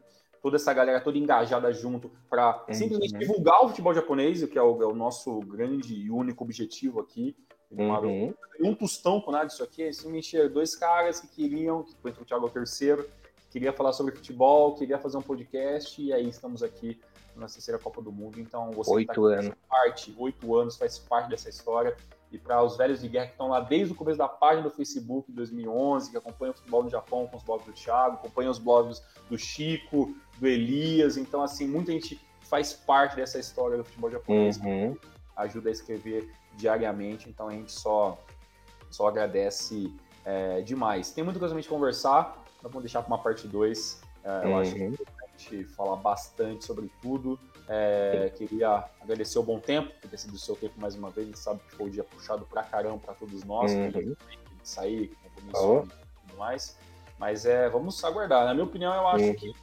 toda 0.41 0.55
essa 0.55 0.73
galera 0.73 1.01
toda 1.01 1.17
engajada 1.17 1.71
junto 1.73 2.09
para 2.29 2.65
simplesmente 2.71 3.17
divulgar 3.17 3.65
o 3.65 3.69
futebol 3.69 3.93
japonês, 3.93 4.43
que 4.45 4.57
é 4.57 4.61
o, 4.61 4.81
é 4.81 4.85
o 4.85 4.95
nosso 4.95 5.39
grande 5.41 5.93
e 5.93 6.09
único 6.09 6.43
objetivo 6.43 7.01
aqui. 7.01 7.35
Uhum. 7.69 8.33
Um 8.61 8.73
tostão 8.73 9.19
com 9.19 9.31
nada 9.31 9.47
disso 9.47 9.63
aqui, 9.63 9.91
simplesmente 9.91 10.47
dois 10.47 10.75
caras 10.75 11.19
que 11.19 11.27
queriam, 11.27 11.83
que 11.83 11.93
foi 11.97 12.11
o 12.11 12.25
Thiago 12.25 12.45
é 12.45 12.49
o 12.49 12.51
terceiro, 12.51 13.05
queria 13.49 13.73
falar 13.73 13.91
sobre 13.91 14.15
futebol, 14.15 14.75
queria 14.75 14.97
fazer 14.97 15.17
um 15.17 15.21
podcast, 15.21 16.01
e 16.01 16.13
aí 16.13 16.29
estamos 16.29 16.63
aqui 16.63 17.01
na 17.35 17.47
terceira 17.47 17.79
Copa 17.79 18.01
do 18.01 18.11
Mundo. 18.11 18.39
Então, 18.39 18.71
você 18.71 18.89
tá 18.89 18.95
oito 18.95 19.29
tá 19.29 19.39
anos. 19.39 19.53
parte, 19.69 20.15
oito 20.17 20.55
anos, 20.55 20.77
faz 20.77 20.97
parte 20.97 21.29
dessa 21.29 21.49
história. 21.49 21.95
E 22.31 22.37
para 22.37 22.61
os 22.63 22.75
velhos 22.75 23.01
de 23.01 23.07
guerra 23.07 23.27
que 23.27 23.31
estão 23.33 23.47
lá 23.47 23.59
desde 23.59 23.93
o 23.93 23.95
começo 23.95 24.17
da 24.17 24.27
página 24.27 24.63
do 24.63 24.69
Facebook, 24.69 25.31
2011, 25.31 26.11
que 26.11 26.17
acompanham 26.17 26.53
o 26.53 26.57
futebol 26.57 26.83
no 26.83 26.89
Japão 26.89 27.27
com 27.27 27.37
os 27.37 27.43
blogs 27.43 27.65
do 27.65 27.73
Thiago, 27.73 28.15
acompanham 28.15 28.51
os 28.51 28.59
blogs 28.59 29.01
do 29.29 29.37
Chico, 29.37 30.15
do 30.37 30.47
Elias. 30.47 31.17
Então, 31.17 31.41
assim, 31.41 31.67
muita 31.67 31.91
gente 31.91 32.19
faz 32.41 32.73
parte 32.73 33.15
dessa 33.15 33.39
história 33.39 33.77
do 33.77 33.83
futebol 33.83 34.11
japonês, 34.11 34.57
uhum. 34.57 34.97
ajuda 35.35 35.69
a 35.69 35.71
escrever 35.71 36.29
diariamente. 36.55 37.29
Então, 37.29 37.47
a 37.47 37.51
gente 37.51 37.71
só, 37.71 38.19
só 38.89 39.07
agradece 39.07 39.93
é, 40.25 40.61
demais. 40.61 41.11
Tem 41.11 41.23
muita 41.23 41.39
coisa 41.39 41.53
pra 41.53 41.61
gente 41.61 41.69
conversar, 41.69 42.43
nós 42.61 42.71
vamos 42.71 42.83
deixar 42.83 43.01
para 43.01 43.13
uma 43.13 43.21
parte 43.21 43.47
2. 43.47 44.01
É, 44.23 44.43
eu 44.43 44.49
uhum. 44.49 44.59
acho 44.59 44.73
que 44.73 45.05
gente 45.37 45.63
falar 45.65 45.97
bastante 45.97 46.65
sobre 46.65 46.89
tudo. 47.01 47.39
É, 47.67 48.31
queria 48.35 48.85
agradecer 49.01 49.37
o 49.39 49.43
bom 49.43 49.59
tempo, 49.59 49.91
por 50.01 50.09
ter 50.09 50.17
sido 50.17 50.33
o 50.33 50.37
seu 50.37 50.55
tempo 50.55 50.79
mais 50.79 50.95
uma 50.95 51.09
vez. 51.09 51.27
A 51.27 51.29
gente 51.31 51.39
sabe 51.39 51.59
que 51.67 51.75
foi 51.75 51.87
um 51.87 51.89
dia 51.89 52.03
puxado 52.03 52.45
pra 52.45 52.63
caramba 52.63 52.99
para 52.99 53.13
todos 53.13 53.43
nós, 53.43 53.71
uhum. 53.71 53.91
que 53.91 54.15
sair, 54.63 55.11
compromisso 55.23 55.83
e 55.83 56.27
tudo 56.27 56.37
mais. 56.37 56.77
Mas 57.19 57.45
é, 57.45 57.69
vamos 57.69 58.03
aguardar. 58.03 58.45
Na 58.45 58.53
minha 58.53 58.65
opinião, 58.65 58.93
eu 58.93 59.07
acho 59.07 59.25
uhum. 59.25 59.35
que 59.35 59.53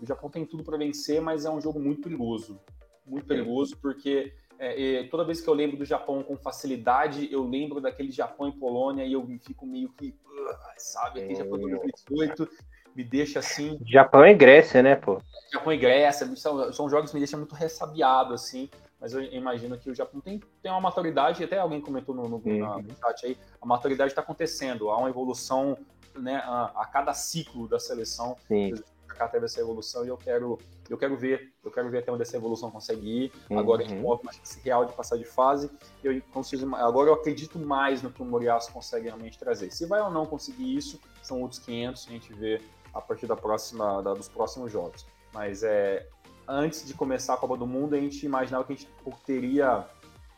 o 0.00 0.06
Japão 0.06 0.30
tem 0.30 0.44
tudo 0.44 0.64
para 0.64 0.76
vencer, 0.76 1.20
mas 1.20 1.44
é 1.44 1.50
um 1.50 1.60
jogo 1.60 1.78
muito 1.78 2.02
perigoso. 2.02 2.58
Muito 3.06 3.26
perigoso, 3.26 3.76
porque 3.78 4.32
é, 4.58 5.04
toda 5.10 5.24
vez 5.24 5.40
que 5.40 5.48
eu 5.48 5.54
lembro 5.54 5.76
do 5.76 5.84
Japão 5.84 6.22
com 6.22 6.36
facilidade, 6.36 7.28
eu 7.32 7.42
lembro 7.42 7.80
daquele 7.80 8.12
Japão 8.12 8.48
e 8.48 8.52
Polônia 8.52 9.04
e 9.04 9.12
eu 9.12 9.26
fico 9.40 9.66
meio 9.66 9.88
que, 9.90 10.10
uh, 10.10 10.56
sabe, 10.76 11.20
aquele 11.20 11.34
Japão 11.34 11.58
de 11.58 11.68
2018 11.68 12.48
me 12.94 13.04
deixa 13.04 13.38
assim. 13.38 13.78
Japão 13.86 14.26
e 14.26 14.34
Grécia, 14.34 14.82
né, 14.82 14.96
pô? 14.96 15.20
Japão 15.52 15.72
e 15.72 15.76
Grécia, 15.76 16.26
são, 16.36 16.72
são 16.72 16.88
jogos 16.88 17.10
que 17.10 17.16
me 17.16 17.20
deixam 17.20 17.38
muito 17.38 17.54
ressabiado, 17.54 18.34
assim. 18.34 18.70
mas 19.00 19.12
eu 19.12 19.22
imagino 19.22 19.78
que 19.78 19.90
o 19.90 19.94
Japão 19.94 20.20
tem, 20.20 20.40
tem 20.62 20.70
uma 20.70 20.80
maturidade, 20.80 21.44
até 21.44 21.58
alguém 21.58 21.80
comentou 21.80 22.14
no, 22.14 22.28
no, 22.28 22.36
uhum. 22.36 22.82
no 22.82 22.96
chat 22.96 23.26
aí, 23.26 23.38
a 23.60 23.66
maturidade 23.66 24.12
está 24.12 24.22
acontecendo, 24.22 24.90
há 24.90 24.96
uma 24.96 25.10
evolução 25.10 25.76
né, 26.18 26.36
a, 26.44 26.72
a, 26.76 26.86
cada 26.86 27.14
ciclo 27.14 27.68
da 27.68 27.78
seleção. 27.78 28.36
Sim. 28.48 28.74
Cá 29.08 29.28
teve 29.28 29.44
essa 29.44 29.60
evolução 29.60 30.06
e 30.06 30.08
eu 30.08 30.16
quero, 30.16 30.58
eu 30.88 30.96
quero 30.96 31.14
ver, 31.18 31.52
eu 31.62 31.70
quero 31.70 31.90
ver 31.90 31.98
até 31.98 32.10
onde 32.10 32.22
essa 32.22 32.34
evolução 32.34 32.70
consegue 32.70 33.24
ir. 33.24 33.32
Uhum. 33.50 33.58
Agora 33.58 33.82
a 33.82 33.86
gente 33.86 34.02
uma 34.02 34.32
chance 34.32 34.58
real 34.60 34.86
de 34.86 34.94
passar 34.94 35.18
de 35.18 35.24
fase. 35.24 35.70
Eu 36.02 36.20
consigo, 36.32 36.74
agora 36.76 37.10
eu 37.10 37.14
acredito 37.14 37.58
mais 37.58 38.02
no 38.02 38.10
que 38.10 38.22
o 38.22 38.24
Moriaço 38.24 38.72
consegue 38.72 39.06
realmente 39.06 39.38
trazer. 39.38 39.70
Se 39.70 39.84
vai 39.84 40.00
ou 40.00 40.10
não 40.10 40.24
conseguir 40.24 40.74
isso, 40.74 40.98
são 41.22 41.42
outros 41.42 41.60
500 41.60 42.04
que 42.04 42.10
a 42.10 42.12
gente 42.14 42.32
vê 42.32 42.62
a 42.92 43.00
partir 43.00 43.26
da 43.26 43.36
próxima, 43.36 44.02
da, 44.02 44.14
dos 44.14 44.28
próximos 44.28 44.70
jogos. 44.70 45.06
Mas 45.32 45.62
é, 45.62 46.06
antes 46.46 46.86
de 46.86 46.94
começar 46.94 47.34
a 47.34 47.36
Copa 47.36 47.56
do 47.56 47.66
Mundo, 47.66 47.94
a 47.94 48.00
gente 48.00 48.24
imaginava 48.24 48.64
que 48.64 48.72
a 48.72 48.76
gente 48.76 48.88
teria 49.24 49.86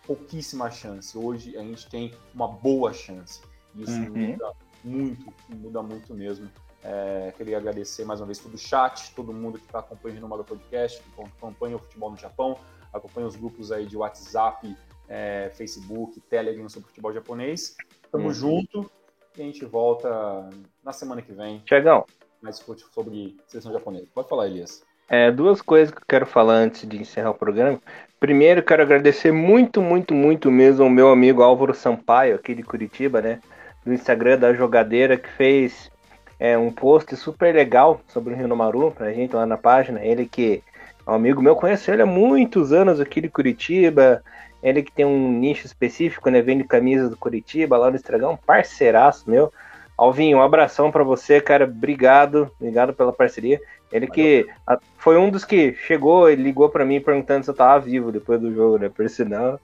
pouquíssima 0.06 0.70
chance. 0.70 1.16
Hoje 1.16 1.56
a 1.56 1.62
gente 1.62 1.88
tem 1.88 2.14
uma 2.34 2.48
boa 2.48 2.92
chance. 2.92 3.40
Isso 3.74 3.92
uhum. 3.92 4.30
muda 4.30 4.52
muito, 4.84 5.34
muda 5.48 5.82
muito 5.82 6.14
mesmo. 6.14 6.48
É, 6.82 7.32
queria 7.36 7.56
agradecer 7.56 8.04
mais 8.04 8.20
uma 8.20 8.26
vez 8.26 8.38
todo 8.38 8.54
o 8.54 8.58
chat, 8.58 9.14
todo 9.14 9.32
mundo 9.32 9.58
que 9.58 9.64
está 9.64 9.78
acompanhando 9.78 10.24
o 10.24 10.28
Mario 10.28 10.44
Podcast, 10.44 11.02
que 11.02 11.22
acompanha 11.22 11.76
o 11.76 11.78
futebol 11.78 12.10
no 12.10 12.16
Japão, 12.16 12.58
acompanha 12.92 13.26
os 13.26 13.34
grupos 13.34 13.72
aí 13.72 13.86
de 13.86 13.96
WhatsApp, 13.96 14.76
é, 15.08 15.50
Facebook, 15.54 16.20
Telegram 16.20 16.68
sobre 16.68 16.88
futebol 16.88 17.12
japonês. 17.12 17.74
Tamo 18.12 18.26
uhum. 18.26 18.32
junto 18.32 18.90
e 19.36 19.40
a 19.40 19.44
gente 19.44 19.64
volta 19.64 20.48
na 20.82 20.92
semana 20.92 21.22
que 21.22 21.32
vem. 21.32 21.62
Chegão. 21.66 22.04
Mais 22.44 22.62
sobre 22.92 23.34
seleção 23.48 23.72
japonesa. 23.72 24.04
Pode 24.14 24.28
falar, 24.28 24.46
Elias. 24.46 24.82
É, 25.08 25.30
duas 25.30 25.62
coisas 25.62 25.90
que 25.90 26.02
eu 26.02 26.06
quero 26.06 26.26
falar 26.26 26.56
antes 26.56 26.86
de 26.86 27.00
encerrar 27.00 27.30
o 27.30 27.34
programa. 27.34 27.80
Primeiro, 28.20 28.62
quero 28.62 28.82
agradecer 28.82 29.32
muito, 29.32 29.80
muito, 29.80 30.12
muito 30.12 30.50
mesmo 30.50 30.84
ao 30.84 30.90
meu 30.90 31.10
amigo 31.10 31.42
Álvaro 31.42 31.72
Sampaio, 31.72 32.34
aqui 32.34 32.54
de 32.54 32.62
Curitiba, 32.62 33.22
né? 33.22 33.40
Do 33.82 33.94
Instagram 33.94 34.38
da 34.38 34.52
Jogadeira, 34.52 35.16
que 35.16 35.28
fez 35.30 35.90
é, 36.38 36.56
um 36.58 36.70
post 36.70 37.16
super 37.16 37.54
legal 37.54 38.02
sobre 38.08 38.34
o 38.34 38.36
Rio 38.36 38.54
Maru 38.54 38.90
pra 38.90 39.10
gente 39.10 39.34
lá 39.34 39.46
na 39.46 39.56
página. 39.56 40.04
Ele 40.04 40.26
que 40.26 40.62
é 41.06 41.10
um 41.10 41.14
amigo 41.14 41.40
meu, 41.40 41.56
conheço 41.56 41.90
ele 41.90 42.02
há 42.02 42.06
muitos 42.06 42.74
anos 42.74 43.00
aqui 43.00 43.22
de 43.22 43.30
Curitiba. 43.30 44.22
Ele 44.62 44.82
que 44.82 44.92
tem 44.92 45.06
um 45.06 45.32
nicho 45.32 45.64
específico, 45.64 46.28
né? 46.28 46.42
Vende 46.42 46.64
camisas 46.64 47.08
do 47.08 47.16
Curitiba 47.16 47.78
lá 47.78 47.88
no 47.88 47.96
Estragão, 47.96 48.38
parceiraço 48.46 49.30
meu. 49.30 49.50
Alvinho, 49.96 50.38
um 50.38 50.42
abração 50.42 50.90
para 50.90 51.04
você, 51.04 51.40
cara. 51.40 51.64
Obrigado, 51.64 52.50
obrigado 52.58 52.92
pela 52.92 53.12
parceria. 53.12 53.60
Ele 53.92 54.08
que 54.08 54.46
a, 54.66 54.78
foi 54.98 55.16
um 55.16 55.30
dos 55.30 55.44
que 55.44 55.74
chegou 55.74 56.28
e 56.28 56.34
ligou 56.34 56.68
para 56.68 56.84
mim 56.84 57.00
perguntando 57.00 57.44
se 57.44 57.50
eu 57.50 57.54
tava 57.54 57.84
vivo 57.84 58.10
depois 58.10 58.40
do 58.40 58.52
jogo, 58.52 58.78
né? 58.78 58.88
Por 58.88 59.08
sinal. 59.08 59.60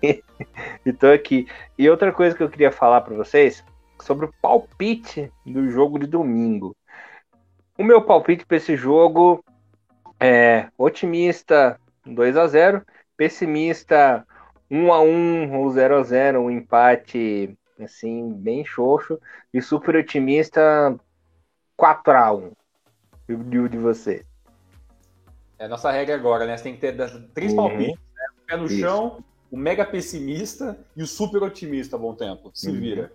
e 0.02 0.92
tô 0.92 1.08
aqui. 1.08 1.48
E 1.76 1.90
outra 1.90 2.12
coisa 2.12 2.36
que 2.36 2.42
eu 2.42 2.48
queria 2.48 2.70
falar 2.70 3.00
para 3.00 3.16
vocês 3.16 3.64
sobre 4.00 4.26
o 4.26 4.34
palpite 4.40 5.32
do 5.44 5.68
jogo 5.68 5.98
de 5.98 6.06
domingo. 6.06 6.76
O 7.76 7.82
meu 7.82 8.00
palpite 8.02 8.46
para 8.46 8.56
esse 8.56 8.76
jogo 8.76 9.44
é 10.20 10.68
otimista 10.78 11.78
2 12.06 12.36
a 12.36 12.46
0, 12.46 12.82
pessimista 13.16 14.24
1 14.70 14.92
a 14.92 15.00
1 15.00 15.58
ou 15.58 15.70
0 15.70 15.96
a 15.96 16.02
0, 16.02 16.40
um 16.40 16.50
empate 16.50 17.56
assim 17.84 18.32
bem 18.32 18.64
xoxo 18.64 19.20
e 19.52 19.60
super 19.60 19.96
otimista 19.96 20.98
4 21.76 22.12
a 22.12 22.32
1 22.32 22.52
de, 23.28 23.68
de 23.68 23.78
você. 23.78 24.24
É 25.58 25.64
a 25.64 25.68
nossa 25.68 25.90
regra 25.90 26.14
agora, 26.14 26.46
né? 26.46 26.56
Você 26.56 26.64
tem 26.64 26.74
que 26.74 26.80
ter 26.80 26.96
três 27.34 27.52
uhum. 27.52 27.56
palpites, 27.56 27.98
né? 28.14 28.26
O 28.42 28.46
pé 28.46 28.56
no 28.56 28.66
Isso. 28.66 28.78
chão, 28.78 29.24
o 29.50 29.56
mega 29.56 29.84
pessimista 29.84 30.78
e 30.96 31.02
o 31.02 31.06
super 31.06 31.42
otimista, 31.42 31.96
bom 31.96 32.14
tempo. 32.14 32.50
Se 32.54 32.70
uhum. 32.70 32.80
vira. 32.80 33.12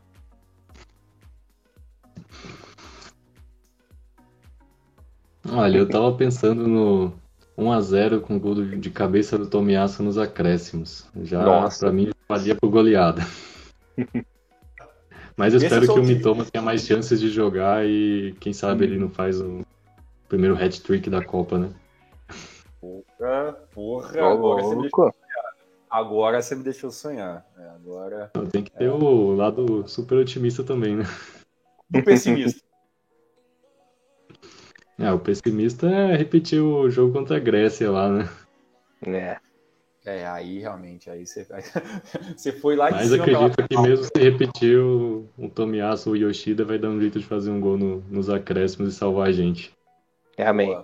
Olha, 5.49 5.77
eu 5.77 5.89
tava 5.89 6.11
pensando 6.13 6.67
no 6.67 7.13
1x0 7.57 8.21
com 8.21 8.39
gol 8.39 8.55
de 8.65 8.89
cabeça 8.89 9.37
do 9.37 9.47
Tomiasso 9.47 10.01
nos 10.01 10.17
acréscimos. 10.17 11.07
Já, 11.23 11.43
Nossa. 11.43 11.79
pra 11.79 11.91
mim, 11.91 12.11
valia 12.27 12.55
por 12.55 12.69
goleada. 12.69 13.21
Mas 15.41 15.55
eu 15.55 15.59
espero 15.59 15.91
que 15.91 15.99
o 15.99 16.03
Mitoma 16.03 16.45
tenha 16.45 16.61
mais 16.61 16.85
chances 16.85 17.19
de 17.19 17.27
jogar 17.27 17.83
e 17.83 18.35
quem 18.39 18.53
sabe 18.53 18.85
hum. 18.85 18.87
ele 18.87 18.99
não 18.99 19.09
faz 19.09 19.41
o 19.41 19.65
primeiro 20.29 20.55
hat-trick 20.55 21.09
da 21.09 21.25
Copa, 21.25 21.57
né? 21.57 21.69
Porra, 22.79 23.53
porra, 23.73 24.31
agora 24.31 24.61
você, 24.61 24.75
me 24.75 24.81
deixou 24.81 25.11
sonhar. 25.11 25.55
agora 25.89 26.41
você 26.41 26.55
me 26.55 26.63
deixou 26.63 26.91
sonhar. 26.91 27.45
É, 27.57 27.69
agora... 27.69 28.31
Tem 28.51 28.63
que 28.63 28.69
ter 28.69 28.85
é. 28.85 28.91
o 28.91 29.33
lado 29.33 29.87
super 29.87 30.19
otimista 30.19 30.63
também, 30.63 30.95
né? 30.95 31.05
Do 31.89 32.03
pessimista. 32.03 32.61
É, 34.99 35.11
o 35.11 35.17
pessimista 35.17 35.89
é 35.89 36.15
repetir 36.15 36.61
o 36.61 36.87
jogo 36.87 37.11
contra 37.11 37.37
a 37.37 37.39
Grécia 37.39 37.89
lá, 37.89 38.07
né? 38.07 38.29
É. 39.07 39.37
É, 40.05 40.25
aí 40.25 40.59
realmente, 40.59 41.09
aí 41.09 41.25
você, 41.25 41.45
aí, 41.51 41.61
você 42.35 42.51
foi 42.51 42.75
lá 42.75 42.89
Mas 42.89 43.13
acredito 43.13 43.67
que 43.67 43.77
mesmo 43.77 44.05
se 44.05 44.11
repetir 44.17 44.79
o, 44.79 45.27
o 45.37 45.47
Tomiyasu 45.47 46.09
ou 46.09 46.15
o 46.15 46.17
Yoshida 46.17 46.65
vai 46.65 46.79
dar 46.79 46.89
um 46.89 46.99
jeito 46.99 47.19
de 47.19 47.25
fazer 47.25 47.51
um 47.51 47.61
gol 47.61 47.77
no, 47.77 48.01
nos 48.09 48.29
acréscimos 48.29 48.93
e 48.93 48.97
salvar 48.97 49.27
a 49.27 49.31
gente. 49.31 49.71
Amém. 50.37 50.75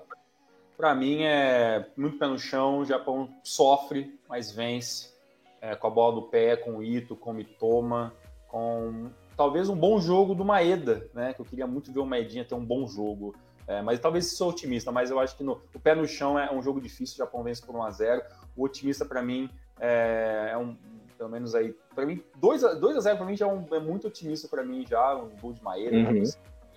Para 0.77 0.93
mim 0.93 1.23
é 1.23 1.87
muito 1.97 2.19
pé 2.19 2.27
no 2.27 2.37
chão, 2.37 2.79
o 2.79 2.85
Japão 2.85 3.29
sofre, 3.43 4.19
mas 4.29 4.51
vence. 4.51 5.15
É, 5.59 5.75
com 5.75 5.87
a 5.87 5.89
bola 5.89 6.13
do 6.13 6.21
pé, 6.21 6.55
com 6.55 6.77
o 6.77 6.83
Ito, 6.83 7.15
com 7.15 7.31
o 7.31 7.33
Mitoma, 7.33 8.13
com 8.47 9.09
talvez 9.35 9.69
um 9.69 9.75
bom 9.75 9.99
jogo 9.99 10.35
do 10.35 10.45
Maeda, 10.45 11.09
né? 11.15 11.33
Que 11.33 11.41
eu 11.41 11.45
queria 11.45 11.65
muito 11.65 11.91
ver 11.91 11.99
o 11.99 12.05
Maedinha 12.05 12.45
ter 12.45 12.53
um 12.53 12.63
bom 12.63 12.87
jogo. 12.87 13.35
É, 13.67 13.81
mas 13.81 13.99
talvez 13.99 14.31
sou 14.31 14.49
otimista, 14.49 14.91
mas 14.91 15.11
eu 15.11 15.19
acho 15.19 15.35
que 15.35 15.43
no, 15.43 15.61
o 15.75 15.79
pé 15.79 15.93
no 15.93 16.07
chão 16.07 16.39
é 16.39 16.51
um 16.53 16.61
jogo 16.61 16.79
difícil, 16.79 17.15
o 17.15 17.17
Japão 17.17 17.43
vence 17.43 17.61
por 17.61 17.75
1 17.75 17.83
a 17.83 17.91
0 17.91 18.21
O 18.55 18.63
otimista 18.63 19.03
para 19.03 19.21
mim 19.21 19.49
é, 19.79 20.51
é, 20.53 20.57
um, 20.57 20.77
pelo 21.17 21.29
menos 21.29 21.53
aí, 21.53 21.75
para 21.93 22.05
mim, 22.05 22.23
2 22.37 22.63
a, 22.63 22.73
2 22.75 22.97
a 22.97 22.99
0 23.01 23.17
para 23.17 23.25
mim 23.25 23.35
já 23.35 23.45
é, 23.45 23.49
um, 23.49 23.65
é 23.71 23.79
muito 23.79 24.07
otimista 24.07 24.47
para 24.47 24.63
mim 24.63 24.85
já, 24.87 25.15
um 25.15 25.29
gol 25.41 25.51
de 25.51 25.61
Maeda, 25.61 25.97
uhum. 25.97 26.13
né? 26.13 26.23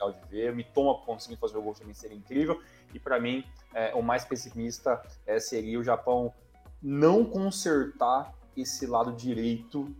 legal 0.01 0.13
de 0.13 0.21
ver. 0.29 0.55
Me 0.55 0.65
toma 0.65 0.95
conseguir 1.05 1.37
fazer 1.37 1.59
o 1.59 1.63
gol 1.63 1.75
também 1.75 1.95
seria 1.95 2.17
incrível. 2.17 2.61
E 2.95 2.99
para 2.99 3.21
mim, 3.21 3.45
é, 3.75 3.95
o 3.95 4.03
mais 4.03 4.25
pessimista 4.25 5.01
é, 5.27 5.39
seria 5.39 5.79
o 5.79 5.85
Japão 5.85 6.33
não 6.83 7.25
consertar 7.25 8.35
esse 8.57 8.87
lado 8.87 9.13
direito 9.13 9.95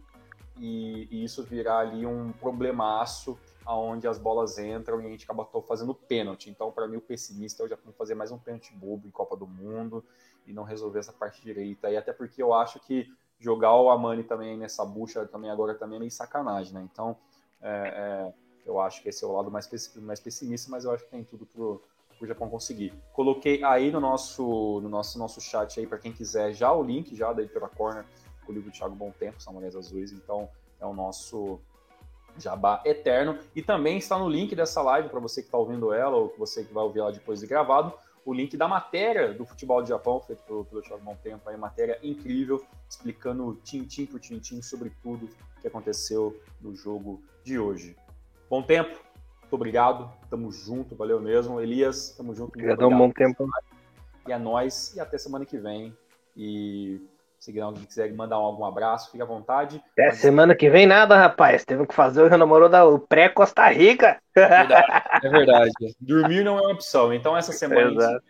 e, 0.59 1.07
e, 1.11 1.25
isso 1.25 1.43
virar 1.45 1.79
ali 1.79 2.05
um 2.07 2.33
problemaço 2.33 3.39
aonde 3.71 4.09
as 4.09 4.19
bolas 4.19 4.59
entram 4.59 5.01
e 5.01 5.07
a 5.07 5.09
gente 5.09 5.25
acaba 5.25 5.47
fazendo 5.63 5.95
pênalti. 5.95 6.51
Então, 6.51 6.73
para 6.73 6.89
mim, 6.89 6.97
o 6.97 7.01
pessimista 7.01 7.63
é 7.63 7.67
o 7.67 7.69
Japão 7.69 7.93
fazer 7.93 8.17
mais 8.17 8.33
um 8.33 8.39
pênalti 8.39 8.75
bobo 8.75 9.07
em 9.07 9.11
Copa 9.11 9.37
do 9.37 9.47
Mundo 9.47 10.05
e 10.45 10.53
não 10.53 10.65
resolver 10.65 10.99
essa 10.99 11.13
parte 11.13 11.41
direita. 11.41 11.89
E 11.89 11.97
até 11.97 12.13
porque 12.13 12.43
eu 12.43 12.53
acho 12.53 12.81
que 12.81 13.07
jogar 13.39 13.75
o 13.77 13.89
Amani 13.89 14.25
também 14.25 14.59
nessa 14.59 14.85
bucha 14.85 15.25
também 15.25 15.51
agora 15.51 15.75
também 15.75 15.97
é 15.97 16.01
meio 16.01 16.11
sacanagem, 16.11 16.75
né? 16.75 16.89
Então, 16.93 17.17
é, 17.63 17.71
é, 17.71 18.35
eu 18.67 18.81
acho 18.81 19.03
que 19.03 19.09
esse 19.09 19.25
é 19.25 19.27
o 19.27 19.33
lado 19.33 19.53
mais, 19.53 19.69
mais 19.97 20.19
pessimista, 20.19 20.69
mas 20.69 20.85
eu 20.85 20.91
acho 20.91 21.05
que 21.05 21.11
tem 21.11 21.23
tudo 21.23 21.47
pro, 21.47 21.81
o 22.21 22.27
Japão 22.27 22.51
conseguir. 22.51 22.93
Coloquei 23.13 23.63
aí 23.63 23.93
no 23.93 24.01
nosso, 24.01 24.81
no 24.83 24.89
nosso, 24.89 25.17
nosso 25.17 25.41
chat 25.41 25.79
aí 25.79 25.87
para 25.87 25.99
quem 25.99 26.13
quiser 26.13 26.53
já 26.53 26.73
o 26.73 26.83
link 26.83 27.15
já 27.15 27.33
da 27.33 27.43
Editora 27.43 27.69
Corner, 27.69 28.05
o 28.49 28.53
livro 28.53 28.69
do 28.69 28.77
Thiago 28.77 28.97
Bom 28.97 29.13
Tempo, 29.13 29.41
Samurais 29.41 29.77
Azuis, 29.77 30.11
então 30.11 30.49
é 30.81 30.85
o 30.85 30.93
nosso 30.93 31.61
jabá 32.39 32.83
eterno. 32.85 33.39
E 33.55 33.63
também 33.63 33.99
está 33.99 34.19
no 34.19 34.29
link 34.29 34.55
dessa 34.55 34.83
live, 34.83 35.09
para 35.09 35.21
você 35.21 35.41
que 35.43 35.49
está 35.49 35.59
ouvindo 35.59 35.93
ela 35.93 36.17
ou 36.17 36.35
você 36.39 36.65
que 36.65 36.73
vai 36.73 36.85
ouvir 36.85 37.01
ela 37.01 37.13
depois 37.13 37.41
de 37.41 37.47
gravado, 37.47 37.93
o 38.25 38.33
link 38.33 38.57
da 38.57 38.69
matéria 38.69 39.33
do 39.33 39.45
futebol 39.45 39.83
de 39.83 39.89
Japão, 39.89 40.21
feito 40.21 40.43
pelo, 40.43 40.65
pelo 40.65 40.83
Thiago 40.83 41.03
Bom 41.03 41.17
Tempo, 41.17 41.49
aí, 41.49 41.57
matéria 41.57 41.99
incrível, 42.03 42.65
explicando 42.89 43.59
tintim 43.65 44.07
por 44.07 44.21
tintim 44.21 44.63
sobre 44.63 44.91
tudo 45.03 45.29
que 45.61 45.67
aconteceu 45.67 46.39
no 46.61 46.75
jogo 46.75 47.23
de 47.43 47.59
hoje. 47.59 47.97
Bom 48.49 48.63
tempo, 48.63 48.99
muito 49.41 49.55
obrigado, 49.55 50.13
tamo 50.29 50.53
junto, 50.53 50.95
valeu 50.95 51.21
mesmo. 51.21 51.61
Elias, 51.61 52.15
tamo 52.17 52.35
junto. 52.35 52.51
Obrigado, 52.51 52.89
bom 52.91 53.11
tempo. 53.11 53.49
E 54.27 54.33
a 54.33 54.39
nós, 54.39 54.95
e 54.95 55.01
até 55.01 55.19
semana 55.19 55.45
que 55.45 55.59
vem. 55.59 55.97
E 56.37 57.01
se 57.41 57.59
alguém 57.59 57.85
quiser 57.87 58.13
mandar 58.13 58.37
algum 58.37 58.67
abraço, 58.67 59.11
fique 59.11 59.23
à 59.23 59.25
vontade. 59.25 59.83
Até 59.93 60.09
Mas... 60.09 60.19
semana 60.19 60.55
que 60.55 60.69
vem 60.69 60.87
nada, 60.87 61.17
rapaz. 61.17 61.65
Teve 61.65 61.87
que 61.87 61.95
fazer 61.95 62.23
o 62.23 62.39
namoro 62.39 62.69
da 62.69 62.83
pré-Costa 63.09 63.67
Rica. 63.71 64.21
É 64.37 64.47
verdade, 64.47 64.85
é 65.25 65.29
verdade. 65.29 65.73
Dormir 65.99 66.45
não 66.45 66.59
é 66.59 66.61
uma 66.61 66.73
opção. 66.73 67.15
Então 67.15 67.35
essa 67.35 67.53
semana. 67.53 67.91
Exato. 67.91 68.23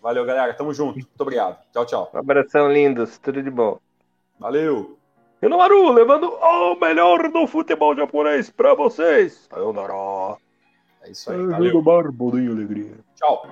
Valeu, 0.00 0.24
galera. 0.24 0.54
Tamo 0.54 0.72
junto. 0.72 0.94
Muito 0.94 1.20
obrigado. 1.20 1.58
Tchau, 1.70 1.84
tchau. 1.84 2.10
Um 2.14 2.18
abração, 2.18 2.72
lindos. 2.72 3.18
Tudo 3.18 3.42
de 3.42 3.50
bom. 3.50 3.78
Valeu. 4.40 4.98
Renomaru, 5.42 5.92
levando 5.92 6.32
o 6.32 6.74
melhor 6.80 7.30
do 7.30 7.46
futebol 7.46 7.94
japonês 7.94 8.48
pra 8.48 8.74
vocês. 8.74 9.48
Sayonara. 9.50 10.38
É 11.02 11.10
isso 11.10 11.30
aí. 11.30 11.46
Valeu. 11.46 11.82
Barbo, 11.82 12.30
alegria. 12.30 12.94
Tchau. 13.16 13.46